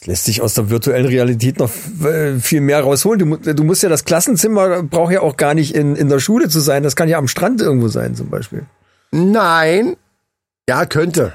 Lässt 0.05 0.25
sich 0.25 0.43
aus 0.43 0.55
der 0.55 0.69
virtuellen 0.69 1.07
Realität 1.07 1.59
noch 1.59 1.71
äh, 2.05 2.41
viel 2.41 2.61
mehr 2.61 2.81
rausholen. 2.81 3.21
Du, 3.21 3.55
du 3.55 3.65
musst 3.65 3.83
ja 3.83 3.89
das 3.89 4.05
Klassenzimmer 4.05 4.83
braucht 4.83 5.13
ja 5.13 5.21
auch 5.21 5.37
gar 5.37 5.55
nicht 5.55 5.75
in, 5.75 5.95
in 5.95 6.09
der 6.09 6.19
Schule 6.19 6.49
zu 6.49 6.61
sein. 6.61 6.83
Das 6.83 6.97
kann 6.97 7.09
ja 7.09 7.19
am 7.19 7.29
Strand 7.29 7.61
irgendwo 7.61 7.89
sein, 7.89 8.17
zum 8.17 8.29
Beispiel. 8.29 8.67
Nein. 9.13 9.97
Ja, 10.69 10.87
könnte. 10.87 11.33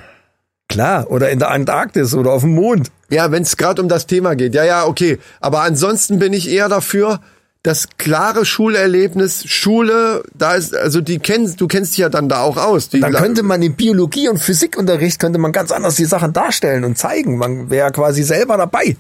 Klar, 0.68 1.10
oder 1.10 1.30
in 1.30 1.40
der 1.40 1.52
Antarktis 1.52 2.14
oder 2.14 2.34
auf 2.34 2.42
dem 2.42 2.56
Mond. 2.56 2.92
Ja, 3.10 3.32
wenn 3.32 3.44
es 3.44 3.56
gerade 3.56 3.82
um 3.82 3.88
das 3.88 4.06
Thema 4.06 4.36
geht. 4.36 4.54
Ja, 4.54 4.66
ja, 4.66 4.86
okay. 4.86 5.18
Aber 5.40 5.62
ansonsten 5.62 6.20
bin 6.20 6.34
ich 6.34 6.50
eher 6.50 6.68
dafür, 6.68 7.22
das 7.68 7.90
klare 7.98 8.46
Schulerlebnis, 8.46 9.44
Schule, 9.46 10.24
da 10.34 10.54
ist, 10.54 10.74
also 10.74 11.02
die 11.02 11.20
kennst, 11.20 11.60
du 11.60 11.68
kennst 11.68 11.92
dich 11.92 11.98
ja 11.98 12.08
dann 12.08 12.30
da 12.30 12.40
auch 12.40 12.56
aus. 12.56 12.88
Dann 12.88 13.12
könnte 13.12 13.44
man 13.44 13.62
im 13.62 13.76
Biologie- 13.76 14.30
und 14.30 14.38
Physikunterricht 14.40 15.20
könnte 15.20 15.38
man 15.38 15.52
ganz 15.52 15.74
anders 15.74 15.96
die 15.96 16.06
Sachen 16.06 16.32
darstellen 16.32 16.86
und 16.86 16.98
zeigen. 16.98 17.38
Man 17.38 17.70
wäre 17.70 17.92
quasi 17.92 18.24
selber 18.24 18.56
dabei. 18.56 18.96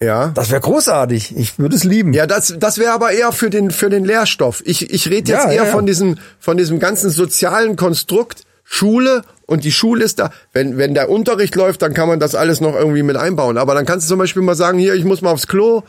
ja. 0.00 0.28
Das 0.28 0.50
wäre 0.50 0.62
großartig. 0.62 1.36
Ich 1.36 1.58
würde 1.58 1.76
es 1.76 1.84
lieben. 1.84 2.14
Ja, 2.14 2.26
das, 2.26 2.54
das 2.58 2.78
wäre 2.78 2.92
aber 2.92 3.12
eher 3.12 3.30
für 3.32 3.50
den, 3.50 3.70
für 3.70 3.90
den 3.90 4.06
Lehrstoff. 4.06 4.62
Ich, 4.64 4.90
ich 4.90 5.06
rede 5.10 5.30
jetzt 5.32 5.44
Ja, 5.44 5.50
eher 5.50 5.54
ja, 5.54 5.64
ja. 5.64 5.70
von 5.70 5.84
diesem, 5.84 6.16
von 6.40 6.56
diesem 6.56 6.78
ganzen 6.78 7.10
sozialen 7.10 7.76
Konstrukt 7.76 8.44
Schule 8.64 9.20
und 9.46 9.64
die 9.64 9.72
Schule 9.72 10.02
ist 10.02 10.18
da. 10.18 10.30
Wenn, 10.54 10.78
wenn 10.78 10.94
der 10.94 11.10
Unterricht 11.10 11.54
läuft, 11.56 11.82
dann 11.82 11.92
kann 11.92 12.08
man 12.08 12.20
das 12.20 12.34
alles 12.34 12.62
noch 12.62 12.74
irgendwie 12.74 13.02
mit 13.02 13.18
einbauen. 13.18 13.58
Aber 13.58 13.74
dann 13.74 13.84
kannst 13.84 14.06
du 14.06 14.12
zum 14.12 14.18
Beispiel 14.18 14.40
mal 14.40 14.54
sagen, 14.54 14.78
hier, 14.78 14.94
ich 14.94 15.04
muss 15.04 15.20
mal 15.20 15.30
aufs 15.32 15.46
Klo 15.46 15.82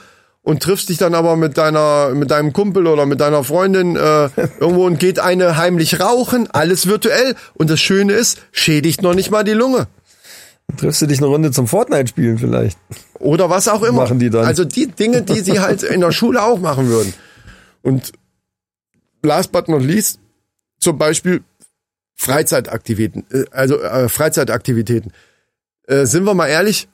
und 0.45 0.61
triffst 0.61 0.89
dich 0.89 0.99
dann 0.99 1.15
aber 1.15 1.35
mit 1.35 1.57
deiner, 1.57 2.09
mit 2.13 2.29
deinem 2.29 2.53
Kumpel 2.53 2.85
oder 2.85 3.07
mit 3.07 3.19
deiner 3.19 3.43
Freundin 3.43 3.95
äh, 3.95 4.29
irgendwo 4.59 4.85
und 4.85 4.99
geht 4.99 5.17
eine 5.17 5.57
heimlich 5.57 5.99
rauchen, 5.99 6.47
alles 6.51 6.85
virtuell. 6.85 7.35
Und 7.55 7.71
das 7.71 7.81
Schöne 7.81 8.13
ist, 8.13 8.39
schädigt 8.51 9.01
noch 9.01 9.15
nicht 9.15 9.31
mal 9.31 9.43
die 9.43 9.53
Lunge. 9.53 9.87
Triffst 10.77 11.01
du 11.01 11.07
dich 11.07 11.17
eine 11.17 11.27
Runde 11.27 11.49
zum 11.51 11.67
Fortnite-Spielen 11.67 12.37
vielleicht? 12.37 12.77
Oder 13.17 13.49
was 13.49 13.67
auch 13.67 13.81
immer. 13.81 14.03
Machen 14.03 14.19
die 14.19 14.29
dann. 14.29 14.45
Also 14.45 14.65
die 14.65 14.85
Dinge, 14.85 15.23
die 15.23 15.39
sie 15.39 15.59
halt 15.59 15.81
in 15.81 16.01
der 16.01 16.11
Schule 16.11 16.43
auch 16.43 16.59
machen 16.59 16.89
würden. 16.89 17.13
Und 17.81 18.11
last 19.23 19.51
but 19.51 19.67
not 19.67 19.81
least, 19.81 20.19
zum 20.79 20.99
Beispiel 20.99 21.43
Freizeitaktivitäten. 22.13 23.25
äh, 23.31 23.45
Also 23.49 23.81
äh, 23.81 24.09
Freizeitaktivitäten. 24.09 25.11
Äh, 25.87 26.05
sind 26.05 26.23
wir 26.23 26.35
mal 26.35 26.47
ehrlich, 26.47 26.87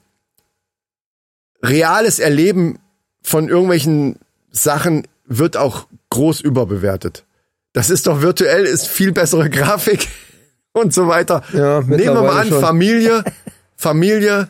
reales 1.61 2.19
Erleben 2.19 2.79
von 3.21 3.49
irgendwelchen 3.49 4.17
Sachen 4.51 5.07
wird 5.25 5.57
auch 5.57 5.87
groß 6.09 6.41
überbewertet. 6.41 7.25
Das 7.73 7.89
ist 7.89 8.07
doch 8.07 8.21
virtuell, 8.21 8.65
ist 8.65 8.87
viel 8.87 9.11
bessere 9.11 9.49
Grafik 9.49 10.07
und 10.73 10.93
so 10.93 11.07
weiter. 11.07 11.43
Ja, 11.53 11.81
Nehmen 11.81 11.99
wir 11.99 12.13
mal 12.13 12.41
an, 12.41 12.47
schon. 12.49 12.61
Familie, 12.61 13.23
Familie, 13.77 14.49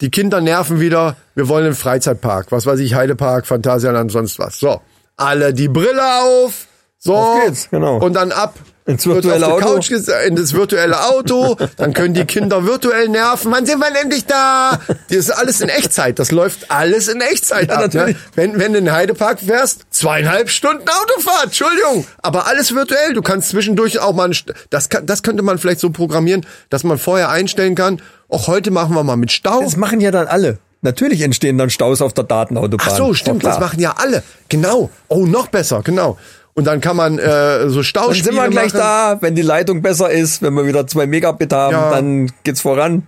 die 0.00 0.10
Kinder 0.10 0.40
nerven 0.40 0.80
wieder, 0.80 1.16
wir 1.34 1.48
wollen 1.48 1.66
einen 1.66 1.74
Freizeitpark, 1.74 2.52
was 2.52 2.66
weiß 2.66 2.78
ich, 2.80 2.94
Heidepark, 2.94 3.46
Phantasialand, 3.46 4.12
sonst 4.12 4.38
was. 4.38 4.58
So, 4.58 4.80
alle 5.16 5.52
die 5.52 5.68
Brille 5.68 6.20
auf, 6.22 6.66
so, 6.98 7.14
Auf 7.14 7.44
geht's, 7.44 7.68
genau. 7.70 7.98
und 7.98 8.14
dann 8.14 8.32
ab 8.32 8.54
Ins 8.86 9.06
virtuelle 9.06 9.46
Auto. 9.46 9.64
Couch 9.64 9.90
in 9.90 10.36
das 10.36 10.52
virtuelle 10.52 11.06
Auto, 11.06 11.56
dann 11.76 11.94
können 11.94 12.12
die 12.12 12.26
Kinder 12.26 12.66
virtuell 12.66 13.08
nerven, 13.08 13.50
wann 13.50 13.64
sind 13.64 13.78
wir 13.78 13.86
endlich 13.98 14.26
da? 14.26 14.78
Das 15.08 15.16
ist 15.16 15.30
alles 15.30 15.62
in 15.62 15.70
Echtzeit, 15.70 16.18
das 16.18 16.30
läuft 16.30 16.70
alles 16.70 17.08
in 17.08 17.22
Echtzeit 17.22 17.68
Ja, 17.68 17.76
ab. 17.76 17.80
natürlich. 17.80 18.16
Ne? 18.16 18.22
Wenn, 18.34 18.58
wenn 18.58 18.72
du 18.74 18.80
in 18.80 18.84
den 18.84 18.94
Heidepark 18.94 19.40
fährst, 19.40 19.86
zweieinhalb 19.90 20.50
Stunden 20.50 20.84
Autofahrt, 20.86 21.46
Entschuldigung, 21.46 22.06
aber 22.20 22.46
alles 22.46 22.74
virtuell, 22.74 23.14
du 23.14 23.22
kannst 23.22 23.48
zwischendurch 23.48 24.00
auch 24.00 24.12
mal, 24.12 24.28
ein 24.28 24.36
das, 24.68 24.90
kann, 24.90 25.06
das 25.06 25.22
könnte 25.22 25.42
man 25.42 25.56
vielleicht 25.56 25.80
so 25.80 25.88
programmieren, 25.88 26.44
dass 26.68 26.84
man 26.84 26.98
vorher 26.98 27.30
einstellen 27.30 27.76
kann, 27.76 28.02
auch 28.28 28.48
heute 28.48 28.70
machen 28.70 28.94
wir 28.94 29.02
mal 29.02 29.16
mit 29.16 29.32
Stau. 29.32 29.62
Das 29.62 29.76
machen 29.78 30.02
ja 30.02 30.10
dann 30.10 30.26
alle. 30.26 30.58
Natürlich 30.82 31.22
entstehen 31.22 31.56
dann 31.56 31.70
Staus 31.70 32.02
auf 32.02 32.12
der 32.12 32.24
Datenautobahn. 32.24 32.86
Ach 32.90 32.96
so, 32.98 33.14
stimmt, 33.14 33.42
das 33.44 33.58
machen 33.58 33.80
ja 33.80 33.94
alle. 33.96 34.22
Genau. 34.50 34.90
Oh, 35.08 35.24
noch 35.24 35.46
besser, 35.46 35.80
genau. 35.82 36.18
Und 36.54 36.64
dann 36.66 36.80
kann 36.80 36.96
man 36.96 37.18
äh, 37.18 37.68
so 37.68 37.76
Dann 37.76 37.84
Stauspiele 37.84 38.24
sind 38.24 38.34
wir 38.36 38.48
gleich 38.48 38.72
machen. 38.72 38.78
da, 38.78 39.18
wenn 39.20 39.34
die 39.34 39.42
Leitung 39.42 39.82
besser 39.82 40.10
ist, 40.10 40.40
wenn 40.40 40.54
wir 40.54 40.66
wieder 40.66 40.86
zwei 40.86 41.06
Megabit 41.06 41.52
haben, 41.52 41.72
Ja. 41.72 41.90
dann 41.90 42.30
geht's 42.44 42.60
voran. 42.60 43.06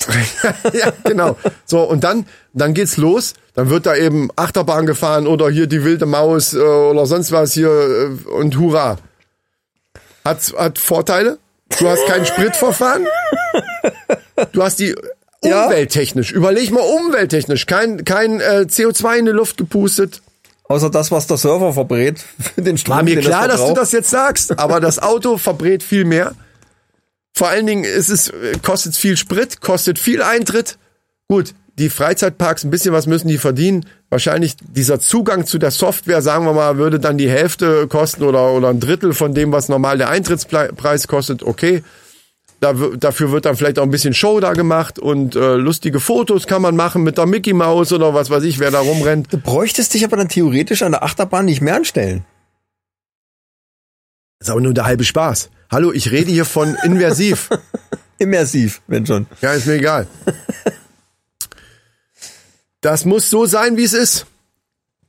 ja, 0.72 0.92
genau. 1.04 1.36
So, 1.66 1.82
und 1.82 2.02
dann, 2.02 2.26
dann 2.54 2.74
geht's 2.74 2.96
los. 2.96 3.34
Dann 3.54 3.68
wird 3.70 3.84
da 3.86 3.94
eben 3.94 4.30
Achterbahn 4.36 4.86
gefahren 4.86 5.26
oder 5.26 5.48
hier 5.50 5.66
die 5.66 5.84
wilde 5.84 6.06
Maus 6.06 6.54
äh, 6.54 6.58
oder 6.58 7.04
sonst 7.06 7.30
was 7.30 7.52
hier 7.52 7.68
äh, 7.68 8.28
und 8.30 8.56
hurra. 8.58 8.96
Hat, 10.24 10.52
hat 10.56 10.78
Vorteile. 10.78 11.38
Du 11.78 11.86
hast 11.88 12.04
kein 12.06 12.24
Spritverfahren. 12.26 13.06
Du 14.52 14.62
hast 14.62 14.78
die 14.80 14.94
Ja. 15.44 15.66
umwelttechnisch. 15.66 16.32
Überleg 16.32 16.70
mal 16.70 16.80
umwelttechnisch. 16.80 17.66
Kein, 17.66 18.04
kein 18.04 18.40
äh, 18.40 18.66
CO2 18.68 19.16
in 19.18 19.26
die 19.26 19.32
Luft 19.32 19.56
gepustet. 19.56 20.22
Außer 20.72 20.88
das, 20.88 21.10
was 21.10 21.26
der 21.26 21.36
Server 21.36 21.74
verbrät. 21.74 22.24
Den 22.56 22.78
Strom, 22.78 22.96
War 22.96 23.02
mir 23.02 23.20
klar, 23.20 23.46
dass 23.46 23.66
du 23.66 23.74
das 23.74 23.92
jetzt 23.92 24.08
sagst, 24.08 24.58
aber 24.58 24.80
das 24.80 24.98
Auto 24.98 25.36
verbrät 25.36 25.82
viel 25.82 26.06
mehr. 26.06 26.32
Vor 27.34 27.48
allen 27.48 27.66
Dingen 27.66 27.84
ist 27.84 28.08
es, 28.08 28.32
kostet 28.62 28.96
viel 28.96 29.18
Sprit, 29.18 29.60
kostet 29.60 29.98
viel 29.98 30.22
Eintritt. 30.22 30.78
Gut, 31.28 31.52
die 31.78 31.90
Freizeitparks, 31.90 32.64
ein 32.64 32.70
bisschen 32.70 32.94
was 32.94 33.06
müssen 33.06 33.28
die 33.28 33.36
verdienen. 33.36 33.84
Wahrscheinlich 34.08 34.56
dieser 34.62 34.98
Zugang 34.98 35.44
zu 35.44 35.58
der 35.58 35.72
Software, 35.72 36.22
sagen 36.22 36.46
wir 36.46 36.54
mal, 36.54 36.78
würde 36.78 36.98
dann 36.98 37.18
die 37.18 37.28
Hälfte 37.28 37.86
kosten 37.86 38.22
oder, 38.22 38.52
oder 38.52 38.70
ein 38.70 38.80
Drittel 38.80 39.12
von 39.12 39.34
dem, 39.34 39.52
was 39.52 39.68
normal 39.68 39.98
der 39.98 40.08
Eintrittspreis 40.08 41.06
kostet. 41.06 41.42
Okay. 41.42 41.84
Da, 42.62 42.74
dafür 42.74 43.32
wird 43.32 43.44
dann 43.44 43.56
vielleicht 43.56 43.80
auch 43.80 43.82
ein 43.82 43.90
bisschen 43.90 44.14
Show 44.14 44.38
da 44.38 44.52
gemacht 44.52 45.00
und 45.00 45.34
äh, 45.34 45.56
lustige 45.56 45.98
Fotos 45.98 46.46
kann 46.46 46.62
man 46.62 46.76
machen 46.76 47.02
mit 47.02 47.18
der 47.18 47.26
Mickey 47.26 47.54
Maus 47.54 47.92
oder 47.92 48.14
was 48.14 48.30
weiß 48.30 48.44
ich, 48.44 48.60
wer 48.60 48.70
da 48.70 48.78
rumrennt. 48.78 49.32
Du 49.32 49.38
bräuchtest 49.38 49.92
dich 49.94 50.04
aber 50.04 50.16
dann 50.16 50.28
theoretisch 50.28 50.84
an 50.84 50.92
der 50.92 51.02
Achterbahn 51.02 51.44
nicht 51.44 51.60
mehr 51.60 51.74
anstellen. 51.74 52.24
ist 54.38 54.48
aber 54.48 54.60
nur 54.60 54.74
der 54.74 54.84
halbe 54.84 55.02
Spaß. 55.02 55.50
Hallo, 55.72 55.90
ich 55.90 56.12
rede 56.12 56.30
hier 56.30 56.44
von 56.44 56.76
inversiv. 56.84 57.50
Immersiv, 58.18 58.80
wenn 58.86 59.06
schon. 59.06 59.26
Ja, 59.40 59.54
ist 59.54 59.66
mir 59.66 59.74
egal. 59.74 60.06
Das 62.80 63.04
muss 63.04 63.28
so 63.28 63.44
sein, 63.46 63.76
wie 63.76 63.82
es 63.82 63.92
ist. 63.92 64.26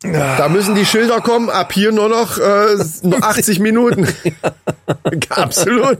Da 0.01 0.49
müssen 0.49 0.73
die 0.73 0.88
Schilder 0.88 1.21
kommen, 1.21 1.51
ab 1.51 1.71
hier 1.71 1.91
nur 1.91 2.09
noch 2.09 2.39
äh, 2.39 2.78
nur 3.03 3.23
80 3.23 3.59
Minuten. 3.59 4.07
Absolut. 5.30 5.99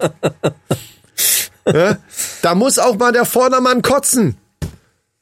Ja? 1.66 1.98
Da 2.42 2.56
muss 2.56 2.80
auch 2.80 2.98
mal 2.98 3.12
der 3.12 3.26
Vordermann 3.26 3.82
kotzen. 3.82 4.38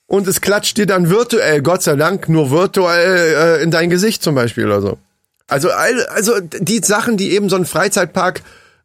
Und 0.08 0.28
es 0.28 0.42
klatscht 0.42 0.78
dir 0.78 0.86
dann 0.86 1.10
virtuell, 1.10 1.62
Gott 1.62 1.84
sei 1.84 1.96
Dank, 1.96 2.28
nur 2.28 2.52
virtuell 2.52 3.60
äh, 3.60 3.64
in 3.64 3.72
dein 3.72 3.90
Gesicht 3.90 4.22
zum 4.22 4.36
Beispiel 4.36 4.66
oder 4.66 4.82
so. 4.82 4.98
Also, 5.48 5.70
also 5.70 6.34
die 6.42 6.80
Sachen, 6.80 7.18
die 7.18 7.32
eben 7.32 7.50
so 7.50 7.56
ein 7.56 7.66
Freizeitpark 7.66 8.42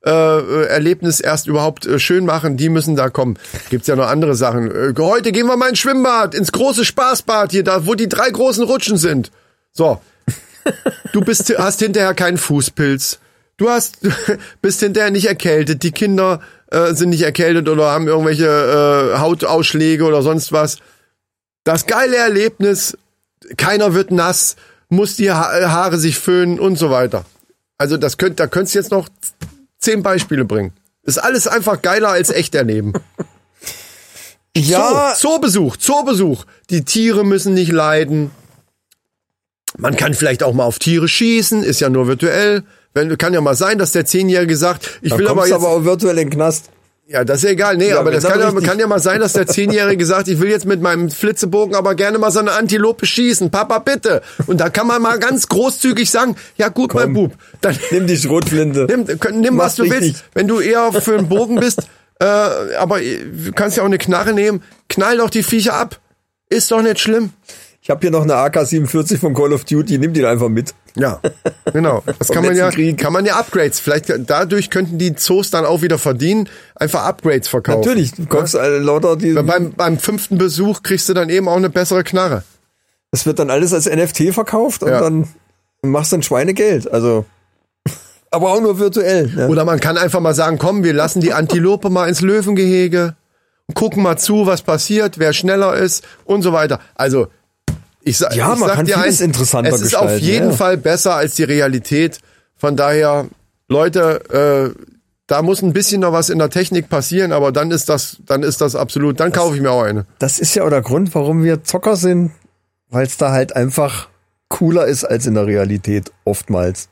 äh, 0.06 0.10
äh, 0.10 0.66
Erlebnis 0.66 1.18
erst 1.18 1.48
überhaupt 1.48 1.84
äh, 1.84 1.98
schön 1.98 2.26
machen, 2.26 2.56
die 2.56 2.68
müssen 2.68 2.94
da 2.94 3.10
kommen. 3.10 3.38
Gibt's 3.70 3.88
ja 3.88 3.96
noch 3.96 4.06
andere 4.06 4.36
Sachen. 4.36 4.70
Äh, 4.70 4.94
heute 5.00 5.32
gehen 5.32 5.48
wir 5.48 5.56
mal 5.56 5.68
ins 5.68 5.80
Schwimmbad, 5.80 6.32
ins 6.32 6.52
große 6.52 6.84
Spaßbad 6.84 7.50
hier, 7.50 7.64
da 7.64 7.86
wo 7.86 7.94
die 7.94 8.08
drei 8.08 8.30
großen 8.30 8.62
Rutschen 8.62 8.98
sind. 8.98 9.32
So. 9.72 10.00
Du 11.12 11.20
bist, 11.22 11.52
hast 11.58 11.80
hinterher 11.80 12.14
keinen 12.14 12.38
Fußpilz. 12.38 13.18
Du 13.56 13.70
hast, 13.70 13.98
bist 14.62 14.80
hinterher 14.80 15.10
nicht 15.10 15.26
erkältet, 15.26 15.82
die 15.82 15.92
Kinder 15.92 16.40
äh, 16.70 16.94
sind 16.94 17.10
nicht 17.10 17.22
erkältet 17.22 17.68
oder 17.68 17.90
haben 17.90 18.08
irgendwelche 18.08 18.46
äh, 18.46 19.18
Hautausschläge 19.18 20.04
oder 20.04 20.22
sonst 20.22 20.52
was. 20.52 20.78
Das 21.64 21.86
geile 21.86 22.16
Erlebnis, 22.16 22.96
keiner 23.56 23.94
wird 23.94 24.10
nass, 24.10 24.56
muss 24.88 25.16
die 25.16 25.30
ha 25.30 25.70
Haare 25.70 25.98
sich 25.98 26.18
föhnen 26.18 26.60
und 26.60 26.76
so 26.76 26.90
weiter. 26.90 27.24
Also 27.78 27.96
das 27.96 28.18
könnt, 28.18 28.40
da 28.40 28.46
könntest 28.46 28.74
du 28.74 28.78
jetzt 28.78 28.90
noch 28.90 29.08
zehn 29.78 30.02
Beispiele 30.02 30.44
bringen. 30.44 30.72
Ist 31.02 31.18
alles 31.18 31.46
einfach 31.46 31.82
geiler 31.82 32.08
als 32.08 32.30
echt 32.30 32.54
erleben. 32.54 32.92
Ja, 34.58 35.14
Zoo, 35.14 35.32
Zoobesuch, 35.32 35.76
Zoobesuch. 35.76 36.46
Die 36.70 36.82
Tiere 36.82 37.26
müssen 37.26 37.52
nicht 37.52 37.70
leiden. 37.70 38.30
Man 39.76 39.98
kann 39.98 40.14
vielleicht 40.14 40.42
auch 40.42 40.54
mal 40.54 40.64
auf 40.64 40.78
Tiere 40.78 41.08
schießen, 41.08 41.62
ist 41.62 41.80
ja 41.80 41.90
nur 41.90 42.06
virtuell. 42.06 42.64
Wenn, 42.94 43.16
kann 43.18 43.34
ja 43.34 43.40
mal 43.40 43.54
sein, 43.54 43.78
dass 43.78 43.92
der 43.92 44.06
Zehnjährige 44.06 44.56
sagt, 44.56 45.00
ich 45.02 45.10
da 45.10 45.18
will 45.18 45.28
aber 45.28 45.46
jetzt. 45.46 45.54
aber 45.54 45.68
auch 45.68 45.84
virtuell 45.84 46.18
in 46.18 46.28
den 46.28 46.30
Knast. 46.30 46.70
ja, 47.06 47.24
das 47.24 47.38
ist 47.38 47.44
ja 47.44 47.50
egal. 47.50 47.76
Nee, 47.76 47.90
Ja, 47.90 48.00
aber 48.00 48.10
das 48.10 48.24
kann 48.24 48.40
ja, 48.40 48.50
kann 48.60 48.78
ja 48.78 48.86
mal 48.86 49.00
sein, 49.00 49.20
dass 49.20 49.34
der 49.34 49.46
Zehnjährige 49.46 50.04
sagt, 50.06 50.28
ich 50.28 50.40
will 50.40 50.50
jetzt 50.50 50.64
mit 50.64 50.80
meinem 50.80 51.10
Flitzebogen 51.10 51.74
aber 51.74 51.94
gerne 51.94 52.18
mal 52.18 52.30
so 52.30 52.40
eine 52.40 52.52
Antilope 52.52 53.04
schießen. 53.04 53.50
Papa, 53.50 53.78
bitte. 53.80 54.22
Und 54.46 54.60
da 54.60 54.70
kann 54.70 54.86
man 54.86 55.02
mal 55.02 55.18
ganz 55.18 55.48
großzügig 55.48 56.10
sagen, 56.10 56.36
ja 56.56 56.68
gut, 56.68 56.94
mein 56.94 57.12
Bub, 57.12 57.32
dann 57.60 57.78
Nimm 57.90 58.06
die 58.06 58.16
Schrotflinte. 58.16 58.86
Nimm, 58.90 59.06
nimm 59.40 59.58
was 59.58 59.76
du 59.76 59.88
willst. 59.88 60.24
Wenn 60.34 60.48
du 60.48 60.60
eher 60.60 60.92
für 60.92 61.18
einen 61.18 61.28
Bogen 61.28 61.56
bist, 61.56 61.80
äh, 62.20 62.24
aber 62.24 63.00
du 63.00 63.52
kannst 63.54 63.76
ja 63.76 63.82
auch 63.82 63.86
eine 63.86 63.98
Knarre 63.98 64.32
nehmen, 64.32 64.62
knall 64.88 65.18
doch 65.18 65.30
die 65.30 65.42
Viecher 65.42 65.74
ab. 65.74 66.00
Ist 66.48 66.70
doch 66.70 66.80
nicht 66.80 67.00
schlimm. 67.00 67.30
Ich 67.82 67.90
habe 67.90 68.00
hier 68.00 68.10
noch 68.10 68.22
eine 68.22 68.34
AK-47 68.34 69.18
von 69.18 69.32
Call 69.32 69.52
of 69.52 69.64
Duty, 69.64 69.98
nimm 69.98 70.12
die 70.12 70.26
einfach 70.26 70.48
mit. 70.48 70.74
Ja, 70.96 71.20
genau. 71.72 72.02
Das 72.18 72.28
kann 72.32 72.44
man 72.44 72.56
ja, 72.56 72.70
Krieg. 72.70 72.98
kann 72.98 73.12
man 73.12 73.24
ja 73.26 73.36
Upgrades. 73.36 73.80
Vielleicht 73.80 74.12
dadurch 74.26 74.70
könnten 74.70 74.98
die 74.98 75.14
Zoos 75.14 75.50
dann 75.50 75.64
auch 75.64 75.82
wieder 75.82 75.98
verdienen, 75.98 76.48
einfach 76.74 77.04
Upgrades 77.04 77.48
verkaufen. 77.48 77.80
Natürlich, 77.80 78.12
du 78.12 78.26
kommst 78.26 78.54
äh, 78.54 78.78
lauter 78.78 79.16
die. 79.16 79.34
Beim, 79.34 79.72
beim 79.72 79.98
fünften 79.98 80.38
Besuch 80.38 80.82
kriegst 80.82 81.08
du 81.08 81.14
dann 81.14 81.28
eben 81.28 81.48
auch 81.48 81.56
eine 81.56 81.70
bessere 81.70 82.02
Knarre. 82.02 82.42
Es 83.12 83.26
wird 83.26 83.38
dann 83.38 83.50
alles 83.50 83.72
als 83.72 83.86
NFT 83.86 84.34
verkauft 84.34 84.82
und 84.82 84.90
Ja. 84.90 85.00
dann 85.00 85.28
machst 85.82 86.12
du 86.12 86.16
ein 86.16 86.22
Schweinegeld. 86.22 86.90
Also, 86.90 87.24
aber 88.30 88.52
auch 88.52 88.60
nur 88.60 88.78
virtuell. 88.78 89.28
Ne? 89.28 89.48
Oder 89.48 89.64
man 89.64 89.80
kann 89.80 89.96
einfach 89.98 90.20
mal 90.20 90.34
sagen, 90.34 90.58
komm, 90.58 90.82
wir 90.82 90.92
lassen 90.92 91.20
die 91.20 91.32
Antilope 91.32 91.90
mal 91.90 92.08
ins 92.08 92.20
Löwengehege 92.22 93.14
und 93.68 93.74
gucken 93.74 94.02
mal 94.02 94.16
zu, 94.16 94.46
was 94.46 94.62
passiert, 94.62 95.18
wer 95.18 95.32
schneller 95.32 95.74
ist 95.76 96.04
und 96.24 96.42
so 96.42 96.52
weiter. 96.52 96.80
Also, 96.94 97.28
ich, 98.06 98.20
Ja, 98.20 98.30
ich 98.30 98.36
man 98.38 98.58
sag 98.58 98.74
kann 98.76 98.86
dir 98.86 98.94
vieles 98.94 99.06
eins, 99.06 99.20
interessanter 99.20 99.74
es 99.74 99.80
ist 99.80 99.94
auf 99.96 100.02
gestalten, 100.02 100.24
jeden 100.24 100.50
ja. 100.50 100.56
Fall 100.56 100.76
besser 100.76 101.14
als 101.16 101.34
die 101.34 101.44
Realität. 101.44 102.20
Von 102.56 102.76
daher, 102.76 103.26
Leute, 103.68 104.74
äh, 104.74 104.80
da 105.26 105.42
muss 105.42 105.60
ein 105.62 105.72
bisschen 105.72 106.00
noch 106.00 106.12
was 106.12 106.30
in 106.30 106.38
der 106.38 106.50
Technik 106.50 106.88
passieren, 106.88 107.32
aber 107.32 107.50
dann 107.50 107.70
ist 107.70 107.88
das, 107.88 108.18
dann 108.24 108.42
ist 108.42 108.60
das 108.60 108.76
absolut, 108.76 109.18
dann 109.18 109.32
kaufe 109.32 109.56
ich 109.56 109.60
mir 109.60 109.72
auch 109.72 109.82
eine. 109.82 110.06
Das 110.18 110.38
ist 110.38 110.54
ja 110.54 110.64
auch 110.64 110.70
der 110.70 110.82
Grund, 110.82 111.14
warum 111.14 111.42
wir 111.42 111.64
Zocker 111.64 111.96
sind, 111.96 112.30
weil 112.88 113.06
es 113.06 113.16
da 113.16 113.32
halt 113.32 113.56
einfach 113.56 114.08
cooler 114.48 114.86
ist 114.86 115.04
als 115.04 115.26
in 115.26 115.34
der 115.34 115.46
Realität 115.46 116.12
oftmals. 116.24 116.88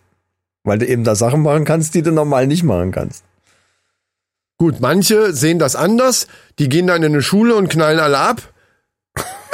Weil 0.64 0.78
du 0.78 0.86
eben 0.86 1.04
da 1.04 1.14
Sachen 1.14 1.42
machen 1.42 1.64
kannst, 1.64 1.94
die 1.94 2.02
du 2.02 2.10
normal 2.10 2.46
nicht 2.46 2.64
machen 2.64 2.90
kannst. 2.90 3.22
Gut, 4.56 4.80
manche 4.80 5.32
sehen 5.32 5.58
das 5.58 5.76
anders, 5.76 6.26
die 6.58 6.68
gehen 6.68 6.86
dann 6.86 7.02
in 7.02 7.12
eine 7.12 7.22
Schule 7.22 7.54
und 7.54 7.68
knallen 7.68 8.00
alle 8.00 8.18
ab. 8.18 8.42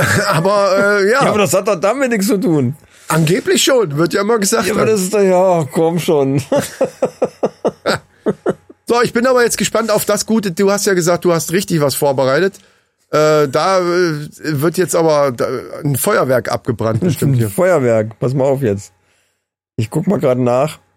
aber 0.29 0.99
äh, 1.01 1.11
ja, 1.11 1.23
Ja, 1.23 1.29
aber 1.29 1.39
das 1.39 1.53
hat 1.55 1.69
doch 1.69 1.77
damit 1.81 2.11
nichts 2.11 2.27
zu 2.29 2.39
tun. 2.39 2.77
angeblich 3.09 3.63
schon, 3.63 3.97
wird 3.97 4.13
ja 4.15 4.23
immer 4.23 4.39
gesagt. 4.39 4.67
Ja, 4.67 4.75
aber 4.75 4.87
das 4.87 5.01
ist 5.03 5.15
doch, 5.15 5.21
ja, 5.21 5.67
komm 5.73 5.99
schon. 5.99 6.43
So, 8.87 9.01
ich 9.03 9.13
bin 9.13 9.25
aber 9.29 9.45
jetzt 9.45 9.57
gespannt 9.57 9.89
auf 9.93 10.05
das 10.05 10.27
Gute. 10.27 10.51
Du 10.51 10.73
hast 10.73 10.85
ja 10.85 10.95
gesagt, 10.95 11.25
du 11.25 11.33
hast 11.33 11.53
richtig 11.53 11.81
was 11.81 11.95
vorbereitet. 11.95 12.55
Äh, 13.13 13.47
da 13.47 13.79
äh, 13.79 14.27
wird 14.41 14.79
jetzt 14.79 14.97
aber 14.97 15.33
ein 15.85 15.95
Feuerwerk 15.95 16.51
abgebrannt, 16.51 16.99
bestimmt 16.99 17.37
hier. 17.37 17.51
Feuerwerk, 17.51 18.19
pass 18.19 18.35
mal 18.35 18.47
auf 18.47 18.63
jetzt. 18.63 18.93
Ich 19.77 19.91
guck 19.91 20.09
mal 20.09 20.19
gerade 20.19 20.43
nach. 20.43 20.81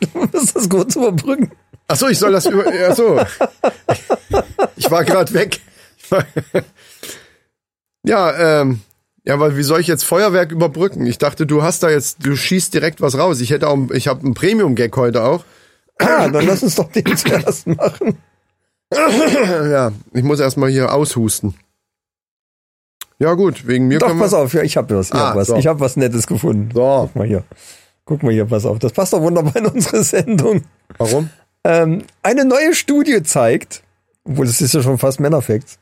Du 0.00 0.08
musst 0.32 0.56
das 0.56 0.68
kurz 0.68 0.96
überbrücken. 0.96 1.50
Ach 1.88 1.96
so, 1.96 2.08
ich 2.08 2.18
soll 2.18 2.32
das 2.32 2.46
über. 2.46 2.64
Ach 2.88 2.94
so. 2.96 3.20
Ich 4.76 4.90
war 4.90 5.04
gerade 5.04 5.32
weg. 5.34 5.60
War- 6.10 6.24
Ja, 8.06 8.60
ähm. 8.62 8.80
Ja, 9.26 9.40
weil 9.40 9.56
wie 9.56 9.62
soll 9.62 9.80
ich 9.80 9.86
jetzt 9.86 10.04
Feuerwerk 10.04 10.52
überbrücken? 10.52 11.06
Ich 11.06 11.16
dachte, 11.16 11.46
du 11.46 11.62
hast 11.62 11.82
da 11.82 11.88
jetzt, 11.88 12.18
du 12.26 12.36
schießt 12.36 12.74
direkt 12.74 13.00
was 13.00 13.16
raus. 13.16 13.40
Ich 13.40 13.48
hätte 13.50 13.68
auch, 13.68 13.90
ich 13.92 14.06
habe 14.06 14.20
einen 14.20 14.34
Premium-Gag 14.34 14.94
heute 14.98 15.22
auch. 15.24 15.44
Ah, 15.98 16.28
dann 16.28 16.44
lass 16.46 16.62
uns 16.62 16.74
doch 16.74 16.90
den 16.92 17.16
zuerst 17.16 17.66
machen. 17.66 18.18
Ja, 18.92 19.92
ich 20.12 20.22
muss 20.22 20.40
erstmal 20.40 20.68
hier 20.70 20.92
aushusten. 20.92 21.54
Ja 23.18 23.32
gut, 23.32 23.66
wegen 23.66 23.88
mir 23.88 23.98
Doch, 23.98 24.16
pass 24.18 24.34
auf, 24.34 24.52
ja, 24.52 24.62
ich 24.62 24.76
hab 24.76 24.90
was. 24.90 25.08
Ich 25.08 25.14
Ah, 25.14 25.28
hab 25.30 25.36
was. 25.36 25.46
so. 25.46 25.56
Ich 25.56 25.66
hab 25.66 25.80
was 25.80 25.96
Nettes 25.96 26.26
gefunden. 26.26 26.70
So. 26.74 27.04
Guck 27.06 27.16
mal 27.16 27.26
hier. 27.26 27.44
Guck 28.04 28.22
mal 28.22 28.32
hier, 28.32 28.44
pass 28.44 28.66
auf. 28.66 28.78
Das 28.78 28.92
passt 28.92 29.14
doch 29.14 29.22
wunderbar 29.22 29.56
in 29.56 29.66
unsere 29.66 30.02
Sendung. 30.04 30.64
Warum? 30.98 31.30
Ähm, 31.64 32.02
eine 32.22 32.44
neue 32.44 32.74
Studie 32.74 33.22
zeigt, 33.22 33.82
obwohl 34.24 34.46
das 34.46 34.60
ist 34.60 34.74
ja 34.74 34.82
schon 34.82 34.98
fast 34.98 35.20
Männerfacts. 35.20 35.78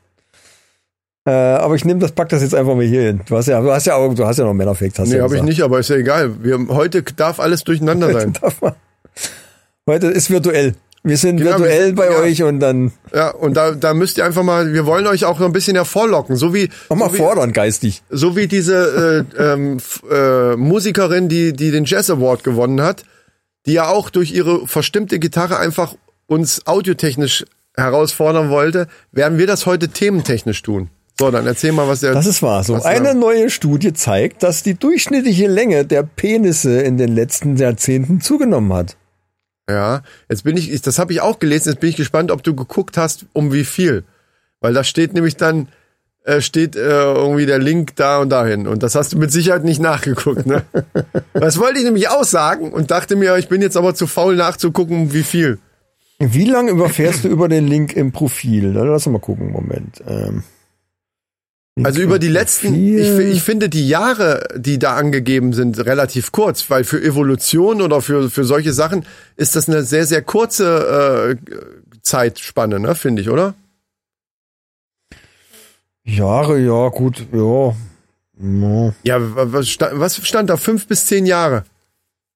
Äh, 1.25 1.31
aber 1.31 1.75
ich 1.75 1.85
nehme 1.85 1.99
das, 2.01 2.11
pack 2.11 2.29
das 2.29 2.41
jetzt 2.41 2.53
einfach 2.55 2.75
mal 2.75 2.83
hier 2.85 3.01
hin. 3.03 3.21
Du 3.27 3.37
hast 3.37 3.47
ja, 3.47 3.61
du 3.61 3.71
hast 3.71 3.85
ja 3.85 3.95
auch, 3.95 4.13
du 4.13 4.25
hast 4.25 4.37
ja 4.39 4.45
noch 4.45 4.53
Männerfacts. 4.53 4.99
Hast 4.99 5.09
Nee, 5.09 5.17
ja 5.17 5.23
habe 5.23 5.35
ich 5.37 5.43
nicht, 5.43 5.61
aber 5.61 5.79
ist 5.79 5.89
ja 5.89 5.95
egal. 5.95 6.43
Wir, 6.43 6.59
heute 6.69 7.01
darf 7.03 7.39
alles 7.39 7.63
durcheinander 7.63 8.11
sein. 8.11 8.33
Darf 8.41 8.61
man- 8.61 8.75
Heute 9.87 10.07
ist 10.07 10.29
virtuell. 10.29 10.75
Wir 11.05 11.17
sind 11.17 11.37
Genau, 11.37 11.51
virtuell 11.51 11.87
wir- 11.87 11.95
bei 11.95 12.11
ja. 12.11 12.17
euch 12.19 12.43
und 12.43 12.61
dann 12.61 12.91
Ja, 13.13 13.31
und 13.31 13.55
da, 13.55 13.71
da 13.71 13.93
müsst 13.93 14.17
ihr 14.17 14.23
einfach 14.25 14.43
mal, 14.43 14.73
wir 14.73 14.85
wollen 14.85 15.05
euch 15.07 15.25
auch 15.25 15.37
so 15.39 15.43
ein 15.45 15.51
bisschen 15.51 15.75
hervorlocken, 15.75 16.37
so 16.37 16.53
wie, 16.53 16.69
nochmal 16.89 17.09
so 17.09 17.13
wie, 17.15 17.17
fordern, 17.17 17.51
geistig. 17.51 18.03
so 18.09 18.35
wie 18.37 18.47
diese 18.47 19.25
äh, 19.37 19.43
ähm, 19.53 19.77
äh, 20.09 20.55
Musikerin, 20.55 21.27
die, 21.27 21.51
die 21.51 21.71
den 21.71 21.83
Jazz 21.83 22.09
Award 22.09 22.45
gewonnen 22.45 22.81
hat, 22.81 23.03
die 23.65 23.73
ja 23.73 23.87
auch 23.87 24.09
durch 24.09 24.31
ihre 24.31 24.67
verstimmte 24.67 25.19
Gitarre 25.19 25.57
einfach 25.57 25.95
uns 26.27 26.65
audiotechnisch 26.67 27.45
herausfordern 27.75 28.49
wollte, 28.49 28.87
werden 29.11 29.37
wir 29.37 29.47
das 29.47 29.65
heute 29.65 29.89
thementechnisch 29.89 30.61
tun. 30.61 30.89
So, 31.19 31.29
dann 31.29 31.45
erzähl 31.45 31.71
mal, 31.71 31.87
was 31.87 31.99
der. 31.99 32.13
Das 32.13 32.25
ist 32.25 32.41
wahr. 32.41 32.63
So 32.63 32.81
eine 32.81 33.13
neue 33.13 33.49
Studie 33.49 33.93
zeigt, 33.93 34.41
dass 34.41 34.63
die 34.63 34.73
durchschnittliche 34.73 35.47
Länge 35.47 35.85
der 35.85 36.03
Penisse 36.03 36.81
in 36.81 36.97
den 36.97 37.13
letzten 37.13 37.55
Jahrzehnten 37.55 38.19
zugenommen 38.19 38.73
hat. 38.73 38.97
Ja, 39.69 40.01
jetzt 40.27 40.43
bin 40.43 40.57
ich, 40.57 40.71
ich 40.71 40.81
das 40.81 40.99
habe 40.99 41.13
ich 41.13 41.21
auch 41.21 41.39
gelesen, 41.39 41.69
jetzt 41.69 41.79
bin 41.79 41.89
ich 41.89 41.95
gespannt, 41.95 42.31
ob 42.31 42.43
du 42.43 42.55
geguckt 42.55 42.97
hast, 42.97 43.27
um 43.33 43.53
wie 43.53 43.63
viel. 43.63 44.03
Weil 44.59 44.73
da 44.73 44.83
steht 44.83 45.13
nämlich 45.13 45.37
dann, 45.37 45.67
äh, 46.23 46.41
steht 46.41 46.75
äh, 46.75 46.79
irgendwie 46.79 47.45
der 47.45 47.59
Link 47.59 47.95
da 47.95 48.19
und 48.19 48.29
dahin. 48.29 48.67
Und 48.67 48.83
das 48.83 48.95
hast 48.95 49.13
du 49.13 49.17
mit 49.17 49.31
Sicherheit 49.31 49.63
nicht 49.63 49.81
nachgeguckt, 49.81 50.45
ne? 50.45 50.63
das 51.33 51.59
wollte 51.59 51.79
ich 51.79 51.85
nämlich 51.85 52.09
auch 52.09 52.23
sagen 52.23 52.71
und 52.71 52.91
dachte 52.91 53.15
mir, 53.15 53.37
ich 53.37 53.49
bin 53.49 53.61
jetzt 53.61 53.77
aber 53.77 53.93
zu 53.93 54.07
faul 54.07 54.35
nachzugucken, 54.35 55.13
wie 55.13 55.23
viel. 55.23 55.59
Wie 56.19 56.45
lange 56.45 56.71
überfährst 56.71 57.25
du 57.25 57.27
über 57.27 57.49
den 57.49 57.67
Link 57.67 57.93
im 57.95 58.11
Profil? 58.11 58.71
Na, 58.73 58.83
Lass 58.83 59.05
mal 59.07 59.19
gucken, 59.19 59.51
Moment. 59.51 60.01
Ähm, 60.07 60.43
Also 61.83 62.01
über 62.01 62.19
die 62.19 62.29
letzten, 62.29 62.73
ich, 62.73 63.09
ich 63.17 63.43
finde 63.43 63.67
die 63.67 63.87
Jahre, 63.89 64.47
die 64.55 64.79
da 64.79 64.95
angegeben 64.95 65.53
sind, 65.53 65.83
relativ 65.85 66.31
kurz, 66.31 66.69
weil 66.69 66.83
für 66.83 67.01
Evolution 67.01 67.81
oder 67.81 67.99
für, 68.01 68.29
für 68.29 68.45
solche 68.45 68.71
Sachen 68.73 69.05
ist 69.35 69.55
das 69.55 69.67
eine 69.67 69.83
sehr, 69.83 70.05
sehr 70.05 70.21
kurze 70.21 71.35
äh, 71.43 71.53
Zeitspanne, 72.03 72.79
ne, 72.79 72.95
finde 72.95 73.21
ich, 73.23 73.29
oder? 73.29 73.55
Jahre, 76.05 76.59
ja, 76.59 76.89
gut, 76.89 77.25
ja. 77.31 77.73
ja. 78.41 78.93
Ja, 79.03 79.35
wa- 79.35 79.45
was 79.53 79.69
stand, 79.69 79.99
was 79.99 80.15
stand 80.27 80.49
da? 80.49 80.57
Fünf 80.57 80.87
bis 80.87 81.05
zehn 81.05 81.25
Jahre. 81.25 81.63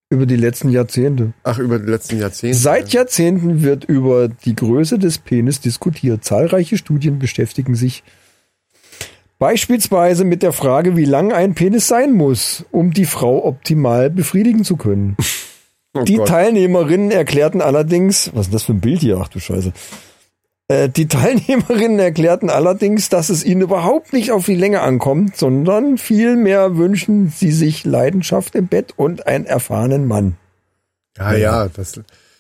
Über 0.10 0.26
die 0.26 0.38
letzten 0.38 0.70
Jahrzehnte. 0.70 1.34
Ach, 1.44 1.58
über 1.60 1.80
die 1.80 1.90
letzten 1.92 2.18
Jahrzehnte. 2.20 2.58
Seit 2.58 2.94
Jahrzehnten 2.94 3.62
wird 3.64 3.84
über 3.84 4.30
die 4.30 4.56
Größe 4.56 4.98
des 5.00 5.18
Penis 5.18 5.60
diskutiert. 5.60 6.24
Zahlreiche 6.24 6.78
Studien 6.78 7.20
beschäftigen 7.20 7.76
sich 7.76 8.04
beispielsweise 9.40 10.24
mit 10.24 10.44
der 10.44 10.54
Frage, 10.54 10.96
wie 10.96 11.06
lang 11.06 11.34
ein 11.34 11.54
Penis 11.56 11.88
sein 11.88 12.14
muss, 12.14 12.64
um 12.72 12.92
die 12.94 13.06
Frau 13.06 13.46
optimal 13.46 14.10
befriedigen 14.10 14.64
zu 14.64 14.78
können. 14.78 15.16
Oh 15.94 16.04
Die 16.04 16.18
Gott. 16.18 16.28
Teilnehmerinnen 16.28 17.10
erklärten 17.10 17.60
allerdings, 17.60 18.30
was 18.36 18.48
ist 18.48 18.54
das 18.54 18.64
für 18.64 18.74
ein 18.74 18.82
Bild 18.82 19.00
hier? 19.00 19.18
Ach 19.20 19.30
du 19.30 19.40
Scheiße. 19.40 19.72
Äh, 20.68 20.90
Die 20.90 21.08
Teilnehmerinnen 21.08 22.00
erklärten 22.00 22.50
allerdings, 22.50 23.10
dass 23.10 23.30
es 23.30 23.44
ihnen 23.44 23.62
überhaupt 23.62 24.14
nicht 24.14 24.32
auf 24.32 24.46
die 24.46 24.56
Länge 24.56 24.82
ankommt, 24.82 25.38
sondern 25.38 25.98
vielmehr 25.98 26.78
wünschen 26.78 27.30
sie 27.36 27.52
sich 27.52 27.86
Leidenschaft 27.86 28.56
im 28.56 28.68
Bett 28.68 28.94
und 28.96 29.28
einen 29.28 29.46
erfahrenen 29.46 30.08
Mann. 30.08 30.38
Ja, 31.18 31.34
ja, 31.34 31.68
das. 31.68 32.00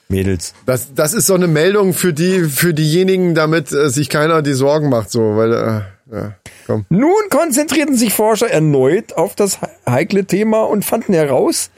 Mädels. 0.09 0.53
Das, 0.65 0.93
das 0.93 1.13
ist 1.13 1.28
so 1.28 1.34
eine 1.34 1.47
Meldung 1.47 1.93
für 1.93 2.13
die, 2.13 2.43
für 2.43 2.73
diejenigen, 2.73 3.36
damit 3.36 3.71
äh, 3.71 3.89
sich 3.89 4.09
keiner 4.09 4.41
die 4.41 4.53
Sorgen 4.53 4.89
macht, 4.89 5.11
so, 5.11 5.36
weil, 5.36 5.53
äh, 5.53 6.15
ja, 6.15 6.36
komm. 6.65 6.86
Nun 6.89 7.30
konzentrierten 7.30 7.97
sich 7.97 8.13
Forscher 8.13 8.49
erneut 8.49 9.13
auf 9.13 9.36
das 9.36 9.59
heikle 9.86 10.23
Thema 10.25 10.63
und 10.63 10.86
fanden 10.86 11.13
heraus, 11.13 11.71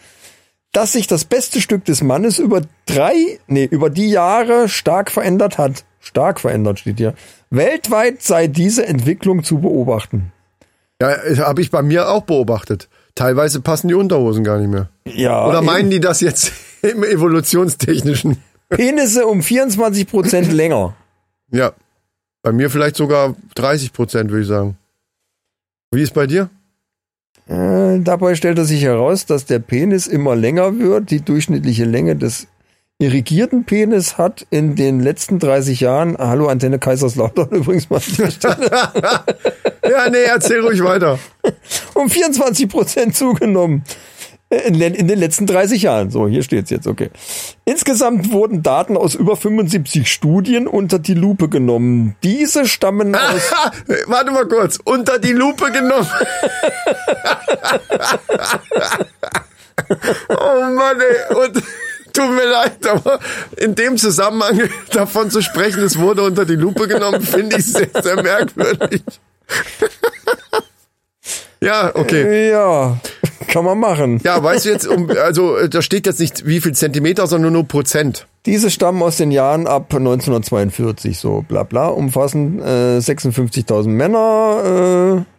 dass 0.72 0.92
sich 0.92 1.08
das 1.08 1.26
beste 1.26 1.62
Stück 1.62 1.86
des 1.86 2.04
Mannes 2.04 2.38
über 2.38 2.62
drei, 2.86 3.40
nee, 3.48 3.66
über 3.66 3.90
die 3.90 4.12
Jahre 4.12 4.70
stark 4.70 5.10
verändert 5.10 5.58
hat. 5.58 5.84
Stark 6.10 6.40
verändert 6.40 6.80
steht 6.80 6.98
hier. 6.98 7.14
Weltweit 7.52 8.24
sei 8.24 8.48
diese 8.48 8.86
Entwicklung 8.88 9.44
zu 9.44 9.60
beobachten. 9.60 10.32
Ja, 11.00 11.16
habe 11.46 11.62
ich 11.62 11.70
bei 11.70 11.84
mir 11.84 12.10
auch 12.10 12.24
beobachtet. 12.24 12.90
Teilweise 13.14 13.62
passen 13.62 13.90
die 13.90 13.94
Unterhosen 13.94 14.44
gar 14.44 14.58
nicht 14.58 14.72
mehr. 14.72 14.90
Ja. 15.06 15.46
Oder 15.46 15.60
eben. 15.60 15.68
meinen 15.68 15.90
die 15.92 16.00
das 16.00 16.20
jetzt 16.22 16.52
im 16.82 17.04
evolutionstechnischen? 17.04 18.38
Penisse 18.70 19.28
um 19.28 19.44
24 19.44 20.08
Prozent 20.08 20.52
länger. 20.52 20.96
Ja. 21.52 21.74
Bei 22.42 22.52
mir 22.54 22.72
vielleicht 22.72 22.96
sogar 22.96 23.36
30 23.54 23.94
Prozent, 23.94 24.32
würde 24.32 24.42
ich 24.42 24.48
sagen. 24.48 24.78
Wie 25.92 26.02
ist 26.02 26.14
bei 26.16 26.26
dir? 26.26 26.50
Äh, 27.48 28.00
dabei 28.00 28.34
stellte 28.34 28.66
sich 28.66 28.82
heraus, 28.82 29.28
dass 29.28 29.46
der 29.46 29.60
Penis 29.60 30.08
immer 30.08 30.36
länger 30.36 30.80
wird. 30.80 31.12
Die 31.12 31.22
durchschnittliche 31.22 31.86
Länge 31.86 32.16
des 32.16 32.48
irrigierten 33.02 33.64
Penis 33.64 34.18
hat 34.18 34.46
in 34.50 34.76
den 34.76 35.00
letzten 35.00 35.40
30 35.40 35.80
Jahren, 35.80 36.18
hallo 36.18 36.48
Antenne 36.50 36.80
Kaiserslautern 36.80 37.48
übrigens 37.52 37.90
mal 37.90 38.02
Ja, 39.90 40.10
nee, 40.10 40.24
erzähl 40.28 40.60
ruhig 40.60 40.84
weiter. 40.84 41.18
um 41.94 42.10
24 42.10 42.68
Prozent 42.68 43.16
zugenommen. 43.16 43.84
Äh, 44.50 44.68
In, 44.68 44.78
den- 44.80 44.94
in 44.96 45.08
den 45.08 45.18
letzten 45.18 45.46
30 45.48 45.82
Jahren. 45.84 46.10
So, 46.12 46.28
hier 46.28 46.44
steht's 46.44 46.70
jetzt, 46.72 46.88
okay. 46.88 47.10
Insgesamt 47.66 48.32
wurden 48.34 48.64
Daten 48.64 48.98
aus 48.98 49.16
über 49.16 49.38
75 49.38 50.12
Studien 50.12 50.68
unter 50.68 51.00
die 51.00 51.14
Lupe 51.14 51.48
genommen. 51.48 52.16
Diese 52.24 52.66
stammen 52.68 53.16
aus 53.16 53.52
warte 54.08 54.32
mal 54.32 54.46
kurz. 54.48 54.78
Unter 54.84 55.20
die 55.20 55.32
Lupe 55.32 55.72
genommen. 55.72 56.08
oh 60.30 60.62
Mann, 60.76 60.98
ey. 61.00 61.36
Und 61.36 61.64
tut 62.20 62.36
mir 62.36 62.50
leid, 62.50 62.86
aber 62.88 63.20
in 63.58 63.76
dem 63.76 63.98
Zusammenhang 63.98 64.70
davon 64.92 65.30
zu 65.30 65.42
sprechen, 65.42 65.84
es 65.84 65.98
wurde 65.98 66.24
unter 66.24 66.46
die 66.46 66.56
Lupe 66.56 66.88
genommen, 66.88 67.22
finde 67.22 67.58
ich 67.58 67.66
sehr, 67.66 67.90
sehr 68.02 68.22
merkwürdig. 68.22 69.04
ja, 71.62 71.96
okay. 71.96 72.52
Ja, 72.52 72.98
kann 73.48 73.66
man 73.66 73.80
machen. 73.80 74.20
Ja, 74.24 74.44
weißt 74.44 74.66
du 74.66 74.70
jetzt, 74.70 74.88
um, 74.88 75.10
also 75.10 75.58
äh, 75.58 75.70
da 75.70 75.82
steht 75.82 76.06
jetzt 76.06 76.20
nicht 76.20 76.46
wie 76.46 76.62
viel 76.62 76.74
Zentimeter, 76.74 77.28
sondern 77.28 77.54
nur 77.54 77.68
Prozent. 77.68 78.28
Diese 78.46 78.70
stammen 78.70 79.02
aus 79.02 79.18
den 79.18 79.32
Jahren 79.32 79.68
ab 79.68 79.94
1942, 79.94 81.18
so 81.18 81.44
bla 81.48 81.64
bla, 81.64 81.88
umfassen 81.88 82.60
äh, 82.62 82.98
56.000 83.00 83.88
Männer. 83.88 85.26
Äh, 85.26 85.39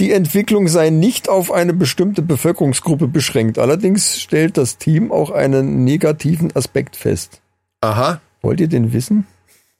die 0.00 0.12
Entwicklung 0.12 0.66
sei 0.66 0.90
nicht 0.90 1.28
auf 1.28 1.52
eine 1.52 1.72
bestimmte 1.74 2.22
Bevölkerungsgruppe 2.22 3.06
beschränkt. 3.06 3.58
Allerdings 3.58 4.18
stellt 4.20 4.56
das 4.56 4.78
Team 4.78 5.12
auch 5.12 5.30
einen 5.30 5.84
negativen 5.84 6.54
Aspekt 6.56 6.96
fest. 6.96 7.40
Aha, 7.82 8.20
Wollt 8.42 8.60
ihr 8.60 8.68
den 8.68 8.92
wissen? 8.92 9.26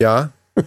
ja. 0.00 0.30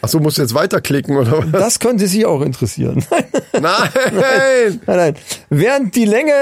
Ach 0.00 0.08
so, 0.08 0.20
musst 0.20 0.38
du 0.38 0.42
jetzt 0.42 0.54
weiterklicken 0.54 1.16
oder 1.18 1.38
was? 1.38 1.52
Das 1.52 1.78
könnte 1.80 2.08
Sie 2.08 2.24
auch 2.24 2.40
interessieren. 2.40 3.04
Nein! 3.52 3.90
Nein, 4.12 4.80
nein. 4.86 5.14
Während 5.50 5.94
die 5.94 6.06
Länge 6.06 6.32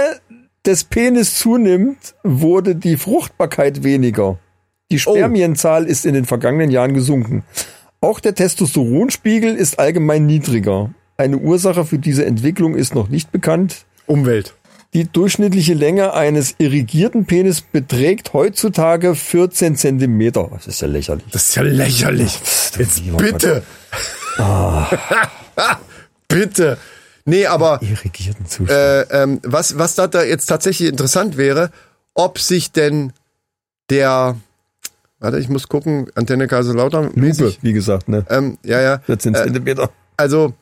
des 0.64 0.85
Penis 0.85 1.37
zunimmt, 1.39 2.14
wurde 2.22 2.76
die 2.76 2.97
Fruchtbarkeit 2.97 3.82
weniger. 3.82 4.39
Die 4.93 5.01
Spermienzahl 5.01 5.87
ist 5.87 6.07
in 6.07 6.14
den 6.14 6.24
vergangenen 6.26 6.70
Jahren 6.70 6.95
gesunken. 6.95 7.43
Auch 8.01 8.20
der 8.20 8.37
Testosteronspiegel 8.37 9.57
ist 9.57 9.80
allgemein 9.80 10.26
niedriger. 10.26 10.91
Eine 11.16 11.38
Ursache 11.38 11.84
für 11.84 11.98
diese 11.98 12.24
Entwicklung 12.24 12.74
ist 12.74 12.94
noch 12.94 13.08
nicht 13.08 13.30
bekannt. 13.32 13.84
Umwelt. 14.06 14.54
Die 14.94 15.04
durchschnittliche 15.10 15.74
Länge 15.74 16.12
eines 16.14 16.54
irrigierten 16.58 17.24
Penis 17.26 17.60
beträgt 17.62 18.32
heutzutage 18.32 19.14
14 19.14 19.76
Zentimeter. 19.76 20.48
Das 20.52 20.66
ist 20.68 20.80
ja 20.82 20.88
lächerlich. 20.88 21.26
Das 21.32 21.48
ist 21.48 21.54
ja 21.56 21.62
lächerlich. 21.62 22.38
Jetzt 22.78 23.00
lieber 23.00 23.16
bitte. 23.16 23.62
bitte. 26.28 26.78
Nee, 27.24 27.46
aber 27.46 27.80
Irrigierten 27.82 28.46
Zustand. 28.46 28.70
äh, 28.70 29.22
ähm, 29.22 29.40
was, 29.42 29.78
was 29.78 29.94
da, 29.94 30.06
jetzt 30.22 30.46
tatsächlich 30.46 30.88
interessant 30.90 31.36
wäre, 31.36 31.70
ob 32.14 32.38
sich 32.38 32.70
denn 32.70 33.12
der, 33.90 34.36
warte, 35.20 35.38
ich 35.38 35.48
muss 35.48 35.68
gucken, 35.68 36.08
Antenne 36.14 36.46
Kaiserslautern. 36.48 37.12
Lupe, 37.14 37.54
wie 37.62 37.72
gesagt, 37.72 38.08
ne? 38.08 38.26
Ähm, 38.28 38.58
ja, 38.62 38.80
ja. 38.80 38.98
14 39.06 39.34
Äh, 39.34 39.44
Zentimeter. 39.44 39.90
also, 40.16 40.52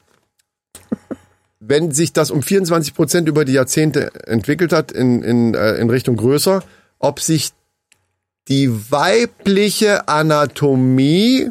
wenn 1.64 1.92
sich 1.92 2.12
das 2.12 2.30
um 2.30 2.42
24 2.42 2.92
Prozent 2.94 3.28
über 3.28 3.44
die 3.44 3.52
Jahrzehnte 3.52 4.12
entwickelt 4.26 4.72
hat 4.72 4.90
in, 4.90 5.22
in, 5.22 5.54
äh, 5.54 5.74
in 5.74 5.90
Richtung 5.90 6.16
größer, 6.16 6.62
ob 6.98 7.20
sich 7.20 7.52
die 8.48 8.90
weibliche 8.90 10.08
Anatomie 10.08 11.50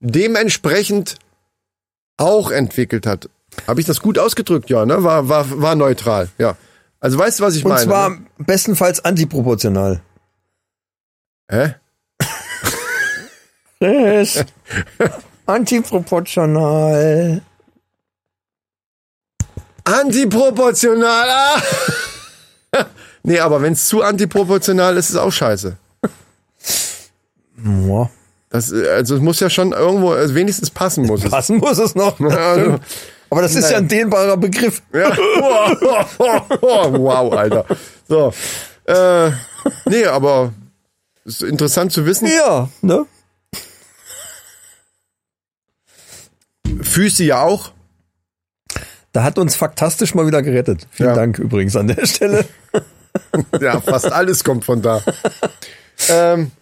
dementsprechend 0.00 1.16
auch 2.18 2.50
entwickelt 2.50 3.06
hat. 3.06 3.30
Habe 3.66 3.80
ich 3.80 3.86
das 3.86 4.00
gut 4.00 4.18
ausgedrückt? 4.18 4.68
Ja, 4.68 4.84
ne? 4.84 5.02
War, 5.02 5.30
war, 5.30 5.60
war 5.62 5.74
neutral, 5.74 6.28
ja. 6.36 6.56
Also 7.00 7.18
weißt 7.18 7.40
du, 7.40 7.44
was 7.44 7.56
ich 7.56 7.64
Und 7.64 7.70
meine? 7.70 7.84
zwar 7.86 8.10
ne? 8.10 8.26
bestenfalls 8.38 9.02
antiproportional. 9.04 10.02
Hä? 11.50 11.74
Antiproportional. 15.46 17.40
Antiproportional. 19.88 21.28
Ah! 21.30 21.62
nee, 23.22 23.38
aber 23.38 23.62
wenn 23.62 23.72
es 23.72 23.88
zu 23.88 24.02
antiproportional 24.02 24.96
ist, 24.96 25.06
ist 25.06 25.14
es 25.14 25.16
auch 25.16 25.32
scheiße. 25.32 25.76
Ja. 27.64 28.10
Das, 28.50 28.72
also 28.72 29.16
es 29.16 29.20
muss 29.20 29.40
ja 29.40 29.50
schon 29.50 29.72
irgendwo, 29.72 30.12
also 30.12 30.34
wenigstens 30.34 30.70
passen 30.70 31.06
muss 31.06 31.24
es. 31.24 31.30
Passen 31.30 31.58
muss 31.58 31.78
es 31.78 31.94
noch. 31.94 32.16
Das 32.18 32.36
Also. 32.36 32.78
Aber 33.30 33.42
das 33.42 33.54
ist 33.54 33.70
ja 33.70 33.76
ein 33.76 33.88
dehnbarer 33.88 34.38
Begriff. 34.38 34.82
Ja. 34.92 35.14
wow, 36.60 37.32
Alter. 37.32 37.66
So. 38.08 38.32
Äh, 38.84 39.30
nee, 39.84 40.06
aber 40.06 40.52
ist 41.26 41.42
interessant 41.42 41.92
zu 41.92 42.06
wissen. 42.06 42.26
Ja, 42.26 42.70
ne? 42.80 43.04
Füße 46.80 47.24
ja 47.24 47.42
auch. 47.42 47.72
Da 49.12 49.22
hat 49.22 49.38
uns 49.38 49.56
faktastisch 49.56 50.14
mal 50.14 50.26
wieder 50.26 50.42
gerettet. 50.42 50.86
Vielen 50.90 51.10
Ja. 51.10 51.14
Dank 51.14 51.38
übrigens 51.38 51.76
an 51.76 51.88
der 51.88 52.06
Stelle. 52.06 52.44
Ja, 53.60 53.80
fast 53.80 54.12
alles 54.12 54.44
kommt 54.44 54.64
von 54.64 54.80
da. 54.82 55.02
ähm, 56.08 56.52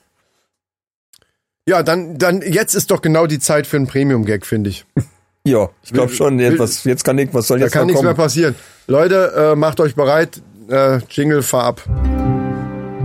ja, 1.68 1.82
dann, 1.82 2.16
dann, 2.18 2.40
jetzt 2.40 2.74
ist 2.74 2.90
doch 2.90 3.02
genau 3.02 3.26
die 3.26 3.40
Zeit 3.40 3.66
für 3.66 3.76
einen 3.76 3.88
Premium-Gag, 3.88 4.46
finde 4.46 4.70
ich. 4.70 4.86
Ja, 5.44 5.68
ich 5.84 5.92
glaube 5.92 6.12
schon. 6.12 6.40
Etwas, 6.40 6.82
jetzt 6.82 7.04
kann 7.04 7.18
ich, 7.18 7.32
was 7.32 7.46
soll 7.46 7.60
Da 7.60 7.66
jetzt 7.66 7.72
kann 7.72 7.86
nichts 7.86 8.02
mehr 8.02 8.14
passieren. 8.14 8.56
Leute, 8.88 9.32
äh, 9.52 9.54
macht 9.54 9.78
euch 9.78 9.94
bereit. 9.94 10.42
Äh, 10.68 10.98
Jingle, 11.08 11.42
fahr 11.42 11.64
ab. 11.64 11.82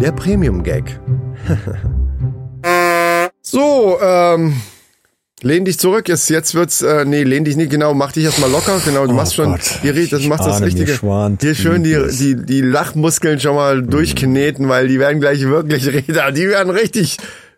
Der 0.02 0.12
Premium-Gag. 0.12 1.00
so, 3.42 4.00
ähm, 4.02 4.60
lehn 5.44 5.66
dich 5.66 5.80
zurück. 5.80 6.08
Jetzt, 6.10 6.30
jetzt 6.30 6.54
wird's, 6.56 6.82
äh, 6.82 7.06
nee, 7.06 7.24
lehn 7.24 7.44
dich 7.44 7.56
nicht 7.56 7.72
genau, 7.72 7.94
mach 7.94 8.12
dich 8.12 8.24
erstmal 8.26 8.50
locker. 8.52 8.80
Genau, 8.86 9.06
du 9.08 9.14
machst 9.14 9.36
schon, 9.36 9.48
Oh 9.48 9.52
Gott, 9.52 9.80
red- 9.84 10.12
das 10.12 10.22
ich 10.22 10.28
macht 10.28 10.46
das 10.46 10.62
Richtige. 10.62 11.00
Hier 11.42 11.56
schön 11.56 11.84
die, 11.84 11.98
die, 12.12 12.36
die 12.46 12.62
Lachmuskeln 12.62 13.40
schon 13.40 13.56
mal 13.56 13.82
durchkneten, 13.84 14.70
weil 14.70 14.88
die 14.88 15.00
werden 15.00 15.20
gleich 15.22 15.42
wirklich 15.42 15.88
Räder, 15.94 16.32
die 16.32 16.48
werden 16.48 16.70
richtig 16.72 17.18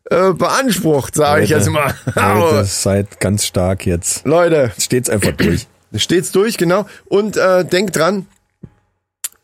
äh, 0.09 0.33
beansprucht, 0.33 1.15
sage 1.15 1.43
ich 1.43 1.49
jetzt 1.49 1.69
mal. 1.69 1.93
Leute, 2.15 2.65
seid 2.65 3.19
ganz 3.19 3.45
stark 3.45 3.85
jetzt. 3.85 4.25
Leute, 4.25 4.71
Steht's 4.79 5.09
einfach 5.09 5.31
durch. 5.33 5.67
Steht's 5.95 6.31
durch, 6.31 6.57
genau. 6.57 6.85
Und 7.05 7.37
äh, 7.37 7.63
denk 7.65 7.93
dran, 7.93 8.25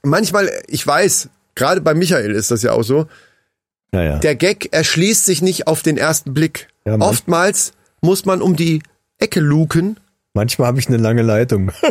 manchmal, 0.03 0.49
ich 0.67 0.85
weiß, 0.85 1.29
gerade 1.55 1.81
bei 1.81 1.93
Michael 1.93 2.31
ist 2.31 2.51
das 2.51 2.63
ja 2.63 2.71
auch 2.71 2.83
so, 2.83 3.07
Naja. 3.91 4.19
der 4.19 4.35
Gag 4.35 4.69
erschließt 4.71 5.25
sich 5.25 5.41
nicht 5.41 5.67
auf 5.67 5.81
den 5.81 5.97
ersten 5.97 6.33
Blick. 6.33 6.67
Ja. 6.85 6.95
Oftmals 6.99 7.73
muss 8.01 8.25
man 8.25 8.41
um 8.41 8.55
die 8.55 8.81
Ecke 9.17 9.39
luken. 9.39 9.99
Manchmal 10.33 10.67
habe 10.67 10.79
ich 10.79 10.87
eine 10.87 10.97
lange 10.97 11.21
Leitung. 11.21 11.71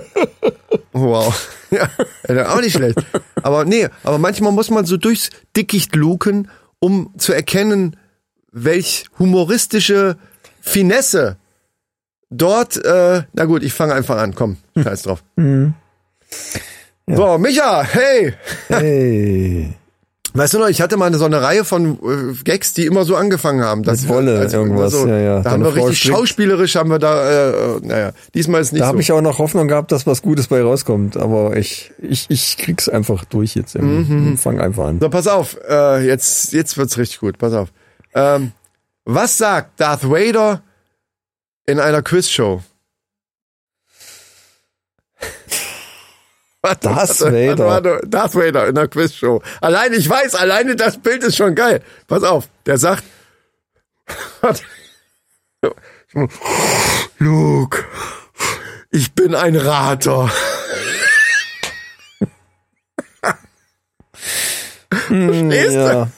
Wow. 0.93 1.49
Ja, 1.71 1.89
ja, 2.29 2.49
auch 2.55 2.61
nicht 2.61 2.75
schlecht. 2.75 2.99
Aber 3.43 3.65
nee, 3.65 3.89
aber 4.03 4.19
manchmal 4.19 4.53
muss 4.53 4.69
man 4.71 4.85
so 4.85 4.97
durchs 4.97 5.31
Dickicht 5.57 5.95
luken, 5.95 6.51
um 6.81 7.13
zu 7.19 7.33
erkennen, 7.33 7.97
welch 8.51 9.05
humoristische 9.19 10.17
Finesse 10.61 11.37
dort, 12.31 12.77
äh, 12.85 13.23
na 13.33 13.45
gut, 13.45 13.63
ich 13.63 13.73
fange 13.75 13.95
einfach 13.95 14.19
an, 14.19 14.35
komm, 14.35 14.57
scheiß 14.77 15.03
drauf. 15.03 15.23
So, 17.07 17.39
Micha, 17.39 17.83
hey, 17.85 18.35
Hey. 18.69 19.75
Weißt 20.39 20.55
du 20.55 20.59
noch, 20.59 20.69
ich 20.69 20.81
hatte 20.81 20.97
mal 20.97 21.13
so 21.15 21.25
eine 21.25 21.43
Reihe 21.43 21.65
von 21.65 21.99
äh, 22.03 22.43
Gags, 22.45 22.73
die 22.73 22.87
immer 22.87 23.05
so 23.05 23.17
angefangen 23.17 23.63
haben. 23.63 23.83
Das 23.83 24.03
Mit 24.03 24.11
Wolle, 24.11 24.45
irgendwas, 24.45 24.93
so, 24.93 25.07
ja, 25.07 25.19
ja. 25.19 25.41
Da 25.41 25.51
haben 25.51 25.65
wir 25.65 25.73
Frau 25.73 25.85
richtig 25.87 25.99
strickt. 25.99 26.17
schauspielerisch 26.17 26.77
haben 26.77 26.91
wir 26.91 26.99
da, 26.99 27.29
äh, 27.29 27.51
äh, 27.51 27.81
naja, 27.83 28.13
diesmal 28.35 28.61
ist 28.61 28.73
nicht 28.73 28.83
Da 28.83 28.87
so. 28.87 28.89
habe 28.91 29.01
ich 29.01 29.11
auch 29.13 29.21
noch 29.21 29.39
Hoffnung 29.39 29.67
gehabt, 29.67 29.91
dass 29.91 30.07
was 30.07 30.23
Gutes 30.23 30.47
bei 30.47 30.63
rauskommt. 30.63 31.17
Aber 31.17 31.57
ich, 31.57 31.91
ich, 31.99 32.27
ich 32.29 32.57
krieg's 32.57 32.89
einfach 32.89 33.25
durch 33.25 33.57
jetzt. 33.57 33.75
irgendwie. 33.75 34.37
Fang 34.37 34.61
einfach 34.61 34.87
an. 34.87 35.01
so, 35.01 35.09
pass 35.09 35.27
auf, 35.27 35.57
äh, 35.69 36.07
jetzt, 36.07 36.53
jetzt 36.53 36.79
wird's 36.79 36.97
richtig 36.99 37.19
gut, 37.19 37.39
pass 37.39 37.53
auf. 37.53 37.69
Ähm, 38.15 38.53
was 39.05 39.39
sagt 39.39 39.81
Darth 39.81 40.09
Vader 40.09 40.63
in 41.67 41.81
einer 41.81 42.03
Quizshow? 42.03 42.63
Warte, 46.69 46.89
Darth 46.89 47.21
Vader. 47.21 47.67
Warte, 47.67 47.91
warte, 47.91 48.09
Darth 48.09 48.35
Vader 48.35 48.69
in 48.69 48.77
einer 48.77 48.89
Quizshow. 48.89 49.43
Allein, 49.61 49.93
ich 49.93 50.09
weiß, 50.09 50.35
alleine 50.35 50.77
das 50.77 50.99
Bild 50.99 51.25
ist 51.25 51.37
schon 51.37 51.55
geil. 51.55 51.83
Pass 52.07 52.23
auf, 52.23 52.49
der 52.67 52.79
sagt. 52.79 53.05
Luke, 57.19 57.85
ich 58.91 59.13
bin 59.15 59.35
ein 59.35 59.57
Rater. 59.57 60.31
Verstehst 64.89 65.77
du? 65.77 66.11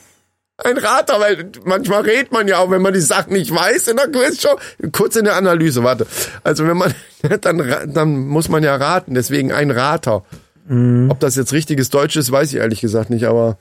Ein 0.65 0.79
Rater, 0.79 1.21
weil 1.21 1.51
manchmal 1.65 2.03
redet 2.03 2.33
man 2.33 2.49
ja 2.49 2.59
auch, 2.59 2.71
wenn 2.71 2.83
man 2.83 2.93
die 2.93 3.01
Sachen 3.01 3.33
nicht 3.33 3.55
weiß 3.55 3.89
in 3.89 3.97
der 3.97 4.09
Quizshow. 4.09 4.59
Kurz 4.93 5.17
in 5.17 5.25
der 5.25 5.37
Analyse, 5.37 5.83
warte. 5.85 6.07
Also 6.45 6.67
wenn 6.67 6.77
man, 6.77 6.95
dann, 7.41 7.93
dann 7.93 8.27
muss 8.29 8.49
man 8.49 8.63
ja 8.63 8.77
raten, 8.77 9.15
deswegen 9.15 9.53
ein 9.53 9.71
Rater. 9.71 10.25
Ob 10.69 11.19
das 11.19 11.35
jetzt 11.35 11.53
richtiges 11.53 11.91
Deutsch 11.91 12.17
ist, 12.17 12.31
weiß 12.31 12.53
ich 12.53 12.59
ehrlich 12.61 12.81
gesagt 12.81 13.11
nicht, 13.11 13.25
aber 13.25 13.59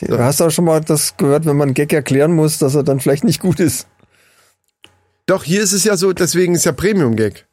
Du 0.00 0.18
hast 0.18 0.40
auch 0.40 0.50
schon 0.50 0.64
mal 0.64 0.80
das 0.80 1.16
gehört, 1.16 1.46
wenn 1.46 1.56
man 1.56 1.68
einen 1.68 1.74
Gag 1.74 1.92
erklären 1.92 2.32
muss, 2.32 2.58
dass 2.58 2.74
er 2.74 2.82
dann 2.82 3.00
vielleicht 3.00 3.24
nicht 3.24 3.40
gut 3.40 3.60
ist. 3.60 3.86
Doch, 5.26 5.44
hier 5.44 5.62
ist 5.62 5.72
es 5.72 5.84
ja 5.84 5.96
so, 5.96 6.12
deswegen 6.12 6.54
ist 6.54 6.64
ja 6.64 6.72
Premium-Gag. 6.72 7.46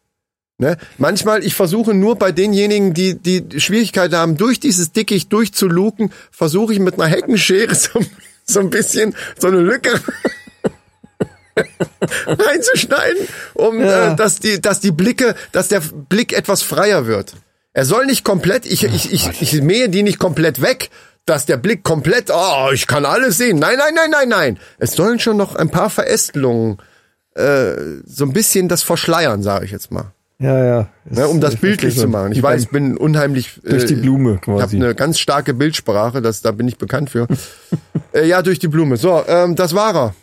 Ne? 0.57 0.77
Manchmal, 0.97 1.43
ich 1.43 1.55
versuche 1.55 1.93
nur 1.93 2.15
bei 2.15 2.31
denjenigen, 2.31 2.93
die 2.93 3.15
die 3.15 3.59
Schwierigkeiten 3.59 4.15
haben, 4.15 4.37
durch 4.37 4.59
dieses 4.59 4.93
Dickicht 4.93 5.33
durchzuluken, 5.33 6.11
versuche 6.31 6.71
ich 6.71 6.79
mit 6.79 6.93
einer 6.93 7.07
Heckenschere 7.07 7.75
so, 7.75 7.99
so 8.53 8.59
ein 8.59 8.69
bisschen 8.69 9.15
so 9.37 9.47
eine 9.47 9.59
Lücke 9.59 9.91
reinzuschneiden, 12.27 13.27
um 13.53 13.79
Ja. 13.81 14.13
äh, 14.13 14.15
dass 14.15 14.39
die, 14.39 14.61
dass 14.61 14.79
die 14.79 14.91
Blicke, 14.91 15.35
dass 15.51 15.67
der 15.67 15.79
Blick 15.81 16.33
etwas 16.33 16.61
freier 16.61 17.07
wird. 17.07 17.33
Er 17.73 17.85
soll 17.85 18.05
nicht 18.05 18.23
komplett, 18.23 18.65
ich, 18.65 18.83
ich, 18.83 19.11
ich, 19.11 19.41
ich 19.41 19.61
mähe 19.61 19.89
die 19.89 20.03
nicht 20.03 20.19
komplett 20.19 20.61
weg, 20.61 20.89
dass 21.25 21.45
der 21.45 21.57
Blick 21.57 21.83
komplett, 21.83 22.29
oh, 22.31 22.69
ich 22.73 22.87
kann 22.87 23.05
alles 23.05 23.37
sehen. 23.37 23.59
Nein, 23.59 23.77
nein, 23.77 23.93
nein, 23.95 24.11
nein, 24.11 24.29
nein. 24.29 24.59
Es 24.77 24.93
sollen 24.93 25.19
schon 25.19 25.37
noch 25.37 25.55
ein 25.55 25.69
paar 25.71 25.89
Verästelungen, 25.89 26.77
äh, 27.35 27.73
so 28.05 28.23
ein 28.25 28.31
bisschen 28.33 28.69
das 28.69 28.83
verschleiern, 28.83 29.43
sage 29.43 29.65
ich 29.65 29.71
jetzt 29.71 29.91
mal. 29.91 30.13
Ja, 30.37 30.65
ja. 30.65 30.87
Ne, 31.05 31.27
um 31.27 31.39
das 31.39 31.53
Ich 31.53 31.61
bildlich 31.61 31.97
zu 31.97 32.07
machen. 32.09 32.33
Ich 32.33 32.43
weiß, 32.43 32.63
ich 32.63 32.69
bin 32.69 32.97
unheimlich. 32.97 33.61
äh, 33.63 33.69
Durch 33.69 33.85
die 33.85 33.95
Blume 33.95 34.39
Ich 34.41 34.47
habe 34.47 34.59
quasi. 34.59 34.75
eine 34.75 34.93
ganz 34.93 35.17
starke 35.19 35.53
Bildsprache, 35.53 36.21
das, 36.21 36.41
da 36.41 36.51
bin 36.51 36.67
ich 36.67 36.77
bekannt 36.77 37.09
für. 37.09 37.27
äh, 38.13 38.27
ja, 38.27 38.41
durch 38.41 38.59
die 38.59 38.67
Blume. 38.67 38.97
So, 38.97 39.23
ähm, 39.27 39.55
das 39.55 39.73
war 39.73 39.95
er. 39.95 40.15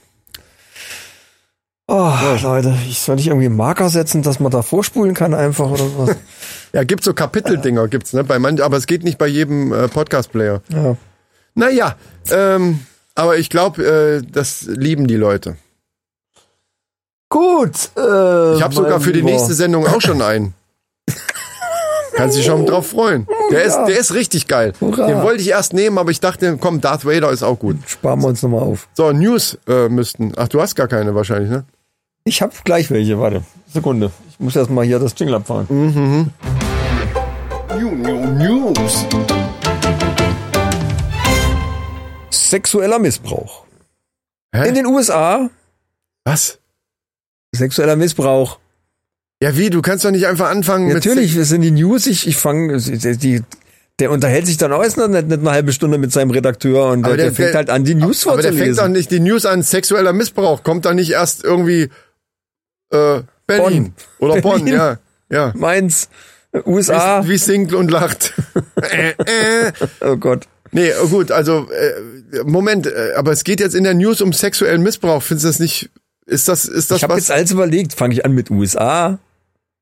Oh, 1.89 2.13
Leute, 2.43 2.75
ich 2.89 3.01
soll 3.01 3.17
nicht 3.17 3.27
irgendwie 3.27 3.47
einen 3.47 3.57
Marker 3.57 3.91
setzen, 3.91 4.23
dass 4.23 4.39
man 4.41 4.51
da 4.53 4.63
vorspulen 4.63 5.15
kann 5.15 5.35
einfach 5.35 5.71
oder 5.71 5.85
was? 5.97 6.17
Ja, 6.75 6.85
gibt 6.85 7.05
so 7.05 7.13
Kapiteldinger, 7.13 7.87
gibt's, 7.89 8.15
ne? 8.15 8.25
Bei 8.25 8.39
manch, 8.39 8.63
aber 8.65 8.79
es 8.79 8.87
geht 8.87 9.05
nicht 9.05 9.19
bei 9.19 9.27
jedem 9.27 9.73
äh, 9.75 9.89
Podcast-Player. 9.89 10.63
ja. 10.71 10.97
Naja, 11.55 11.97
ähm, 12.31 12.81
aber 13.15 13.37
ich 13.37 13.51
glaube, 13.51 13.85
äh, 13.85 14.23
das 14.27 14.63
lieben 14.63 15.07
die 15.07 15.17
Leute. 15.17 15.57
Gut. 17.33 17.91
Äh, 17.97 18.57
Ich 18.57 18.63
habe 18.63 18.75
sogar 18.75 19.01
für 19.01 19.13
die 19.13 19.23
nächste 19.23 19.55
Sendung 19.55 19.87
auch 19.87 20.03
schon 20.03 20.21
einen. 20.21 20.53
Kannst 22.15 22.37
dich 22.37 22.45
schon 22.45 22.67
drauf 22.67 22.89
freuen. 22.89 23.27
Der 23.51 23.63
ist, 23.63 23.77
der 23.89 23.99
ist 23.99 24.13
richtig 24.13 24.47
geil. 24.49 24.75
Hurra. 24.83 25.07
Den 25.07 25.23
wollte 25.23 25.41
ich 25.41 25.49
erst 25.49 25.73
nehmen, 25.73 25.97
aber 25.97 26.11
ich 26.11 26.21
dachte, 26.21 26.59
komm, 26.61 26.83
Darth 26.83 27.07
Vader 27.07 27.31
ist 27.31 27.43
auch 27.43 27.59
gut. 27.59 27.77
Sparen 27.87 28.21
wir 28.21 28.29
uns 28.29 28.43
nochmal 28.43 28.61
auf. 28.61 28.87
So, 28.93 29.13
News 29.13 29.59
äh, 29.67 29.89
müssten. 29.89 30.35
Ach, 30.37 30.47
du 30.49 30.61
hast 30.61 30.75
gar 30.75 30.89
keine 30.89 31.15
wahrscheinlich, 31.15 31.51
ne? 31.51 31.65
Ich 32.25 32.43
habe 32.43 32.53
gleich 32.65 32.91
welche, 32.91 33.19
warte. 33.19 33.43
Sekunde. 33.73 34.11
Ich 34.31 34.39
muss 34.39 34.55
erst 34.55 34.69
mal 34.71 34.85
hier 34.85 34.99
das 34.99 35.15
Jingle 35.17 35.37
abfahren. 35.37 35.67
News. 38.39 39.07
Sexueller 42.31 42.99
Missbrauch. 42.99 43.65
Hä? 44.55 44.69
In 44.69 44.75
den 44.75 44.85
USA 44.87 45.49
Was? 46.25 46.59
Sexueller 47.55 47.97
Missbrauch. 47.97 48.59
Ja, 49.43 49.57
wie? 49.57 49.71
Du 49.71 49.83
kannst 49.83 50.05
doch 50.05 50.11
nicht 50.11 50.27
einfach 50.27 50.51
anfangen. 50.51 50.93
Natürlich, 50.93 51.35
das 51.37 51.49
sind 51.49 51.63
die 51.63 51.71
News. 51.73 52.07
Ich, 52.07 52.27
ich 52.29 52.37
fange, 52.37 52.77
die, 52.79 53.43
der 53.99 54.11
unterhält 54.11 54.47
sich 54.47 54.57
dann 54.57 54.73
auch 54.73 54.83
erst 54.83 54.97
noch 54.97 55.09
nicht, 55.09 55.27
nicht 55.29 55.41
eine 55.41 55.51
halbe 55.51 55.73
Stunde 55.73 55.99
mit 55.99 56.13
seinem 56.13 56.31
Redakteur 56.31 56.91
und 56.91 57.03
der, 57.03 57.07
Aber 57.09 57.17
der- 57.17 57.27
der 57.27 57.35
fängt 57.35 57.55
halt 57.55 57.69
an, 57.71 57.85
die 57.85 57.95
News 57.97 58.27
Aber 58.27 58.41
der 58.41 58.53
fängt 58.53 58.61
doch 58.61 58.67
vorzulesen. 58.85 58.93
nicht 58.93 59.11
die 59.11 59.21
News 59.21 59.45
an. 59.47 59.63
Sexueller 59.63 60.13
Missbrauch 60.13 60.63
kommt 60.63 60.85
doch 60.87 60.95
nicht 60.95 61.11
erst 61.11 61.43
irgendwie 61.45 61.91
äh, 62.91 63.21
Berlin 63.47 63.95
oder 64.19 64.41
Bonn, 64.41 64.65
Berlin. 64.65 64.75
ja. 64.75 64.99
Ja. 65.31 65.53
Mainz, 65.57 66.09
USA. 66.67 67.25
Wie, 67.25 67.31
wie 67.31 67.39
singt 67.39 67.73
und 67.73 67.91
lacht. 67.91 68.35
äh, 68.83 69.11
äh. 69.67 69.73
Oh 70.03 70.17
Gott. 70.17 70.47
Nee, 70.71 70.91
oh 71.03 71.09
gut, 71.09 71.31
also 71.33 71.69
äh, 71.71 72.43
Moment, 72.45 72.87
äh, 72.87 73.13
aber 73.17 73.33
es 73.33 73.43
geht 73.45 73.61
jetzt 73.61 73.75
in 73.75 73.85
der 73.85 73.95
News 73.95 74.21
um 74.21 74.33
sexuellen 74.33 74.83
Missbrauch. 74.83 75.23
Findest 75.23 75.45
du 75.45 75.49
das 75.49 75.59
nicht? 75.59 75.91
Ist 76.33 76.49
das 76.49 76.65
ist 76.65 76.91
das 76.91 76.99
Ich 76.99 77.05
habe 77.05 77.15
jetzt 77.15 77.31
alles 77.31 77.51
überlegt. 77.51 77.93
Fange 77.95 78.15
ich 78.15 78.25
an 78.25 78.33
mit 78.33 78.51
USA 78.51 79.19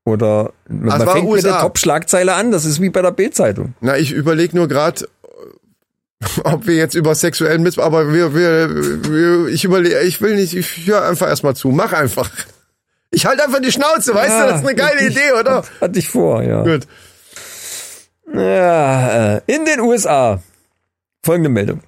oder 0.05 0.53
man 0.69 0.89
war 1.07 1.15
fängt 1.15 1.31
mit 1.31 1.45
der 1.45 1.53
USA. 1.53 1.61
Top-Schlagzeile 1.63 2.35
an. 2.35 2.51
Das 2.51 2.65
ist 2.65 2.81
wie 2.81 2.91
bei 2.91 3.03
der 3.03 3.13
Bild-Zeitung. 3.13 3.75
Na, 3.81 3.97
ich 3.97 4.11
überlege 4.13 4.57
nur 4.57 4.67
gerade, 4.69 5.07
ob 6.45 6.67
wir 6.67 6.75
jetzt 6.75 6.95
über 6.95 7.15
sexuellen 7.15 7.63
Missbrauch, 7.63 7.85
aber 7.87 8.13
wir, 8.13 8.35
wir, 8.35 8.69
wir 9.11 9.47
ich 9.49 9.65
überlege, 9.65 10.01
ich 10.01 10.21
will 10.21 10.35
nicht, 10.37 10.55
ich 10.55 10.87
höre 10.87 11.05
einfach 11.05 11.29
erstmal 11.29 11.55
zu. 11.57 11.69
Mach 11.69 11.93
einfach. 11.93 12.31
Ich 13.11 13.27
halte 13.27 13.45
einfach 13.45 13.61
die 13.61 13.73
Schnauze, 13.73 14.15
weißt 14.15 14.35
du, 14.41 14.47
das 14.49 14.61
ist 14.61 14.67
eine 14.67 14.77
geile 14.77 15.01
ich- 15.01 15.17
Idee, 15.17 15.33
oder? 15.39 15.65
Hatte 15.81 15.99
ich 15.99 16.09
vor, 16.09 16.43
ja. 16.43 16.63
Gut. 16.63 16.87
Ja, 18.33 19.37
äh, 19.37 19.41
in 19.47 19.65
den 19.65 19.81
USA. 19.81 20.41
Folgende 21.25 21.51
Meldung. 21.51 21.81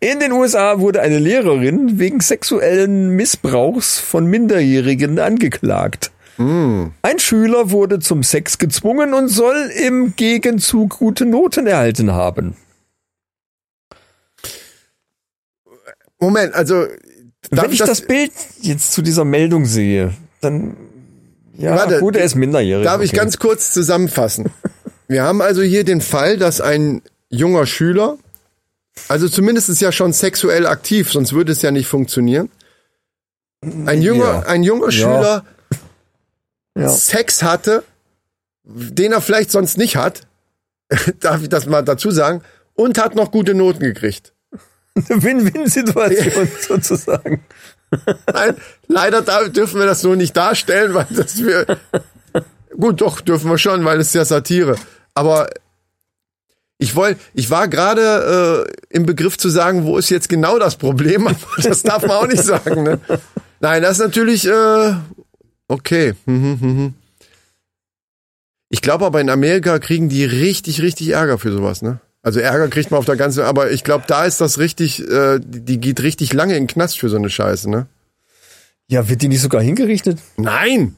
In 0.00 0.20
den 0.20 0.32
USA 0.32 0.78
wurde 0.78 1.00
eine 1.00 1.18
Lehrerin 1.18 1.98
wegen 1.98 2.20
sexuellen 2.20 3.10
Missbrauchs 3.10 3.98
von 3.98 4.26
Minderjährigen 4.26 5.18
angeklagt. 5.18 6.12
Ein 6.38 7.18
Schüler 7.18 7.72
wurde 7.72 7.98
zum 7.98 8.22
Sex 8.22 8.58
gezwungen 8.58 9.12
und 9.12 9.28
soll 9.28 9.72
im 9.76 10.14
Gegenzug 10.14 10.98
gute 10.98 11.26
Noten 11.26 11.66
erhalten 11.66 12.12
haben. 12.12 12.54
Moment, 16.20 16.54
also 16.54 16.86
Wenn 17.50 17.72
ich 17.72 17.78
das, 17.78 18.02
Bild 18.02 18.32
jetzt 18.60 18.92
zu 18.92 19.02
dieser 19.02 19.24
Meldung 19.24 19.64
sehe, 19.64 20.14
dann 20.40 20.76
ja, 21.56 21.74
Warte, 21.74 21.98
gut, 21.98 22.14
er 22.14 22.24
ist 22.24 22.36
minderjährig. 22.36 22.84
Darf 22.84 23.02
ich 23.02 23.10
okay. 23.10 23.18
ganz 23.18 23.38
kurz 23.38 23.72
zusammenfassen? 23.72 24.46
Wir 25.08 25.24
haben 25.24 25.42
also 25.42 25.62
hier 25.62 25.82
den 25.82 26.00
Fall, 26.00 26.36
dass 26.36 26.60
ein 26.60 27.02
junger 27.30 27.66
Schüler, 27.66 28.16
also 29.08 29.28
zumindest 29.28 29.68
ist 29.68 29.80
ja 29.80 29.92
schon 29.92 30.12
sexuell 30.12 30.66
aktiv, 30.66 31.10
sonst 31.12 31.32
würde 31.32 31.52
es 31.52 31.62
ja 31.62 31.70
nicht 31.70 31.86
funktionieren. 31.86 32.50
Ein 33.62 34.02
junger, 34.02 34.24
Ja. 34.24 34.40
ein 34.46 34.62
junger 34.62 34.90
Schüler 34.92 35.44
ja. 36.76 36.88
Sex 36.88 37.42
hatte, 37.42 37.82
den 38.64 39.12
er 39.12 39.20
vielleicht 39.20 39.50
sonst 39.50 39.78
nicht 39.78 39.96
hat, 39.96 40.22
darf 41.20 41.42
ich 41.42 41.48
das 41.48 41.66
mal 41.66 41.82
dazu 41.82 42.10
sagen, 42.10 42.42
und 42.74 42.98
hat 42.98 43.14
noch 43.14 43.30
gute 43.32 43.54
Noten 43.54 43.80
gekriegt. 43.80 44.32
eine 44.94 45.22
Win-Win-Situation 45.22 46.48
sozusagen. 46.60 47.44
Nein, 48.32 48.56
leider 48.86 49.22
dürfen 49.48 49.80
wir 49.80 49.86
das 49.86 50.02
so 50.02 50.14
nicht 50.14 50.36
darstellen, 50.36 50.94
weil 50.94 51.06
das 51.10 51.38
wir 51.38 51.66
gut 52.78 53.00
doch 53.00 53.20
dürfen 53.20 53.50
wir 53.50 53.58
schon, 53.58 53.84
weil 53.84 53.98
es 54.00 54.08
ist 54.08 54.14
ja 54.14 54.24
Satire. 54.24 54.76
Aber 55.14 55.48
ich 56.78 56.94
wollte, 56.94 57.20
ich 57.34 57.50
war 57.50 57.66
gerade 57.68 58.66
äh, 58.68 58.96
im 58.96 59.04
Begriff 59.04 59.36
zu 59.36 59.48
sagen, 59.48 59.84
wo 59.84 59.98
ist 59.98 60.10
jetzt 60.10 60.28
genau 60.28 60.58
das 60.58 60.76
Problem, 60.76 61.26
aber 61.26 61.36
das 61.62 61.82
darf 61.82 62.02
man 62.02 62.12
auch 62.12 62.28
nicht 62.28 62.44
sagen. 62.44 62.84
Ne? 62.84 63.00
Nein, 63.60 63.82
das 63.82 63.98
ist 63.98 64.04
natürlich 64.04 64.46
äh, 64.46 64.94
okay. 65.66 66.14
Mhm, 66.26 66.58
mhm. 66.60 66.94
Ich 68.70 68.80
glaube 68.82 69.06
aber 69.06 69.20
in 69.20 69.30
Amerika 69.30 69.78
kriegen 69.78 70.08
die 70.08 70.24
richtig, 70.24 70.80
richtig 70.80 71.10
Ärger 71.10 71.38
für 71.38 71.52
sowas, 71.52 71.82
ne? 71.82 72.00
Also 72.22 72.40
Ärger 72.40 72.68
kriegt 72.68 72.90
man 72.90 72.98
auf 72.98 73.06
der 73.06 73.16
ganzen, 73.16 73.42
aber 73.42 73.70
ich 73.70 73.84
glaube, 73.84 74.04
da 74.06 74.24
ist 74.24 74.40
das 74.40 74.58
richtig, 74.58 75.00
äh, 75.08 75.40
die 75.42 75.78
geht 75.78 76.02
richtig 76.02 76.32
lange 76.32 76.56
in 76.56 76.64
den 76.64 76.66
Knast 76.68 76.98
für 76.98 77.08
so 77.08 77.16
eine 77.16 77.30
Scheiße, 77.30 77.70
ne? 77.70 77.86
Ja, 78.86 79.08
wird 79.08 79.22
die 79.22 79.28
nicht 79.28 79.40
sogar 79.40 79.62
hingerichtet? 79.62 80.18
Nein! 80.36 80.96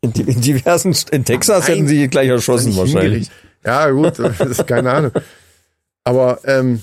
In, 0.00 0.12
in 0.12 0.40
diversen, 0.40 0.94
in 1.10 1.24
Texas 1.24 1.60
Nein. 1.60 1.76
hätten 1.76 1.88
sie 1.88 2.08
gleich 2.08 2.28
erschossen 2.28 2.76
wahrscheinlich. 2.76 3.30
Ja, 3.64 3.90
gut, 3.90 4.18
das 4.18 4.40
ist 4.40 4.66
keine 4.66 4.92
Ahnung. 4.92 5.12
Aber 6.04 6.40
ähm, 6.44 6.82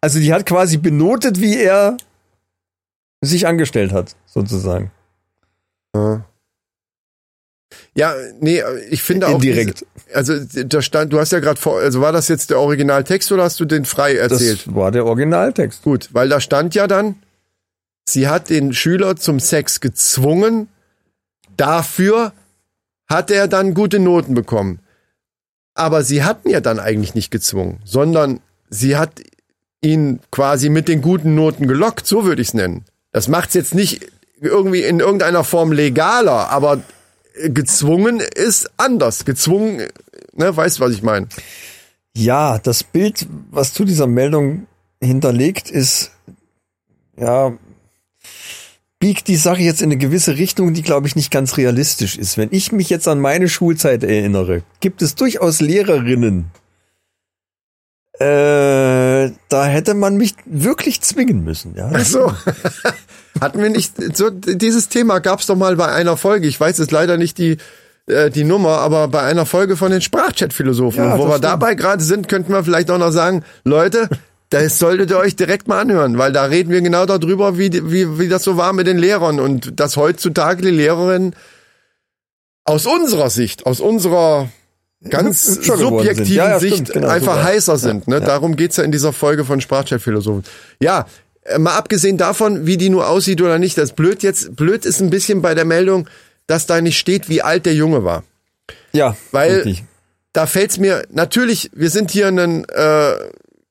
Also 0.00 0.18
die 0.18 0.32
hat 0.32 0.46
quasi 0.46 0.76
benotet, 0.78 1.40
wie 1.40 1.56
er 1.58 1.96
sich 3.20 3.46
angestellt 3.46 3.92
hat, 3.92 4.16
sozusagen. 4.26 4.90
Ja. 5.94 6.24
Ja, 7.94 8.14
nee, 8.40 8.62
ich 8.88 9.02
finde 9.02 9.28
auch. 9.28 9.34
Indirekt. 9.34 9.84
Diese, 10.06 10.16
also 10.16 10.64
da 10.64 10.80
stand, 10.82 11.12
du 11.12 11.18
hast 11.18 11.32
ja 11.32 11.40
gerade 11.40 11.60
vor, 11.60 11.80
also 11.80 12.00
war 12.00 12.12
das 12.12 12.28
jetzt 12.28 12.50
der 12.50 12.58
Originaltext 12.58 13.30
oder 13.32 13.44
hast 13.44 13.60
du 13.60 13.64
den 13.64 13.84
frei 13.84 14.16
erzählt? 14.16 14.66
Das 14.66 14.74
war 14.74 14.90
der 14.90 15.04
Originaltext. 15.04 15.82
Gut, 15.82 16.08
weil 16.12 16.28
da 16.28 16.40
stand 16.40 16.74
ja 16.74 16.86
dann, 16.86 17.16
sie 18.08 18.28
hat 18.28 18.48
den 18.48 18.72
Schüler 18.72 19.16
zum 19.16 19.38
Sex 19.38 19.80
gezwungen, 19.80 20.68
dafür 21.56 22.32
hat 23.10 23.30
er 23.30 23.48
dann 23.48 23.74
gute 23.74 23.98
Noten 23.98 24.34
bekommen. 24.34 24.78
Aber 25.74 26.02
sie 26.02 26.22
hatten 26.24 26.48
ja 26.48 26.60
dann 26.60 26.78
eigentlich 26.78 27.14
nicht 27.14 27.30
gezwungen, 27.30 27.80
sondern 27.84 28.40
sie 28.70 28.96
hat 28.96 29.20
ihn 29.82 30.20
quasi 30.30 30.68
mit 30.68 30.88
den 30.88 31.02
guten 31.02 31.34
Noten 31.34 31.66
gelockt, 31.66 32.06
so 32.06 32.24
würde 32.24 32.40
ich 32.40 32.48
es 32.48 32.54
nennen. 32.54 32.84
Das 33.12 33.28
macht's 33.28 33.54
jetzt 33.54 33.74
nicht 33.74 34.06
irgendwie 34.40 34.82
in 34.82 35.00
irgendeiner 35.00 35.44
Form 35.44 35.72
legaler, 35.72 36.50
aber 36.50 36.80
gezwungen 37.34 38.20
ist 38.20 38.70
anders. 38.76 39.24
Gezwungen, 39.24 39.88
ne, 40.32 40.56
weißt 40.56 40.80
was 40.80 40.92
ich 40.92 41.02
meine? 41.02 41.28
Ja, 42.16 42.58
das 42.58 42.84
Bild, 42.84 43.26
was 43.50 43.72
zu 43.72 43.84
dieser 43.84 44.06
Meldung 44.06 44.66
hinterlegt 45.00 45.70
ist, 45.70 46.12
ja, 47.16 47.52
biegt 49.00 49.28
die 49.28 49.36
Sache 49.36 49.62
jetzt 49.62 49.82
in 49.82 49.88
eine 49.88 49.96
gewisse 49.96 50.36
Richtung, 50.36 50.74
die, 50.74 50.82
glaube 50.82 51.08
ich, 51.08 51.16
nicht 51.16 51.32
ganz 51.32 51.56
realistisch 51.56 52.16
ist. 52.16 52.36
Wenn 52.36 52.50
ich 52.52 52.70
mich 52.70 52.90
jetzt 52.90 53.08
an 53.08 53.18
meine 53.18 53.48
Schulzeit 53.48 54.04
erinnere, 54.04 54.62
gibt 54.80 55.02
es 55.02 55.14
durchaus 55.14 55.60
Lehrerinnen, 55.60 56.50
äh, 58.20 59.32
da 59.48 59.64
hätte 59.64 59.94
man 59.94 60.18
mich 60.18 60.34
wirklich 60.44 61.00
zwingen 61.00 61.42
müssen. 61.42 61.74
Ja, 61.74 61.90
Ach 61.92 62.04
so. 62.04 62.32
Hatten 63.40 63.62
wir 63.62 63.70
nicht, 63.70 63.94
so, 64.14 64.28
dieses 64.28 64.90
Thema 64.90 65.20
gab 65.20 65.40
es 65.40 65.46
doch 65.46 65.56
mal 65.56 65.74
bei 65.76 65.86
einer 65.86 66.18
Folge. 66.18 66.46
Ich 66.46 66.60
weiß 66.60 66.76
jetzt 66.76 66.90
leider 66.90 67.16
nicht 67.16 67.38
die, 67.38 67.56
äh, 68.06 68.28
die 68.28 68.44
Nummer, 68.44 68.78
aber 68.78 69.08
bei 69.08 69.22
einer 69.22 69.46
Folge 69.46 69.78
von 69.78 69.90
den 69.90 70.02
Sprachchat-Philosophen. 70.02 71.02
Ja, 71.02 71.16
wo 71.16 71.24
wir 71.24 71.28
stimmt. 71.30 71.44
dabei 71.44 71.74
gerade 71.74 72.04
sind, 72.04 72.28
könnten 72.28 72.52
wir 72.52 72.62
vielleicht 72.62 72.90
auch 72.90 72.98
noch 72.98 73.10
sagen, 73.10 73.42
Leute, 73.64 74.10
das 74.50 74.78
solltet 74.78 75.10
ihr 75.10 75.18
euch 75.18 75.36
direkt 75.36 75.68
mal 75.68 75.80
anhören, 75.80 76.18
weil 76.18 76.32
da 76.32 76.44
reden 76.44 76.70
wir 76.70 76.80
genau 76.82 77.06
darüber, 77.06 77.56
wie, 77.56 77.70
wie, 77.90 78.18
wie 78.18 78.28
das 78.28 78.42
so 78.42 78.56
war 78.56 78.72
mit 78.72 78.86
den 78.86 78.98
Lehrern 78.98 79.38
und 79.40 79.78
dass 79.78 79.96
heutzutage 79.96 80.62
die 80.62 80.70
Lehrerinnen 80.70 81.34
aus 82.64 82.84
unserer 82.86 83.30
Sicht, 83.30 83.64
aus 83.64 83.80
unserer 83.80 84.48
ganz 85.08 85.44
subjektiven 85.64 86.34
Ja, 86.34 86.48
ja, 86.50 86.58
Sicht 86.58 86.74
stimmt, 86.74 86.92
genau, 86.92 87.08
einfach 87.08 87.36
super. 87.36 87.44
heißer 87.44 87.78
sind. 87.78 88.08
Ne? 88.08 88.20
Darum 88.20 88.56
geht's 88.56 88.76
ja 88.76 88.84
in 88.84 88.92
dieser 88.92 89.12
Folge 89.12 89.44
von 89.44 89.60
Sprachchat-Philosophen. 89.60 90.44
Ja, 90.80 91.06
äh, 91.42 91.58
mal 91.58 91.76
abgesehen 91.76 92.18
davon, 92.18 92.66
wie 92.66 92.76
die 92.76 92.90
nur 92.90 93.08
aussieht 93.08 93.40
oder 93.40 93.58
nicht, 93.58 93.78
das 93.78 93.92
blöd 93.92 94.22
jetzt, 94.22 94.56
blöd 94.56 94.84
ist 94.84 95.00
ein 95.00 95.10
bisschen 95.10 95.42
bei 95.42 95.54
der 95.54 95.64
Meldung, 95.64 96.08
dass 96.48 96.66
da 96.66 96.80
nicht 96.80 96.98
steht, 96.98 97.28
wie 97.28 97.40
alt 97.40 97.66
der 97.66 97.74
Junge 97.74 98.04
war. 98.04 98.24
ja 98.92 99.16
Weil 99.30 99.62
richtig. 99.62 99.84
da 100.32 100.46
fällt's 100.46 100.78
mir, 100.78 101.04
natürlich, 101.10 101.70
wir 101.72 101.88
sind 101.90 102.10
hier 102.10 102.26
ein 102.26 102.64
äh, 102.68 103.14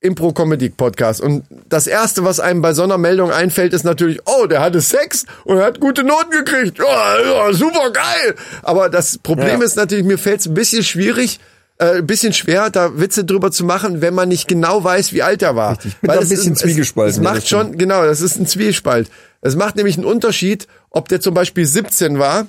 Impro-Comedy-Podcast 0.01 1.21
und 1.21 1.43
das 1.67 1.87
Erste, 1.87 2.23
was 2.23 2.39
einem 2.39 2.61
bei 2.61 2.73
so 2.73 2.83
einer 2.83 2.97
Meldung 2.97 3.31
einfällt, 3.31 3.73
ist 3.73 3.83
natürlich, 3.83 4.19
oh, 4.25 4.45
der 4.47 4.61
hatte 4.61 4.81
Sex 4.81 5.25
und 5.43 5.57
er 5.57 5.65
hat 5.65 5.79
gute 5.79 6.03
Noten 6.03 6.31
gekriegt. 6.31 6.79
Ja, 6.79 7.21
ja 7.21 7.53
super 7.53 7.91
geil. 7.91 8.35
Aber 8.63 8.89
das 8.89 9.17
Problem 9.17 9.59
Ja. 9.59 9.65
ist 9.65 9.75
natürlich, 9.75 10.05
mir 10.05 10.17
fällt's 10.17 10.45
ein 10.45 10.53
bisschen 10.53 10.83
schwierig, 10.83 11.39
äh, 11.79 11.97
ein 11.97 12.07
bisschen 12.07 12.33
schwer, 12.33 12.69
da 12.69 12.97
Witze 12.99 13.25
drüber 13.25 13.51
zu 13.51 13.63
machen, 13.65 14.01
wenn 14.01 14.13
man 14.13 14.29
nicht 14.29 14.47
genau 14.47 14.83
weiß, 14.83 15.13
wie 15.13 15.23
alt 15.23 15.41
er 15.41 15.55
war. 15.55 15.71
Richtig. 15.71 15.91
Ich 15.93 15.97
bin 15.99 16.07
da 16.09 16.17
ein 16.17 16.23
es 16.23 16.29
bisschen 16.29 16.53
ist- 16.53 16.59
zwiegespalten, 16.59 17.11
Es, 17.11 17.17
es 17.17 17.23
macht 17.23 17.47
schon, 17.47 17.77
genau, 17.77 18.03
das 18.05 18.21
ist 18.21 18.37
ein 18.39 18.47
Zwiespalt. 18.47 19.09
Es 19.41 19.55
macht 19.55 19.75
nämlich 19.77 19.95
einen 19.97 20.05
Unterschied, 20.05 20.67
ob 20.89 21.07
der 21.09 21.21
zum 21.21 21.33
Beispiel 21.33 21.65
17 21.65 22.19
war 22.19 22.47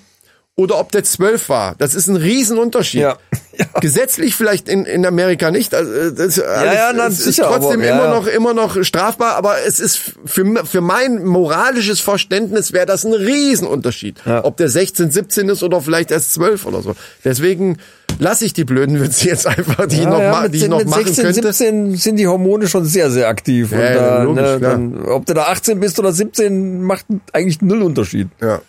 oder 0.57 0.79
ob 0.79 0.93
der 0.93 1.05
12 1.05 1.49
war. 1.49 1.75
Das 1.79 1.95
ist 1.95 2.07
ein 2.09 2.17
Riesenunterschied. 2.17 3.03
Ja. 3.59 3.67
Gesetzlich 3.81 4.37
vielleicht 4.37 4.71
in, 4.71 4.87
in 4.87 5.05
Amerika 5.05 5.51
nicht. 5.51 5.75
Also, 5.75 5.93
äh, 5.93 6.15
das 6.15 6.39
ist 6.39 6.43
alles, 6.43 6.75
ja, 6.75 6.93
na, 6.95 7.09
es 7.09 7.19
ist 7.19 7.25
sicher, 7.37 7.43
trotzdem 7.49 7.81
aber- 7.81 7.85
ja, 7.85 7.95
immer 7.97 8.05
ja. 8.05 8.15
noch 8.15 8.27
immer 8.27 8.55
noch 8.55 8.83
strafbar, 8.85 9.35
aber 9.35 9.57
es 9.67 9.81
ist 9.81 9.99
für, 10.25 10.65
für 10.65 10.81
mein 10.81 11.25
moralisches 11.27 12.01
Verständnis 12.01 12.73
wäre 12.73 12.87
das 12.87 13.05
ein 13.05 13.13
Riesenunterschied. 13.13 14.17
Ja. 14.25 14.45
Ob 14.45 14.57
der 14.57 14.71
16, 14.71 15.11
17 15.11 15.49
ist 15.51 15.63
oder 15.63 15.83
vielleicht 15.83 16.11
erst 16.11 16.33
12 16.35 16.65
oder 16.65 16.81
so. 16.81 16.95
Deswegen 17.23 17.77
lasse 18.19 18.47
ich 18.47 18.55
die 18.55 18.65
blöden 18.65 18.99
Witze 18.99 19.27
jetzt 19.29 19.47
einfach, 19.47 19.87
die 19.87 19.97
ich 19.97 20.07
noch, 20.07 20.19
ma- 20.21 20.43
mit, 20.43 20.55
die 20.55 20.59
ich 20.59 20.69
noch 20.69 20.79
mit 20.79 20.89
machen 20.89 21.05
16, 21.07 21.25
könnte. 21.25 21.53
17 21.53 21.97
sind 21.97 22.17
die 22.17 22.29
Hormone 22.29 22.67
schon 22.67 22.87
sehr, 22.87 23.11
sehr 23.11 23.29
aktiv. 23.29 23.73
Ja, 23.73 23.77
und 23.79 23.83
ja, 23.83 23.93
da, 23.95 24.23
logisch, 24.23 24.43
ne, 24.43 24.61
dann, 24.61 25.05
ob 25.05 25.27
du 25.27 25.35
da 25.35 25.43
18 25.49 25.81
bist 25.81 25.99
oder 25.99 26.13
17, 26.13 26.83
macht 26.83 27.05
eigentlich 27.35 27.61
null 27.61 27.83
Unterschied. 27.83 28.29
Ja. 28.41 28.63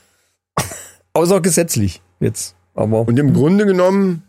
Außer 1.14 1.42
gesetzlich 1.42 2.02
jetzt. 2.20 2.56
Aber 2.74 3.08
Und 3.08 3.20
im 3.20 3.34
Grunde 3.34 3.66
genommen 3.66 4.24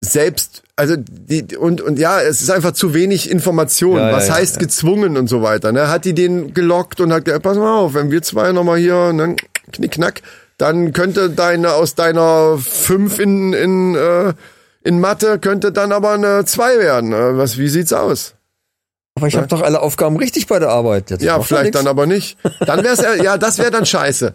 selbst, 0.00 0.62
also 0.76 0.94
die 0.96 1.56
und 1.56 1.80
und 1.80 1.98
ja, 1.98 2.20
es 2.20 2.40
ist 2.40 2.50
einfach 2.50 2.72
zu 2.72 2.94
wenig 2.94 3.30
Information. 3.30 3.98
Ja, 3.98 4.12
Was 4.12 4.28
ja, 4.28 4.34
heißt 4.34 4.56
ja. 4.56 4.60
gezwungen 4.60 5.16
und 5.16 5.28
so 5.28 5.42
weiter? 5.42 5.72
Ne? 5.72 5.88
Hat 5.88 6.04
die 6.04 6.14
den 6.14 6.54
gelockt 6.54 7.00
und 7.00 7.12
hat 7.12 7.24
gesagt, 7.24 7.42
pass 7.42 7.58
mal 7.58 7.78
auf, 7.78 7.94
wenn 7.94 8.10
wir 8.10 8.22
zwei 8.22 8.52
nochmal 8.52 8.78
hier, 8.78 9.12
ne, 9.12 9.36
knickknack, 9.72 10.22
dann 10.56 10.92
könnte 10.92 11.30
deine 11.30 11.72
aus 11.72 11.94
deiner 11.94 12.58
fünf 12.58 13.18
in 13.18 13.52
in 13.52 13.94
äh, 13.96 14.34
in 14.84 15.00
Mathe 15.00 15.38
könnte 15.38 15.72
dann 15.72 15.92
aber 15.92 16.12
eine 16.12 16.44
zwei 16.44 16.78
werden. 16.78 17.12
Äh, 17.12 17.36
Was? 17.36 17.58
Wie 17.58 17.68
sieht's 17.68 17.92
aus? 17.92 18.34
Aber 19.16 19.26
ich 19.26 19.36
habe 19.36 19.48
doch 19.48 19.62
alle 19.62 19.80
Aufgaben 19.80 20.16
richtig 20.16 20.46
bei 20.46 20.60
der 20.60 20.68
Arbeit. 20.68 21.10
Jetzt 21.10 21.24
Ja, 21.24 21.40
vielleicht 21.40 21.74
dann 21.74 21.88
aber 21.88 22.06
nicht. 22.06 22.38
Dann 22.60 22.84
wär's 22.84 23.00
ja, 23.00 23.14
ja, 23.14 23.36
das 23.36 23.58
wäre 23.58 23.72
dann 23.72 23.84
scheiße. 23.84 24.34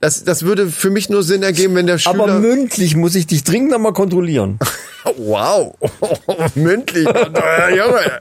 Das, 0.00 0.22
das 0.22 0.44
würde 0.44 0.68
für 0.68 0.90
mich 0.90 1.08
nur 1.08 1.22
Sinn 1.24 1.42
ergeben, 1.42 1.74
wenn 1.74 1.86
der 1.88 1.98
Schüler. 1.98 2.14
Aber 2.14 2.34
mündlich 2.34 2.94
muss 2.94 3.14
ich 3.16 3.26
dich 3.26 3.42
dringend 3.44 3.74
einmal 3.74 3.92
kontrollieren. 3.92 4.58
Wow, 5.16 5.74
mündlich, 6.54 7.08
Junge. 7.74 8.20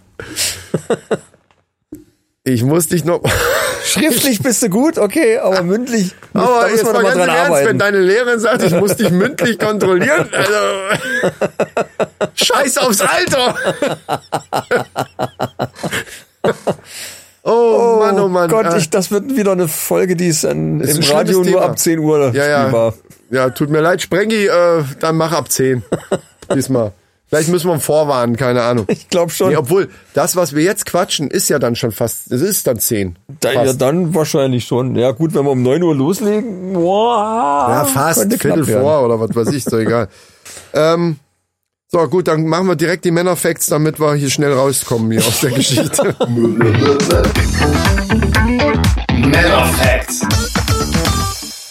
Ich 2.45 2.63
muss 2.63 2.88
dich 2.88 3.03
noch. 3.03 3.21
Schriftlich 3.84 4.41
bist 4.41 4.63
du 4.63 4.69
gut, 4.69 4.97
okay, 4.97 5.38
aber 5.39 5.63
mündlich, 5.63 6.13
da 6.34 6.39
Aber 6.39 6.61
muss 6.61 6.71
jetzt 6.71 6.84
man 6.86 6.93
mal 6.93 7.03
ganz 7.03 7.15
dran 7.15 7.30
Ernst, 7.30 7.49
wenn 7.49 7.57
arbeiten. 7.57 7.80
deine 7.80 7.99
Lehrerin 7.99 8.39
sagt, 8.39 8.63
ich 8.63 8.73
muss 8.73 8.95
dich 8.95 9.09
mündlich 9.09 9.59
kontrollieren, 9.59 10.30
also 10.32 10.55
Scheiß 12.36 12.78
aufs 12.78 13.01
Alter. 13.01 13.55
Oh, 17.49 17.99
Mann, 17.99 18.19
oh 18.19 18.27
Mann. 18.27 18.49
Gott, 18.49 18.65
Äh, 18.65 18.77
ich, 18.77 18.89
das 18.89 19.09
wird 19.09 19.35
wieder 19.35 19.53
eine 19.53 19.67
Folge, 19.67 20.15
die 20.15 20.27
ist 20.27 20.43
an, 20.45 20.81
Ist 20.81 20.97
im 20.97 21.15
Radio 21.15 21.43
nur 21.43 21.61
ab 21.63 21.79
10 21.79 21.99
Uhr 21.99 22.31
ja, 22.33 22.47
ja, 22.47 22.61
spielbar. 22.61 22.93
ja, 23.31 23.49
tut 23.49 23.69
mir 23.69 23.79
leid, 23.79 24.01
Sprengi, 24.01 24.47
äh, 24.47 24.83
dann 24.99 25.15
mach 25.15 25.31
ab 25.31 25.49
10. 25.49 25.83
Diesmal. 26.53 26.91
Vielleicht 27.29 27.49
müssen 27.49 27.67
wir 27.67 27.73
ihn 27.73 27.81
vorwarnen, 27.81 28.37
keine 28.37 28.61
Ahnung. 28.61 28.85
Ich 28.89 29.09
glaube 29.09 29.31
schon. 29.31 29.49
Nee, 29.49 29.57
obwohl, 29.57 29.89
das, 30.13 30.37
was 30.37 30.55
wir 30.55 30.63
jetzt 30.63 30.85
quatschen, 30.85 31.29
ist 31.29 31.49
ja 31.49 31.59
dann 31.59 31.75
schon 31.75 31.91
fast, 31.91 32.31
es 32.31 32.41
ist 32.41 32.67
dann 32.67 32.79
10. 32.79 33.17
Da, 33.41 33.51
ja, 33.51 33.73
dann 33.73 34.15
wahrscheinlich 34.15 34.65
schon. 34.65 34.95
Ja 34.95 35.11
gut, 35.11 35.33
wenn 35.33 35.43
wir 35.43 35.51
um 35.51 35.61
9 35.61 35.83
Uhr 35.83 35.93
loslegen, 35.95 36.73
boah, 36.73 37.67
Ja, 37.69 37.83
fast. 37.85 38.31
Viertel 38.31 38.65
vor 38.65 39.03
oder 39.03 39.19
was 39.19 39.35
weiß 39.35 39.53
ich, 39.53 39.65
doch 39.65 39.77
egal. 39.77 40.07
ähm, 40.73 41.17
so, 41.89 42.05
gut, 42.09 42.27
dann 42.27 42.45
machen 42.47 42.67
wir 42.67 42.75
direkt 42.75 43.05
die 43.05 43.11
Männerfacts, 43.11 43.67
damit 43.67 43.97
wir 43.97 44.13
hier 44.15 44.29
schnell 44.29 44.51
rauskommen 44.51 45.09
hier 45.09 45.21
aus 45.21 45.39
der 45.39 45.51
Geschichte. 45.51 46.15
Männer 49.15 49.65
Facts. 49.65 50.21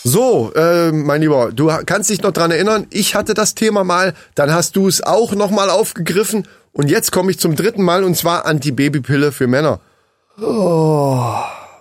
So, 0.05 0.55
äh, 0.55 0.91
mein 0.93 1.21
Lieber, 1.21 1.53
du 1.53 1.71
kannst 1.85 2.09
dich 2.09 2.23
noch 2.23 2.33
dran 2.33 2.51
erinnern, 2.51 2.87
ich 2.91 3.15
hatte 3.15 3.35
das 3.35 3.55
Thema 3.55 3.85
mal, 3.85 4.15
dann 4.35 4.55
hast 4.55 4.77
du 4.77 4.89
es 4.89 5.03
auch 5.03 5.35
nochmal 5.35 5.69
aufgegriffen 5.69 6.49
und 6.73 6.91
jetzt 6.91 7.13
komme 7.13 7.31
ich 7.31 7.39
zum 7.39 7.55
dritten 7.55 7.83
Mal 7.83 8.03
und 8.03 8.17
zwar 8.17 8.47
Antibabypille 8.47 9.33
für 9.33 9.49
Männer. 9.49 9.81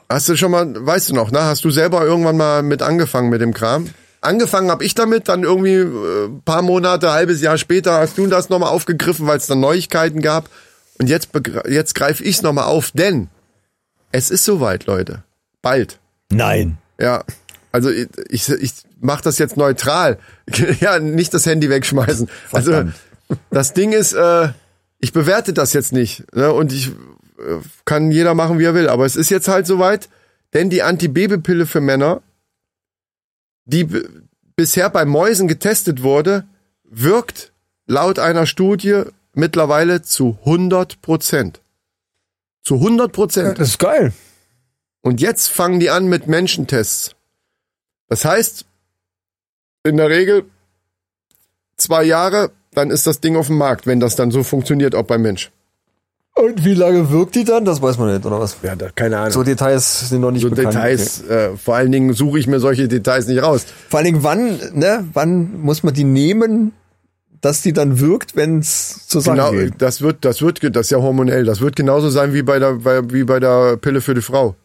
Hast 0.09 0.27
du 0.27 0.35
schon 0.35 0.51
mal, 0.51 0.73
weißt 0.75 1.09
du 1.09 1.15
noch, 1.15 1.31
ne? 1.31 1.43
Hast 1.43 1.63
du 1.63 1.71
selber 1.71 2.03
irgendwann 2.03 2.35
mal 2.35 2.63
mit 2.63 2.81
angefangen 2.81 3.29
mit 3.29 3.39
dem 3.39 3.53
Kram? 3.53 3.89
Angefangen 4.25 4.69
habe 4.71 4.83
ich 4.83 4.95
damit, 4.95 5.27
dann 5.29 5.43
irgendwie 5.43 5.75
äh, 5.75 6.29
paar 6.43 6.61
Monate, 6.61 7.11
halbes 7.11 7.41
Jahr 7.41 7.57
später 7.57 7.99
hast 7.99 8.17
du 8.17 8.27
das 8.27 8.49
nochmal 8.49 8.69
aufgegriffen, 8.69 9.27
weil 9.27 9.37
es 9.37 9.47
dann 9.47 9.59
Neuigkeiten 9.59 10.21
gab. 10.21 10.49
Und 10.97 11.07
jetzt, 11.07 11.29
jetzt 11.67 11.95
greife 11.95 12.23
ich 12.23 12.37
es 12.37 12.41
nochmal 12.41 12.65
auf, 12.65 12.91
denn 12.91 13.29
es 14.11 14.29
ist 14.31 14.45
soweit, 14.45 14.85
Leute. 14.85 15.23
Bald. 15.61 15.99
Nein. 16.31 16.77
Ja, 16.99 17.23
also 17.71 17.89
ich, 17.89 18.07
ich, 18.29 18.49
ich 18.49 18.71
mache 19.01 19.23
das 19.23 19.37
jetzt 19.37 19.57
neutral. 19.57 20.17
ja, 20.79 20.99
nicht 20.99 21.33
das 21.33 21.45
Handy 21.45 21.69
wegschmeißen. 21.69 22.29
Also 22.51 22.71
Verdammt. 22.71 22.95
das 23.51 23.73
Ding 23.73 23.91
ist, 23.91 24.13
äh, 24.13 24.49
ich 24.99 25.11
bewerte 25.11 25.51
das 25.51 25.73
jetzt 25.73 25.91
nicht. 25.91 26.23
Ne? 26.33 26.53
Und 26.53 26.71
ich 26.71 26.87
äh, 26.87 27.59
kann 27.83 28.11
jeder 28.11 28.33
machen, 28.33 28.59
wie 28.59 28.63
er 28.63 28.73
will. 28.73 28.87
Aber 28.87 29.05
es 29.05 29.17
ist 29.17 29.29
jetzt 29.29 29.49
halt 29.49 29.67
soweit, 29.67 30.07
denn 30.53 30.69
die 30.69 30.83
Antibabypille 30.83 31.65
für 31.65 31.81
Männer, 31.81 32.21
die 33.65 33.87
bisher 34.55 34.89
bei 34.89 35.05
Mäusen 35.05 35.47
getestet 35.47 36.03
wurde, 36.03 36.45
wirkt 36.83 37.51
laut 37.87 38.19
einer 38.19 38.45
Studie 38.45 39.03
mittlerweile 39.33 40.01
zu 40.01 40.37
100 40.45 41.01
Prozent. 41.01 41.61
Zu 42.63 42.75
100 42.75 43.11
Prozent. 43.11 43.59
Das 43.59 43.69
ist 43.69 43.79
geil. 43.79 44.13
Und 45.01 45.21
jetzt 45.21 45.49
fangen 45.49 45.79
die 45.79 45.89
an 45.89 46.07
mit 46.07 46.27
Menschentests. 46.27 47.15
Das 48.07 48.25
heißt, 48.25 48.65
in 49.83 49.97
der 49.97 50.09
Regel 50.09 50.45
zwei 51.77 52.03
Jahre, 52.03 52.51
dann 52.71 52.89
ist 52.89 53.05
das 53.07 53.19
Ding 53.19 53.35
auf 53.35 53.47
dem 53.47 53.57
Markt, 53.57 53.85
wenn 53.85 53.99
das 53.99 54.15
dann 54.15 54.31
so 54.31 54.43
funktioniert, 54.43 54.95
auch 54.95 55.03
beim 55.03 55.21
Mensch. 55.21 55.51
Und 56.37 56.65
wie 56.65 56.73
lange 56.73 57.09
wirkt 57.11 57.35
die 57.35 57.45
dann? 57.45 57.63
Das 57.63 57.81
weiß 57.81 57.97
man 57.97 58.13
nicht, 58.13 58.25
oder 58.25 58.39
was? 58.41 58.57
Ja, 58.61 58.75
da, 58.75 58.89
keine 58.93 59.19
Ahnung. 59.19 59.31
So 59.31 59.43
Details 59.43 60.09
sind 60.09 60.19
noch 60.19 60.31
nicht 60.31 60.41
So 60.41 60.49
bekannt. 60.49 60.75
Details, 60.75 61.23
äh, 61.29 61.55
vor 61.55 61.75
allen 61.75 61.93
Dingen 61.93 62.13
suche 62.13 62.39
ich 62.39 62.47
mir 62.47 62.59
solche 62.59 62.89
Details 62.89 63.27
nicht 63.27 63.41
raus. 63.41 63.65
Vor 63.89 63.99
allen 63.99 64.05
Dingen, 64.05 64.23
wann, 64.23 64.59
ne, 64.73 65.05
wann 65.13 65.61
muss 65.61 65.83
man 65.83 65.93
die 65.93 66.03
nehmen, 66.03 66.73
dass 67.39 67.61
die 67.61 67.71
dann 67.71 68.01
wirkt, 68.01 68.35
wenn 68.35 68.59
es 68.59 69.07
Sache 69.07 69.31
Genau, 69.31 69.51
geht? 69.51 69.75
das 69.77 70.01
wird, 70.01 70.25
das 70.25 70.41
wird, 70.41 70.59
das 70.75 70.87
ist 70.87 70.89
ja 70.89 70.97
hormonell. 70.97 71.45
Das 71.45 71.61
wird 71.61 71.77
genauso 71.77 72.09
sein 72.09 72.33
wie 72.33 72.41
bei 72.41 72.59
der, 72.59 72.73
bei, 72.73 73.01
wie 73.11 73.23
bei 73.23 73.39
der 73.39 73.77
Pille 73.77 74.01
für 74.01 74.13
die 74.13 74.21
Frau. 74.21 74.55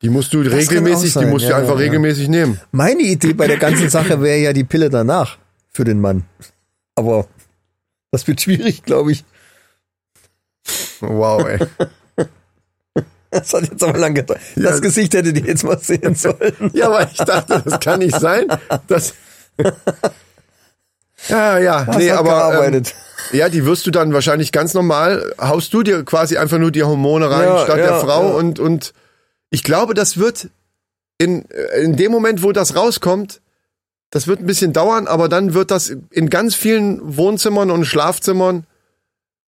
Die 0.00 0.08
musst 0.08 0.32
du 0.32 0.42
kann 0.42 0.52
regelmäßig, 0.52 1.12
die 1.12 1.26
musst 1.26 1.44
du 1.44 1.50
ja, 1.50 1.56
einfach 1.56 1.74
ja, 1.74 1.80
ja. 1.80 1.84
regelmäßig 1.84 2.28
nehmen. 2.28 2.58
Meine 2.72 3.02
Idee 3.02 3.34
bei 3.34 3.46
der 3.46 3.58
ganzen 3.58 3.90
Sache 3.90 4.22
wäre 4.22 4.38
ja 4.38 4.54
die 4.54 4.64
Pille 4.64 4.88
danach 4.88 5.36
für 5.68 5.84
den 5.84 6.00
Mann. 6.00 6.24
Aber 6.94 7.26
das 8.10 8.26
wird 8.26 8.40
schwierig, 8.40 8.82
glaube 8.82 9.12
ich. 9.12 9.24
Wow, 11.00 11.46
ey. 11.46 11.58
Das 13.30 13.54
hat 13.54 13.62
jetzt 13.62 13.82
aber 13.84 13.96
lang 13.98 14.14
gedauert. 14.14 14.40
Das 14.56 14.82
Gesicht 14.82 15.14
hättet 15.14 15.38
ihr 15.38 15.46
jetzt 15.46 15.62
mal 15.62 15.78
sehen 15.78 16.14
sollen. 16.16 16.70
Ja, 16.72 16.86
aber 16.86 17.08
ich 17.08 17.16
dachte, 17.16 17.62
das 17.64 17.78
kann 17.78 18.00
nicht 18.00 18.18
sein. 18.18 18.46
Das 18.88 19.14
ja, 21.28 21.58
ja, 21.58 21.84
Das 21.84 21.96
nee, 21.96 22.10
aber 22.10 22.66
ähm, 22.66 22.82
ja, 23.32 23.48
die 23.48 23.64
wirst 23.64 23.86
du 23.86 23.90
dann 23.92 24.12
wahrscheinlich 24.12 24.50
ganz 24.50 24.74
normal. 24.74 25.32
Haust 25.40 25.72
du 25.72 25.82
dir 25.82 26.04
quasi 26.04 26.38
einfach 26.38 26.58
nur 26.58 26.72
die 26.72 26.82
Hormone 26.82 27.30
rein 27.30 27.46
Ja, 27.48 27.64
statt 27.64 27.78
ja, 27.78 27.86
der 27.86 28.00
Frau 28.00 28.30
ja. 28.30 28.34
und 28.34 28.58
und 28.58 28.94
ich 29.50 29.62
glaube, 29.62 29.94
das 29.94 30.16
wird 30.16 30.48
in 31.18 31.44
in 31.80 31.96
dem 31.96 32.10
Moment, 32.10 32.42
wo 32.42 32.50
das 32.50 32.74
rauskommt, 32.74 33.40
das 34.10 34.26
wird 34.26 34.40
ein 34.40 34.46
bisschen 34.46 34.72
dauern, 34.72 35.06
aber 35.06 35.28
dann 35.28 35.54
wird 35.54 35.70
das 35.70 35.94
in 36.10 36.30
ganz 36.30 36.56
vielen 36.56 37.16
Wohnzimmern 37.16 37.70
und 37.70 37.84
Schlafzimmern 37.84 38.66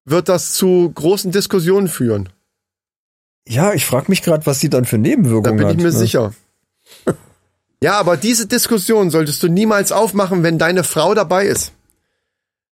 wird 0.10 0.30
das 0.30 0.54
zu 0.54 0.92
großen 0.94 1.32
Diskussionen 1.32 1.88
führen. 1.88 2.30
Ja, 3.48 3.74
ich 3.74 3.86
frage 3.86 4.06
mich 4.10 4.22
gerade, 4.22 4.46
was 4.46 4.60
die 4.60 4.70
dann 4.70 4.86
für 4.86 4.98
Da 4.98 5.02
Nebenwirkungen 5.02 5.58
bin 5.58 5.66
hat. 5.68 5.72
ich 5.74 5.78
mir 5.78 5.84
ne? 5.86 5.92
sicher. 5.92 6.34
Ja, 7.82 7.98
aber 7.98 8.18
diese 8.18 8.46
Diskussion 8.46 9.10
solltest 9.10 9.42
du 9.42 9.48
niemals 9.48 9.94
aufmachen, 9.94 10.44
wenn 10.44 10.58
deine 10.58 10.84
Frau 10.84 11.14
dabei 11.14 11.46
ist. 11.46 11.72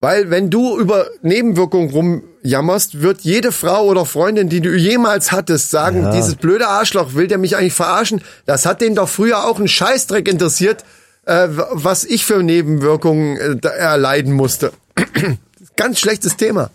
Weil 0.00 0.30
wenn 0.30 0.48
du 0.48 0.78
über 0.78 1.06
Nebenwirkungen 1.22 1.90
rumjammerst, 1.90 3.00
wird 3.02 3.22
jede 3.22 3.50
Frau 3.50 3.86
oder 3.86 4.06
Freundin, 4.06 4.48
die 4.48 4.60
du 4.60 4.70
jemals 4.76 5.32
hattest, 5.32 5.72
sagen, 5.72 6.02
Ja. 6.02 6.12
dieses 6.12 6.36
blöde 6.36 6.68
Arschloch 6.68 7.14
will 7.14 7.26
der 7.26 7.38
mich 7.38 7.56
eigentlich 7.56 7.72
verarschen. 7.72 8.22
Das 8.46 8.64
hat 8.64 8.80
den 8.80 8.94
doch 8.94 9.08
früher 9.08 9.44
auch 9.48 9.58
einen 9.58 9.66
Scheißdreck 9.66 10.28
interessiert, 10.28 10.84
äh, 11.26 11.48
was 11.50 12.04
ich 12.04 12.24
für 12.24 12.40
Nebenwirkungen 12.44 13.36
äh, 13.38 13.56
da 13.56 13.70
erleiden 13.70 14.32
musste. 14.34 14.72
Ganz 15.76 15.98
schlechtes 15.98 16.36
Thema. 16.36 16.70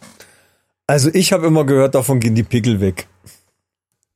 Also 0.87 1.09
ich 1.13 1.33
habe 1.33 1.47
immer 1.47 1.65
gehört, 1.65 1.95
davon 1.95 2.19
gehen 2.19 2.33
die 2.35 2.43
Pickel 2.43 2.79
weg. 2.79 3.07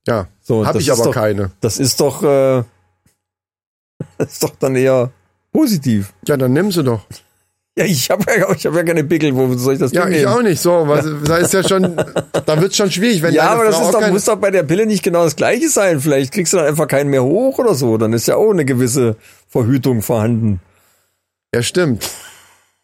Ja, 0.08 0.28
So, 0.42 0.66
habe 0.66 0.80
ich 0.80 0.92
aber 0.92 1.04
doch- 1.06 1.14
keine. 1.14 1.52
Das 1.60 1.78
ist 1.78 2.00
doch, 2.00 2.24
äh, 2.24 2.64
das 4.18 4.34
ist 4.34 4.44
doch 4.44 4.56
dann 4.60 4.76
eher 4.76 5.12
positiv. 5.52 6.14
Ja, 6.26 6.38
dann 6.38 6.54
nimm 6.54 6.72
sie 6.72 6.84
doch. 6.84 7.02
Ja, 7.78 7.86
ich 7.86 8.10
habe 8.10 8.24
ja, 8.38 8.52
ich 8.52 8.66
hab 8.66 8.74
ja 8.76 8.84
keine 8.84 9.04
Pickel, 9.04 9.34
wo 9.36 9.54
soll 9.56 9.74
ich 9.76 9.80
das 9.80 9.92
Ja, 9.94 10.06
ich 10.08 10.18
nehmen? 10.18 10.28
auch 10.28 10.42
nicht. 10.42 10.62
So, 10.62 10.88
was, 10.88 11.06
da 11.24 11.38
ist 11.38 11.54
ja 11.54 11.66
schon, 11.68 11.96
da 12.46 12.60
wird's 12.62 12.76
schon 12.76 12.92
schwierig, 12.92 13.22
wenn 13.22 13.34
Ja, 13.34 13.50
aber 13.52 13.64
das 13.66 13.76
Frau 13.78 13.86
ist 13.86 13.94
doch, 13.94 14.10
muss 14.10 14.26
doch 14.26 14.36
bei 14.38 14.52
der 14.52 14.64
Pille 14.64 14.86
nicht 14.86 15.04
genau 15.04 15.24
das 15.24 15.36
gleiche 15.38 15.70
sein. 15.70 16.02
Vielleicht 16.02 16.34
kriegst 16.34 16.52
du 16.52 16.58
dann 16.58 16.66
einfach 16.68 16.88
keinen 16.88 17.10
mehr 17.10 17.24
hoch 17.24 17.60
oder 17.60 17.74
so. 17.76 17.98
Dann 17.98 18.12
ist 18.12 18.28
ja 18.28 18.36
auch 18.36 18.52
eine 18.52 18.66
gewisse 18.66 19.16
Verhütung 19.48 20.02
vorhanden. 20.02 20.60
Ja, 21.56 21.62
stimmt. 21.64 22.10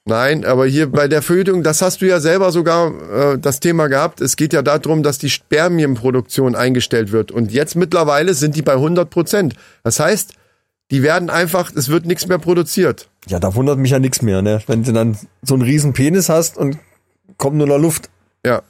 Nein, 0.08 0.46
aber 0.46 0.66
hier 0.66 0.90
bei 0.90 1.08
der 1.10 1.22
Verhütung, 1.22 1.64
das 1.64 1.82
hast 1.82 2.02
du 2.02 2.06
ja 2.08 2.20
selber 2.22 2.52
sogar 2.52 3.34
äh, 3.34 3.38
das 3.38 3.60
Thema 3.60 3.88
gehabt. 3.88 4.22
Es 4.22 4.38
geht 4.38 4.54
ja 4.54 4.62
darum, 4.62 5.04
dass 5.04 5.18
die 5.18 5.30
Spermienproduktion 5.30 6.56
eingestellt 6.56 7.12
wird. 7.12 7.32
Und 7.32 7.52
jetzt 7.52 7.76
mittlerweile 7.76 8.34
sind 8.34 8.56
die 8.56 8.62
bei 8.62 8.74
100 8.74 9.10
Prozent. 9.10 9.56
Das 9.84 10.00
heißt, 10.00 10.34
die 10.92 11.04
werden 11.04 11.30
einfach, 11.30 11.72
es 11.76 11.90
wird 11.90 12.06
nichts 12.06 12.26
mehr 12.28 12.38
produziert. 12.40 13.10
Ja, 13.28 13.40
da 13.40 13.54
wundert 13.56 13.80
mich 13.80 13.92
ja 13.92 14.00
nichts 14.00 14.22
mehr, 14.22 14.42
ne? 14.42 14.62
Wenn 14.68 14.84
du 14.84 14.94
dann 14.94 15.18
so 15.42 15.56
einen 15.56 15.64
riesen 15.64 15.92
Penis 15.92 16.30
hast 16.30 16.56
und 16.58 16.78
kommt 17.38 17.58
nur 17.58 17.68
noch 17.68 17.78
Luft. 17.78 18.10
Ja, 18.46 18.62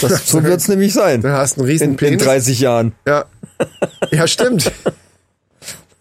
Das, 0.00 0.28
so 0.28 0.44
wird's 0.44 0.68
nämlich 0.68 0.92
sein. 0.92 1.20
dann 1.22 1.32
hast 1.32 1.56
du 1.56 1.62
einen 1.62 1.70
riesen 1.70 1.84
In, 1.84 1.90
in 1.90 1.96
Penis. 1.96 2.22
30 2.22 2.60
Jahren. 2.60 2.92
Ja, 3.08 3.24
ja 4.12 4.26
stimmt. 4.28 4.70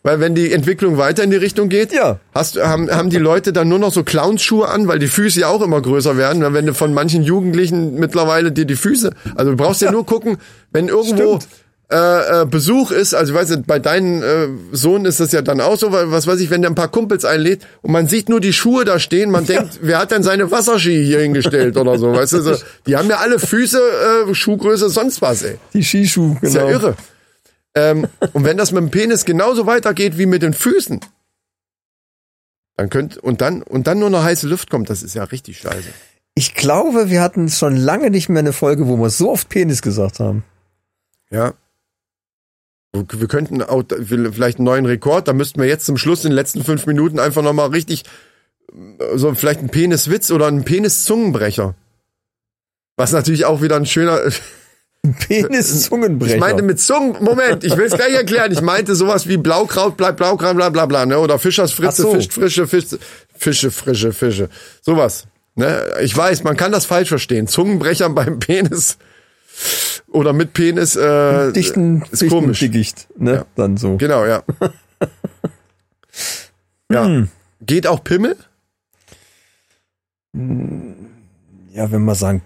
Weil 0.04 0.20
wenn 0.20 0.36
die 0.36 0.52
Entwicklung 0.52 0.98
weiter 0.98 1.24
in 1.24 1.32
die 1.32 1.38
Richtung 1.38 1.70
geht, 1.70 1.94
Ja. 1.94 2.20
hast, 2.36 2.62
haben, 2.62 2.92
haben 2.92 3.10
die 3.10 3.18
Leute 3.18 3.54
dann 3.54 3.70
nur 3.70 3.80
noch 3.80 3.94
so 3.94 4.04
Clownsschuhe 4.04 4.68
an, 4.68 4.88
weil 4.90 5.00
die 5.00 5.08
Füße 5.08 5.40
ja 5.40 5.48
auch 5.48 5.62
immer 5.62 5.82
größer 5.82 6.18
werden. 6.18 6.44
Wenn 6.54 6.66
du 6.66 6.74
von 6.74 6.94
manchen 6.94 7.24
Jugendlichen 7.24 7.96
mittlerweile 7.96 8.52
dir 8.52 8.66
die 8.66 8.76
Füße, 8.76 9.12
also 9.36 9.52
du 9.52 9.58
brauchst 9.58 9.82
ja 9.82 9.92
nur 9.94 10.06
gucken, 10.06 10.38
wenn 10.74 10.90
irgendwo 10.90 11.40
Stimmt. 11.40 11.48
äh, 11.90 12.42
äh, 12.42 12.46
Besuch 12.46 12.92
ist, 12.92 13.14
also 13.14 13.32
ich 13.32 13.40
weiß 13.40 13.50
nicht, 13.52 13.66
bei 13.66 13.80
deinem 13.80 14.22
äh, 14.24 14.48
Sohn 14.76 15.06
ist 15.06 15.22
das 15.22 15.32
ja 15.32 15.42
dann 15.42 15.62
auch 15.62 15.78
so, 15.78 15.94
weil 15.94 16.12
was 16.12 16.28
weiß 16.28 16.42
ich, 16.42 16.50
wenn 16.50 16.62
der 16.62 16.72
ein 16.72 16.76
paar 16.76 16.90
Kumpels 16.90 17.24
einlädt 17.24 17.62
und 17.82 17.94
man 17.94 18.08
sieht 18.10 18.28
nur 18.28 18.42
die 18.42 18.52
Schuhe 18.52 18.84
da 18.84 19.00
stehen, 19.00 19.32
man 19.32 19.46
denkt, 19.54 19.80
wer 19.82 20.00
hat 20.00 20.12
denn 20.12 20.22
seine 20.24 20.52
Wasserski 20.52 21.02
hier 21.06 21.20
hingestellt 21.22 21.78
oder 21.78 21.98
so, 21.98 22.12
weißt 22.12 22.34
du, 22.34 22.42
so, 22.42 22.56
die 22.88 22.98
haben 22.98 23.10
ja 23.10 23.20
alle 23.20 23.40
Füße, 23.40 23.80
äh, 24.30 24.34
Schuhgröße, 24.36 24.90
sonst 24.90 25.22
was, 25.22 25.44
ey. 25.44 25.56
Die 25.74 25.82
Skischuhe, 25.84 26.36
genau. 26.42 26.48
Ist 26.48 26.56
ja 26.56 26.68
irre. 26.68 26.96
Ähm, 27.76 28.08
und 28.34 28.44
wenn 28.44 28.58
das 28.58 28.72
mit 28.72 28.82
dem 28.82 28.92
Penis 28.92 29.26
genauso 29.26 29.66
weitergeht 29.66 30.18
wie 30.18 30.26
mit 30.26 30.44
den 30.44 30.54
Füßen, 30.54 31.00
dann 32.78 32.90
könnt 32.90 33.18
und 33.18 33.42
dann 33.42 33.62
und 33.62 33.88
dann 33.88 34.00
nur 34.00 34.10
noch 34.10 34.24
heiße 34.24 34.48
Luft 34.48 34.70
kommt, 34.70 34.90
das 34.90 35.04
ist 35.04 35.14
ja 35.14 35.24
richtig 35.24 35.60
scheiße. 35.60 35.90
Ich 36.36 36.56
glaube, 36.56 37.10
wir 37.10 37.22
hatten 37.22 37.50
schon 37.50 37.76
lange 37.76 38.10
nicht 38.10 38.30
mehr 38.30 38.40
eine 38.40 38.54
Folge, 38.54 38.88
wo 38.88 38.98
wir 38.98 39.10
so 39.10 39.32
oft 39.32 39.50
Penis 39.50 39.82
gesagt 39.82 40.20
haben. 40.20 40.44
Ja. 41.30 41.54
Wir 42.92 43.28
könnten 43.28 43.64
auch 43.64 43.84
vielleicht 43.90 44.60
einen 44.60 44.66
neuen 44.66 44.86
Rekord, 44.86 45.28
da 45.28 45.34
müssten 45.34 45.60
wir 45.60 45.68
jetzt 45.68 45.86
zum 45.86 45.98
Schluss 45.98 46.26
in 46.26 46.30
den 46.30 46.36
letzten 46.36 46.64
fünf 46.64 46.86
Minuten 46.86 47.20
einfach 47.20 47.42
nochmal 47.42 47.70
richtig 47.70 48.04
äh, 48.72 49.18
so 49.18 49.34
vielleicht 49.34 49.60
einen 49.60 49.70
Peniswitz 49.70 50.32
oder 50.32 50.48
einen 50.48 50.64
Penis-Zungenbrecher. 50.64 51.76
Was 52.96 53.12
natürlich 53.12 53.46
auch 53.46 53.62
wieder 53.62 53.76
ein 53.76 53.86
schöner. 53.86 54.20
Penis-Zungenbrecher. 55.04 56.36
Ich 56.36 56.40
meinte 56.40 56.64
mit 56.64 56.80
Zungen, 56.80 57.22
Moment, 57.22 57.64
ich 57.66 57.76
will 57.76 57.86
es 57.86 57.94
gleich 57.94 58.14
erklären. 58.14 58.52
Ich 58.54 58.62
meinte 58.62 58.96
sowas 58.96 59.28
wie 59.28 59.36
Blaukraut 59.36 59.98
bleibt 59.98 60.18
Blaukraut, 60.18 60.56
bla 60.56 60.70
bla 60.70 60.86
bla, 60.86 61.06
ne? 61.06 61.20
Oder 61.20 61.40
Fischers 61.40 61.74
Fritze, 61.74 62.04
so. 62.04 62.14
Fisch, 62.14 62.30
frische 62.30 62.68
Fische, 62.68 63.00
Fische, 63.36 63.72
frische 63.72 64.14
Fische. 64.14 64.50
Sowas. 64.82 65.28
Ne? 65.56 65.84
Ich 66.02 66.16
weiß, 66.16 66.44
man 66.44 66.56
kann 66.56 66.72
das 66.72 66.86
falsch 66.86 67.10
verstehen. 67.10 67.48
Zungenbrecher 67.48 68.10
beim 68.10 68.40
Penis 68.40 68.98
oder 70.08 70.32
mit 70.32 70.54
Penis 70.54 70.96
äh, 70.96 71.52
dichten, 71.52 72.04
ist 72.10 72.22
dichten 72.22 72.30
komisch. 72.30 72.60
Dickicht, 72.60 73.08
ne? 73.18 73.34
Ja. 73.34 73.46
Dann 73.56 73.76
so. 73.76 73.98
Genau, 73.98 74.26
ja. 74.26 74.44
ja. 76.90 77.06
Hm. 77.06 77.28
Geht 77.62 77.88
auch 77.88 78.04
Pimmel? 78.04 78.38
Ja, 81.74 81.92
wenn 81.92 82.04
wir 82.06 82.16
sagen 82.16 82.42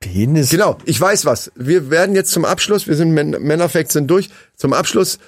Penis. 0.00 0.50
Genau, 0.50 0.78
ich 0.86 1.00
weiß 1.00 1.24
was. 1.26 1.52
Wir 1.54 1.90
werden 1.90 2.14
jetzt 2.16 2.32
zum 2.32 2.44
Abschluss, 2.44 2.88
wir 2.88 2.96
sind 2.96 3.12
Män- 3.16 3.38
Männerfacts 3.38 3.92
sind 3.92 4.08
durch, 4.08 4.30
zum 4.56 4.72
Abschluss 4.72 5.18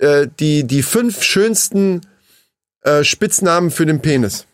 äh, 0.00 0.26
die, 0.40 0.64
die 0.64 0.82
fünf 0.82 1.22
schönsten 1.22 2.00
äh, 2.82 3.04
Spitznamen 3.04 3.70
für 3.70 3.86
den 3.86 4.00
Penis. 4.00 4.46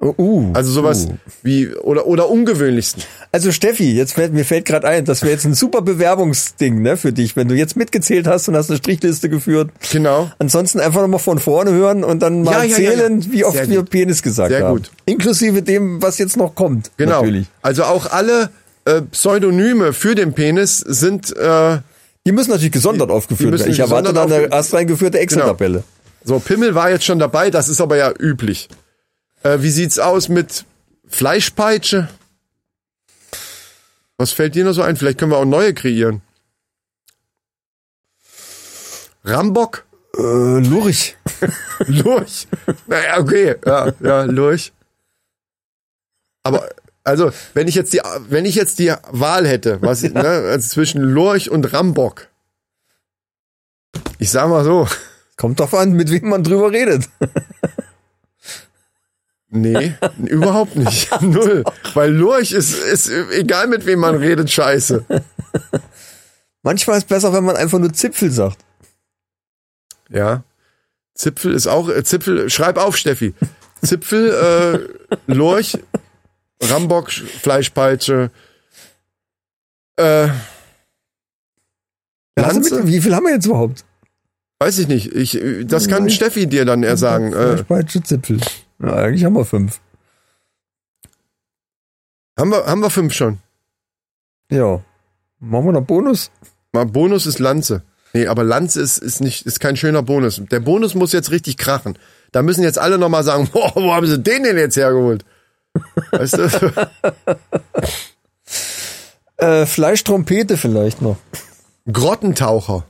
Oh, 0.00 0.14
uh, 0.16 0.50
Also 0.54 0.70
sowas 0.70 1.06
uh. 1.06 1.14
wie 1.42 1.74
oder 1.74 2.06
oder 2.06 2.30
ungewöhnlichsten. 2.30 3.02
Also 3.32 3.50
Steffi, 3.50 3.92
jetzt 3.96 4.12
fällt 4.12 4.32
mir 4.32 4.44
fällt 4.44 4.64
gerade 4.64 4.86
ein, 4.86 5.04
das 5.04 5.22
wäre 5.22 5.32
jetzt 5.32 5.44
ein 5.44 5.54
super 5.54 5.82
Bewerbungsding, 5.82 6.82
ne, 6.82 6.96
für 6.96 7.12
dich, 7.12 7.34
wenn 7.34 7.48
du 7.48 7.56
jetzt 7.56 7.76
mitgezählt 7.76 8.28
hast 8.28 8.48
und 8.48 8.56
hast 8.56 8.70
eine 8.70 8.78
Strichliste 8.78 9.28
geführt. 9.28 9.70
Genau. 9.90 10.30
Ansonsten 10.38 10.78
einfach 10.78 11.00
nochmal 11.00 11.18
von 11.18 11.40
vorne 11.40 11.72
hören 11.72 12.04
und 12.04 12.20
dann 12.22 12.42
mal 12.42 12.52
Ja, 12.52 12.62
ja, 12.62 12.64
ja, 12.64 12.76
zählen, 12.76 13.20
ja. 13.20 13.32
wie 13.32 13.44
oft 13.44 13.56
Sehr 13.56 13.68
wir 13.68 13.80
gut. 13.80 13.90
Penis 13.90 14.22
gesagt 14.22 14.50
Sehr 14.50 14.64
haben. 14.64 14.76
gut. 14.76 14.90
Inklusive 15.04 15.62
dem, 15.62 16.00
was 16.00 16.18
jetzt 16.18 16.36
noch 16.36 16.54
kommt. 16.54 16.92
Genau. 16.96 17.20
Natürlich. 17.20 17.48
Also 17.62 17.82
auch 17.82 18.10
alle 18.12 18.50
äh, 18.84 19.02
Pseudonyme 19.02 19.92
für 19.92 20.14
den 20.14 20.32
Penis 20.32 20.78
sind 20.78 21.36
äh, 21.36 21.78
Die 22.24 22.30
müssen 22.32 22.50
natürlich 22.50 22.72
gesondert 22.72 23.10
aufgeführt 23.10 23.50
müssen 23.50 23.64
werden. 23.64 23.72
Ich 23.72 23.80
erwarte 23.80 24.12
dann 24.12 24.32
eine 24.32 24.52
erst 24.52 24.72
reingeführte 24.74 25.18
Excel-Tabelle. 25.18 25.82
so 26.22 26.38
Pimmel 26.38 26.76
war 26.76 26.88
jetzt 26.88 27.04
schon 27.04 27.18
dabei, 27.18 27.50
das 27.50 27.68
ist 27.68 27.80
aber 27.80 27.96
ja 27.96 28.12
üblich. 28.16 28.68
Äh, 29.42 29.62
wie 29.62 29.70
sieht's 29.70 29.98
aus 29.98 30.28
mit 30.28 30.64
Fleischpeitsche? 31.06 32.08
Was 34.16 34.32
fällt 34.32 34.54
dir 34.54 34.64
noch 34.64 34.72
so 34.72 34.82
ein? 34.82 34.96
Vielleicht 34.96 35.18
können 35.18 35.30
wir 35.30 35.38
auch 35.38 35.44
neue 35.44 35.74
kreieren. 35.74 36.22
Rambock? 39.24 39.84
Äh, 40.16 40.22
Lurch. 40.22 41.16
Lurch. 41.86 42.48
Naja, 42.86 43.18
okay. 43.18 43.56
Ja, 43.64 43.92
ja, 44.00 44.22
Lurch. 44.22 44.72
Aber 46.42 46.68
Also, 47.04 47.30
wenn 47.54 47.68
ich 47.68 47.74
jetzt 47.74 47.92
die, 47.92 48.00
wenn 48.28 48.44
ich 48.44 48.54
jetzt 48.54 48.78
die 48.78 48.92
Wahl 49.10 49.46
hätte, 49.46 49.80
was, 49.82 50.02
ne, 50.02 50.20
also 50.20 50.68
zwischen 50.68 51.02
Lurch 51.02 51.50
und 51.50 51.72
Rambock. 51.72 52.28
Ich 54.18 54.30
sag 54.30 54.48
mal 54.48 54.64
so, 54.64 54.88
Kommt 55.38 55.60
drauf 55.60 55.72
an, 55.72 55.92
mit 55.92 56.10
wem 56.10 56.28
man 56.28 56.42
drüber 56.42 56.72
redet. 56.72 57.08
nee, 59.50 59.94
überhaupt 60.24 60.76
nicht. 60.76 61.08
Null. 61.20 61.64
Weil 61.94 62.12
Lurch 62.12 62.52
ist, 62.52 62.74
ist, 62.74 63.10
egal 63.32 63.66
mit 63.66 63.86
wem 63.86 64.00
man 64.00 64.16
redet, 64.16 64.50
scheiße. 64.50 65.04
Manchmal 66.62 66.98
ist 66.98 67.04
es 67.04 67.08
besser, 67.08 67.32
wenn 67.32 67.44
man 67.44 67.56
einfach 67.56 67.78
nur 67.78 67.92
Zipfel 67.92 68.30
sagt. 68.30 68.58
Ja. 70.10 70.44
Zipfel 71.14 71.54
ist 71.54 71.66
auch, 71.66 71.88
äh, 71.88 72.04
Zipfel, 72.04 72.50
schreib 72.50 72.78
auf, 72.78 72.96
Steffi. 72.96 73.34
Zipfel, 73.82 74.30
äh, 74.30 75.32
Lurch, 75.32 75.78
Rambock, 76.62 77.10
Fleischpeitsche, 77.10 78.30
äh, 79.96 80.28
Lanze? 82.36 82.86
wie 82.86 83.00
viel 83.00 83.14
haben 83.14 83.26
wir 83.26 83.34
jetzt 83.34 83.46
überhaupt? 83.46 83.84
Weiß 84.60 84.78
ich 84.78 84.88
nicht. 84.88 85.12
Ich, 85.14 85.38
das 85.66 85.88
kann 85.88 86.10
Steffi 86.10 86.46
dir 86.46 86.64
dann 86.64 86.82
eher 86.82 86.96
sagen. 86.96 87.32
Äh, 87.32 87.56
Fleischpeitsche, 87.56 88.02
Zipfel. 88.02 88.40
Ja, 88.80 88.94
eigentlich 88.94 89.24
haben 89.24 89.34
wir 89.34 89.44
fünf. 89.44 89.80
haben 92.38 92.50
wir, 92.50 92.64
haben 92.66 92.80
wir 92.80 92.90
fünf 92.90 93.12
schon. 93.12 93.38
Ja. 94.50 94.82
Machen 95.40 95.66
wir 95.66 95.72
noch 95.72 95.84
Bonus? 95.84 96.30
Mal 96.72 96.86
Bonus 96.86 97.26
ist 97.26 97.38
Lanze. 97.38 97.82
Nee, 98.12 98.26
aber 98.26 98.44
Lanze 98.44 98.80
ist, 98.80 98.98
ist 98.98 99.20
nicht, 99.20 99.46
ist 99.46 99.60
kein 99.60 99.76
schöner 99.76 100.02
Bonus. 100.02 100.40
Der 100.50 100.60
Bonus 100.60 100.94
muss 100.94 101.12
jetzt 101.12 101.30
richtig 101.30 101.56
krachen. 101.56 101.98
Da 102.32 102.42
müssen 102.42 102.62
jetzt 102.62 102.78
alle 102.78 102.98
nochmal 102.98 103.24
sagen, 103.24 103.48
boah, 103.52 103.72
wo 103.74 103.92
haben 103.92 104.06
sie 104.06 104.18
den 104.18 104.44
denn 104.44 104.58
jetzt 104.58 104.76
hergeholt? 104.76 105.24
Weißt 106.12 106.38
du? 106.38 106.48
Äh, 109.40 109.66
Fleischtrompete 109.66 110.56
vielleicht 110.56 111.00
noch. 111.00 111.16
Grottentaucher. 111.90 112.84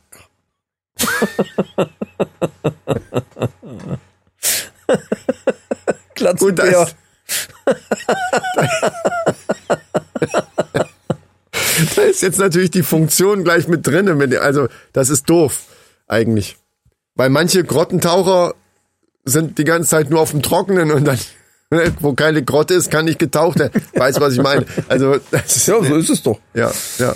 Und 6.41 6.59
da 6.59 6.65
ist, 6.65 6.97
da 11.97 12.03
ist 12.03 12.23
jetzt 12.23 12.39
natürlich 12.39 12.71
die 12.71 12.83
Funktion 12.83 13.45
gleich 13.45 13.69
mit. 13.69 13.87
Mit, 13.87 14.35
also, 14.37 14.69
das 14.93 15.11
ist 15.11 15.29
doof, 15.29 15.63
eigentlich. 16.07 16.57
Weil 17.15 17.29
manche 17.31 17.65
Grottentaucher 17.65 18.55
sind 19.25 19.59
die 19.59 19.65
ganze 19.65 19.91
Zeit 19.91 20.11
nur 20.11 20.21
auf 20.21 20.31
dem 20.31 20.43
Trockenen 20.43 20.93
und 20.93 21.05
dann, 21.05 21.19
wo 22.01 22.15
keine 22.15 22.43
Grotte 22.43 22.75
ist, 22.75 22.91
kann 22.91 23.05
nicht 23.05 23.19
getaucht 23.19 23.59
werden. 23.59 23.83
Weißt 23.95 24.17
du, 24.19 24.23
was 24.23 24.33
ich 24.35 24.43
meine? 24.43 24.65
Also, 24.89 25.19
das 25.31 25.57
ist, 25.57 25.69
Ja, 25.69 25.83
so 25.83 25.97
ist 25.97 26.11
es 26.11 26.23
doch. 26.23 26.41
ja, 26.55 26.71
ja. 26.99 27.15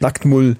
Nacktmull. 0.00 0.56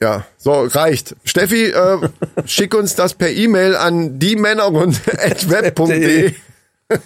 Ja, 0.00 0.26
so 0.36 0.64
reicht. 0.64 1.14
Steffi, 1.24 1.66
äh, 1.66 2.08
schick 2.44 2.74
uns 2.74 2.96
das 2.96 3.14
per 3.14 3.30
E-Mail 3.30 3.76
an 3.76 4.18
diemännerrunde.web.de. 4.18 6.34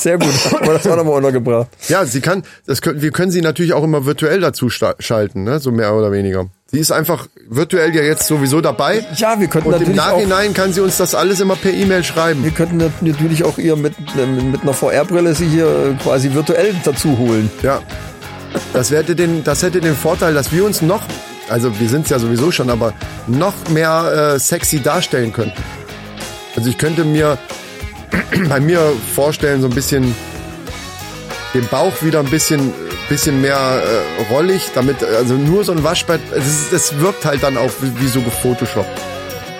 Sehr 0.00 0.16
gut. 0.16 0.32
Haben 0.50 0.66
wir 0.66 0.72
das 0.72 0.86
auch 0.86 0.96
nochmal 0.96 1.16
untergebracht. 1.16 1.68
Ja, 1.88 2.06
sie 2.06 2.22
kann, 2.22 2.42
das 2.66 2.80
können, 2.80 3.02
wir 3.02 3.10
können 3.10 3.30
sie 3.30 3.42
natürlich 3.42 3.74
auch 3.74 3.84
immer 3.84 4.06
virtuell 4.06 4.40
dazu 4.40 4.70
schalten, 4.70 5.44
ne? 5.44 5.60
so 5.60 5.72
mehr 5.72 5.94
oder 5.94 6.10
weniger. 6.10 6.46
Sie 6.72 6.78
ist 6.78 6.90
einfach 6.90 7.26
virtuell 7.48 7.94
ja 7.94 8.02
jetzt 8.02 8.26
sowieso 8.26 8.62
dabei. 8.62 9.04
Ja, 9.16 9.38
wir 9.38 9.48
könnten 9.48 9.68
Und 9.68 9.74
im 9.74 9.80
natürlich 9.80 10.00
auch, 10.00 10.12
Nachhinein 10.12 10.54
kann 10.54 10.72
sie 10.72 10.80
uns 10.80 10.96
das 10.96 11.14
alles 11.14 11.40
immer 11.40 11.56
per 11.56 11.72
E-Mail 11.72 12.02
schreiben. 12.02 12.44
wir 12.44 12.52
könnten 12.52 12.78
natürlich 12.78 13.44
auch 13.44 13.58
ihr 13.58 13.76
mit, 13.76 13.94
mit 14.16 14.62
einer 14.62 14.72
VR-Brille 14.72 15.34
sie 15.34 15.48
hier 15.48 15.66
äh, 15.66 16.02
quasi 16.02 16.32
virtuell 16.32 16.74
dazu 16.82 17.18
holen. 17.18 17.50
Ja. 17.62 17.82
Das 18.72 18.90
hätte 18.90 19.14
den, 19.14 19.44
das 19.44 19.62
hätte 19.62 19.80
den 19.80 19.94
Vorteil, 19.94 20.32
dass 20.32 20.50
wir 20.50 20.64
uns 20.64 20.80
noch, 20.80 21.02
also 21.48 21.78
wir 21.78 21.88
sind 21.88 22.04
es 22.04 22.10
ja 22.10 22.18
sowieso 22.18 22.50
schon, 22.52 22.70
aber 22.70 22.94
noch 23.26 23.68
mehr 23.68 24.34
äh, 24.34 24.38
sexy 24.38 24.80
darstellen 24.80 25.32
könnten. 25.32 25.60
Also 26.56 26.70
ich 26.70 26.78
könnte 26.78 27.04
mir 27.04 27.36
bei 28.48 28.60
mir 28.60 28.92
vorstellen, 29.14 29.60
so 29.60 29.68
ein 29.68 29.74
bisschen 29.74 30.14
den 31.54 31.66
Bauch 31.68 32.02
wieder 32.02 32.20
ein 32.20 32.30
bisschen, 32.30 32.72
bisschen 33.08 33.40
mehr 33.40 33.56
äh, 33.58 34.32
rollig, 34.32 34.70
damit, 34.74 35.02
also 35.02 35.34
nur 35.34 35.64
so 35.64 35.72
ein 35.72 35.82
Waschbett, 35.82 36.20
es, 36.36 36.72
es 36.72 36.98
wirkt 37.00 37.24
halt 37.24 37.42
dann 37.42 37.56
auch 37.56 37.70
wie, 37.80 38.00
wie 38.00 38.08
so 38.08 38.20
gefotoshoppt. 38.20 39.00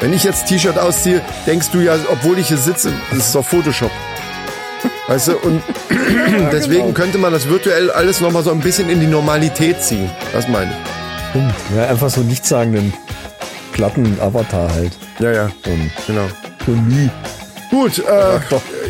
Wenn 0.00 0.12
ich 0.12 0.24
jetzt 0.24 0.46
T-Shirt 0.46 0.78
ausziehe, 0.78 1.20
denkst 1.46 1.68
du 1.72 1.80
ja, 1.80 1.96
obwohl 2.10 2.38
ich 2.38 2.48
hier 2.48 2.56
sitze, 2.56 2.92
das 3.10 3.26
ist 3.26 3.34
doch 3.34 3.44
Photoshop. 3.44 3.90
Weißt 5.08 5.28
du, 5.28 5.36
und 5.38 5.62
deswegen 6.52 6.94
könnte 6.94 7.18
man 7.18 7.32
das 7.32 7.48
virtuell 7.48 7.90
alles 7.90 8.20
nochmal 8.20 8.42
so 8.42 8.50
ein 8.50 8.60
bisschen 8.60 8.88
in 8.88 9.00
die 9.00 9.06
Normalität 9.06 9.82
ziehen. 9.82 10.08
Das 10.32 10.48
meine 10.48 10.70
ich. 10.70 11.30
Stimmt. 11.30 11.54
Ja, 11.76 11.88
einfach 11.88 12.08
so 12.08 12.22
nichtssagenden, 12.22 12.94
glatten 13.72 14.16
Avatar 14.20 14.72
halt. 14.72 14.92
Ja, 15.18 15.32
ja, 15.32 15.44
Und 15.66 15.90
genau. 16.06 16.28
so 16.64 16.72
nie. 16.72 17.10
Gut, 17.70 17.98
äh, 18.00 18.40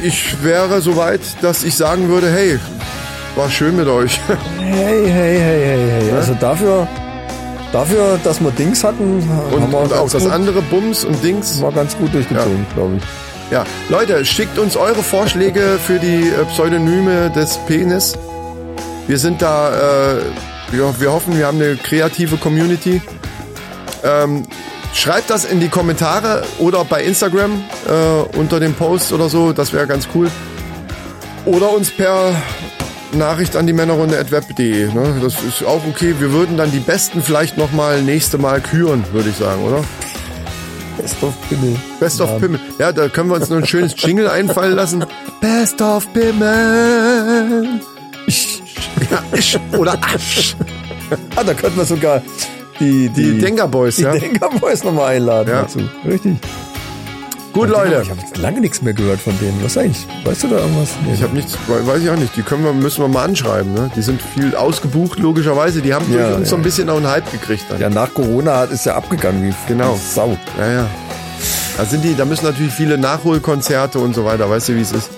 ich 0.02 0.42
wäre 0.42 0.80
soweit, 0.80 1.20
dass 1.42 1.64
ich 1.64 1.74
sagen 1.76 2.08
würde, 2.08 2.30
hey, 2.30 2.58
war 3.36 3.50
schön 3.50 3.76
mit 3.76 3.86
euch. 3.88 4.18
Hey, 4.58 5.02
hey, 5.06 5.38
hey, 5.38 5.60
hey, 5.64 6.02
hey. 6.02 6.12
Also 6.12 6.34
dafür, 6.34 6.86
dafür, 7.72 8.18
dass 8.22 8.40
wir 8.40 8.50
Dings 8.52 8.82
hatten, 8.84 9.16
Und, 9.52 9.62
haben 9.62 9.72
wir 9.72 9.78
und 9.80 9.92
auch 9.92 10.08
das 10.08 10.22
gut, 10.22 10.32
andere 10.32 10.62
Bums 10.62 11.04
und 11.04 11.22
Dings. 11.22 11.60
war 11.60 11.72
ganz 11.72 11.96
gut 11.96 12.14
durchgezogen, 12.14 12.66
glaube 12.74 12.96
ich. 12.96 13.02
Ja, 13.52 13.64
Leute, 13.88 14.24
schickt 14.24 14.58
uns 14.58 14.76
eure 14.76 15.02
Vorschläge 15.02 15.78
für 15.84 15.98
die 15.98 16.28
äh, 16.28 16.44
Pseudonyme 16.52 17.30
des 17.30 17.58
Penis. 17.66 18.16
Wir 19.08 19.18
sind 19.18 19.42
da, 19.42 19.70
äh, 19.70 20.20
wir, 20.70 20.94
wir 21.00 21.12
hoffen, 21.12 21.36
wir 21.36 21.46
haben 21.46 21.60
eine 21.60 21.76
kreative 21.76 22.36
Community. 22.36 23.02
Ähm, 24.04 24.44
schreibt 24.94 25.30
das 25.30 25.44
in 25.44 25.60
die 25.60 25.68
Kommentare 25.68 26.42
oder 26.58 26.84
bei 26.84 27.02
Instagram 27.02 27.64
äh, 27.88 28.36
unter 28.36 28.60
dem 28.60 28.74
Post 28.74 29.12
oder 29.12 29.28
so, 29.28 29.52
das 29.52 29.72
wäre 29.72 29.86
ganz 29.86 30.08
cool. 30.14 30.30
Oder 31.46 31.72
uns 31.72 31.90
per 31.90 32.34
Nachricht 33.12 33.56
an 33.56 33.66
die 33.66 33.72
Männerrunde.web.de. 33.72 34.92
Ne? 34.92 35.20
Das 35.22 35.42
ist 35.42 35.64
auch 35.64 35.82
okay. 35.88 36.14
Wir 36.18 36.32
würden 36.32 36.56
dann 36.56 36.70
die 36.70 36.78
besten 36.78 37.22
vielleicht 37.22 37.56
nochmal 37.56 38.02
nächste 38.02 38.38
Mal 38.38 38.60
küren, 38.60 39.04
würde 39.12 39.30
ich 39.30 39.36
sagen, 39.36 39.62
oder? 39.64 39.82
Best 41.00 41.22
of 41.22 41.34
Pimmel. 41.48 41.76
Best 41.98 42.20
of 42.20 42.38
Pimmel. 42.38 42.60
Ja, 42.78 42.92
da 42.92 43.08
können 43.08 43.30
wir 43.30 43.36
uns 43.36 43.48
nur 43.48 43.58
ein 43.58 43.66
schönes 43.66 43.94
Jingle 43.96 44.28
einfallen 44.30 44.74
lassen. 44.74 45.04
Best 45.40 45.80
of 45.80 46.12
Pimmel. 46.12 47.80
Ja, 49.10 49.22
ich 49.32 49.58
oder 49.76 49.98
Asch. 50.02 50.56
Ah, 51.34 51.42
da 51.42 51.54
könnten 51.54 51.78
wir 51.78 51.84
sogar 51.84 52.22
die, 52.80 53.08
Die 53.10 53.32
die, 53.34 53.38
Denker 53.38 53.68
Boys, 53.68 53.96
die 53.96 54.02
ja. 54.02 54.12
Denker 54.12 54.48
Boys 54.58 54.82
nochmal 54.84 55.16
einladen 55.16 55.48
Ja. 55.50 55.62
dazu. 55.62 55.80
Richtig. 56.06 56.36
Gut, 57.52 57.68
Leute. 57.68 58.02
Ich 58.04 58.10
habe 58.10 58.20
lange 58.40 58.60
nichts 58.60 58.80
mehr 58.80 58.92
gehört 58.92 59.18
von 59.20 59.36
denen. 59.40 59.58
Was 59.64 59.76
eigentlich? 59.76 60.06
Weißt 60.24 60.44
du 60.44 60.48
da 60.48 60.58
irgendwas? 60.58 60.90
Nee, 61.04 61.14
Ich 61.14 61.22
habe 61.22 61.34
nichts, 61.34 61.58
we- 61.66 61.84
weiß 61.84 62.00
ich 62.00 62.08
auch 62.08 62.16
nicht. 62.16 62.36
Die 62.36 62.42
können 62.42 62.62
wir, 62.64 62.72
müssen 62.72 63.02
wir 63.02 63.08
mal 63.08 63.24
anschreiben. 63.24 63.74
Ne? 63.74 63.90
Die 63.96 64.02
sind 64.02 64.20
viel 64.22 64.54
ausgebucht, 64.54 65.18
logischerweise. 65.18 65.82
Die 65.82 65.92
haben 65.92 66.06
Ja, 66.14 66.28
durch 66.28 66.36
uns 66.38 66.48
so 66.48 66.54
ein 66.54 66.60
ja. 66.60 66.64
bisschen 66.64 66.88
auch 66.88 66.98
einen 66.98 67.08
Hype 67.08 67.30
gekriegt 67.32 67.64
dann. 67.68 67.80
Ja, 67.80 67.90
nach 67.90 68.14
Corona 68.14 68.64
ist 68.64 68.86
ja 68.86 68.94
abgegangen 68.94 69.42
wie 69.42 69.52
Genau. 69.66 69.98
Sau. 70.14 70.36
Ja, 70.60 70.72
ja. 70.72 70.86
Da 71.76 71.84
sind 71.86 72.04
die, 72.04 72.14
da 72.14 72.24
müssen 72.24 72.44
natürlich 72.44 72.72
viele 72.72 72.98
Nachholkonzerte 72.98 73.98
und 73.98 74.14
so 74.14 74.24
weiter, 74.24 74.48
weißt 74.48 74.68
du, 74.68 74.76
wie 74.76 74.82
es 74.82 74.92
ist. 74.92 75.10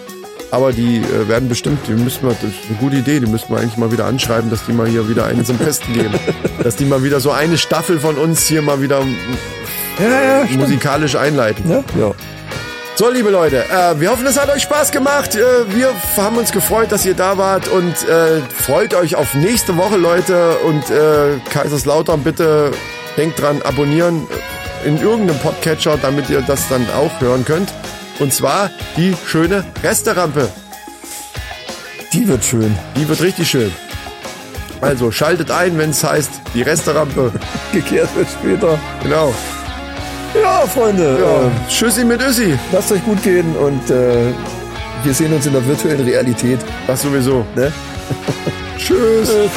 Aber 0.53 0.71
die 0.71 0.99
äh, 0.99 1.29
werden 1.29 1.49
bestimmt, 1.49 1.89
die 1.89 1.93
müssen 1.93 2.29
wir, 2.29 2.35
das 2.35 2.51
ist 2.51 2.69
eine 2.69 2.77
gute 2.79 2.97
Idee, 2.97 3.21
die 3.21 3.27
müssten 3.27 3.55
wir 3.55 3.59
eigentlich 3.59 3.79
mal 3.79 3.91
wieder 3.91 4.05
anschreiben, 4.05 4.51
dass 4.51 4.67
die 4.67 4.73
mal 4.73 4.87
hier 4.87 5.09
wieder 5.09 5.25
einen 5.25 5.47
zum 5.47 5.57
Besten 5.57 5.95
geben. 5.95 6.13
dass 6.63 6.77
die 6.77 6.85
mal 6.85 7.03
wieder 7.03 7.21
so 7.21 7.31
eine 7.31 7.57
Staffel 7.57 7.99
von 7.99 8.17
uns 8.17 8.47
hier 8.47 8.61
mal 8.61 8.83
wieder 8.83 9.01
Ja, 9.99 10.45
ja, 10.45 10.57
musikalisch 10.59 11.17
einleiten. 11.17 11.71
Ja, 11.71 11.83
ja. 11.99 12.13
So, 12.97 13.09
liebe 13.09 13.31
Leute, 13.31 13.65
äh, 13.65 13.99
wir 13.99 14.11
hoffen, 14.11 14.27
es 14.27 14.39
hat 14.39 14.55
euch 14.55 14.65
Spaß 14.65 14.91
gemacht. 14.91 15.35
Äh, 15.37 15.41
wir 15.75 15.89
haben 16.19 16.37
uns 16.37 16.53
gefreut, 16.53 16.93
dass 16.93 17.07
ihr 17.07 17.15
da 17.15 17.39
wart 17.39 17.69
und 17.69 18.07
äh, 18.07 18.43
freut 18.55 18.93
euch 18.93 19.17
auf 19.17 19.33
nächste 19.33 19.79
Woche, 19.79 19.97
Leute. 19.97 20.59
Und 20.67 20.91
äh, 20.91 21.39
Kaiserslautern, 21.49 22.23
bitte 22.23 22.73
denkt 23.17 23.41
dran, 23.41 23.63
abonnieren 23.63 24.27
in 24.85 25.01
irgendeinem 25.01 25.39
Podcatcher, 25.39 25.99
damit 26.03 26.29
ihr 26.29 26.43
das 26.43 26.69
dann 26.69 26.87
auch 26.95 27.23
hören 27.23 27.47
könnt. 27.47 27.73
Und 28.23 28.33
zwar 28.33 28.71
die 28.97 29.17
schöne 29.27 29.65
Resterampe. 29.83 30.49
Die 32.13 32.29
wird 32.29 32.45
schön. 32.45 32.73
Die 32.95 33.09
wird 33.09 33.21
richtig 33.21 33.51
schön. 33.51 33.73
Also 34.81 35.11
schaltet 35.11 35.51
ein, 35.51 35.77
wenn 35.77 35.91
es 35.91 36.05
heißt, 36.05 36.31
die 36.55 36.63
Resterampe. 36.63 37.33
Gekehrt 37.73 38.15
wird 38.15 38.29
später. 38.31 38.79
Genau. 39.03 39.35
Ja, 40.41 40.61
Freunde. 40.69 41.19
Ja. 41.21 41.49
Äh, 41.49 41.69
Tschüssi 41.69 42.05
mit 42.05 42.23
Össi. 42.23 42.57
lasst 42.71 42.93
euch 42.93 43.05
gut 43.05 43.21
gehen 43.25 43.57
und 43.57 43.91
äh, 43.91 44.33
wir 45.03 45.15
sehen 45.15 45.33
uns 45.33 45.47
in 45.47 45.55
der 45.55 45.67
virtuellen 45.67 46.07
Realität. 46.07 46.61
Das 46.87 47.03
sowieso. 47.03 47.45
Ne? 47.57 47.73
Tschüss. 48.79 49.31
Tschüss. 49.31 49.51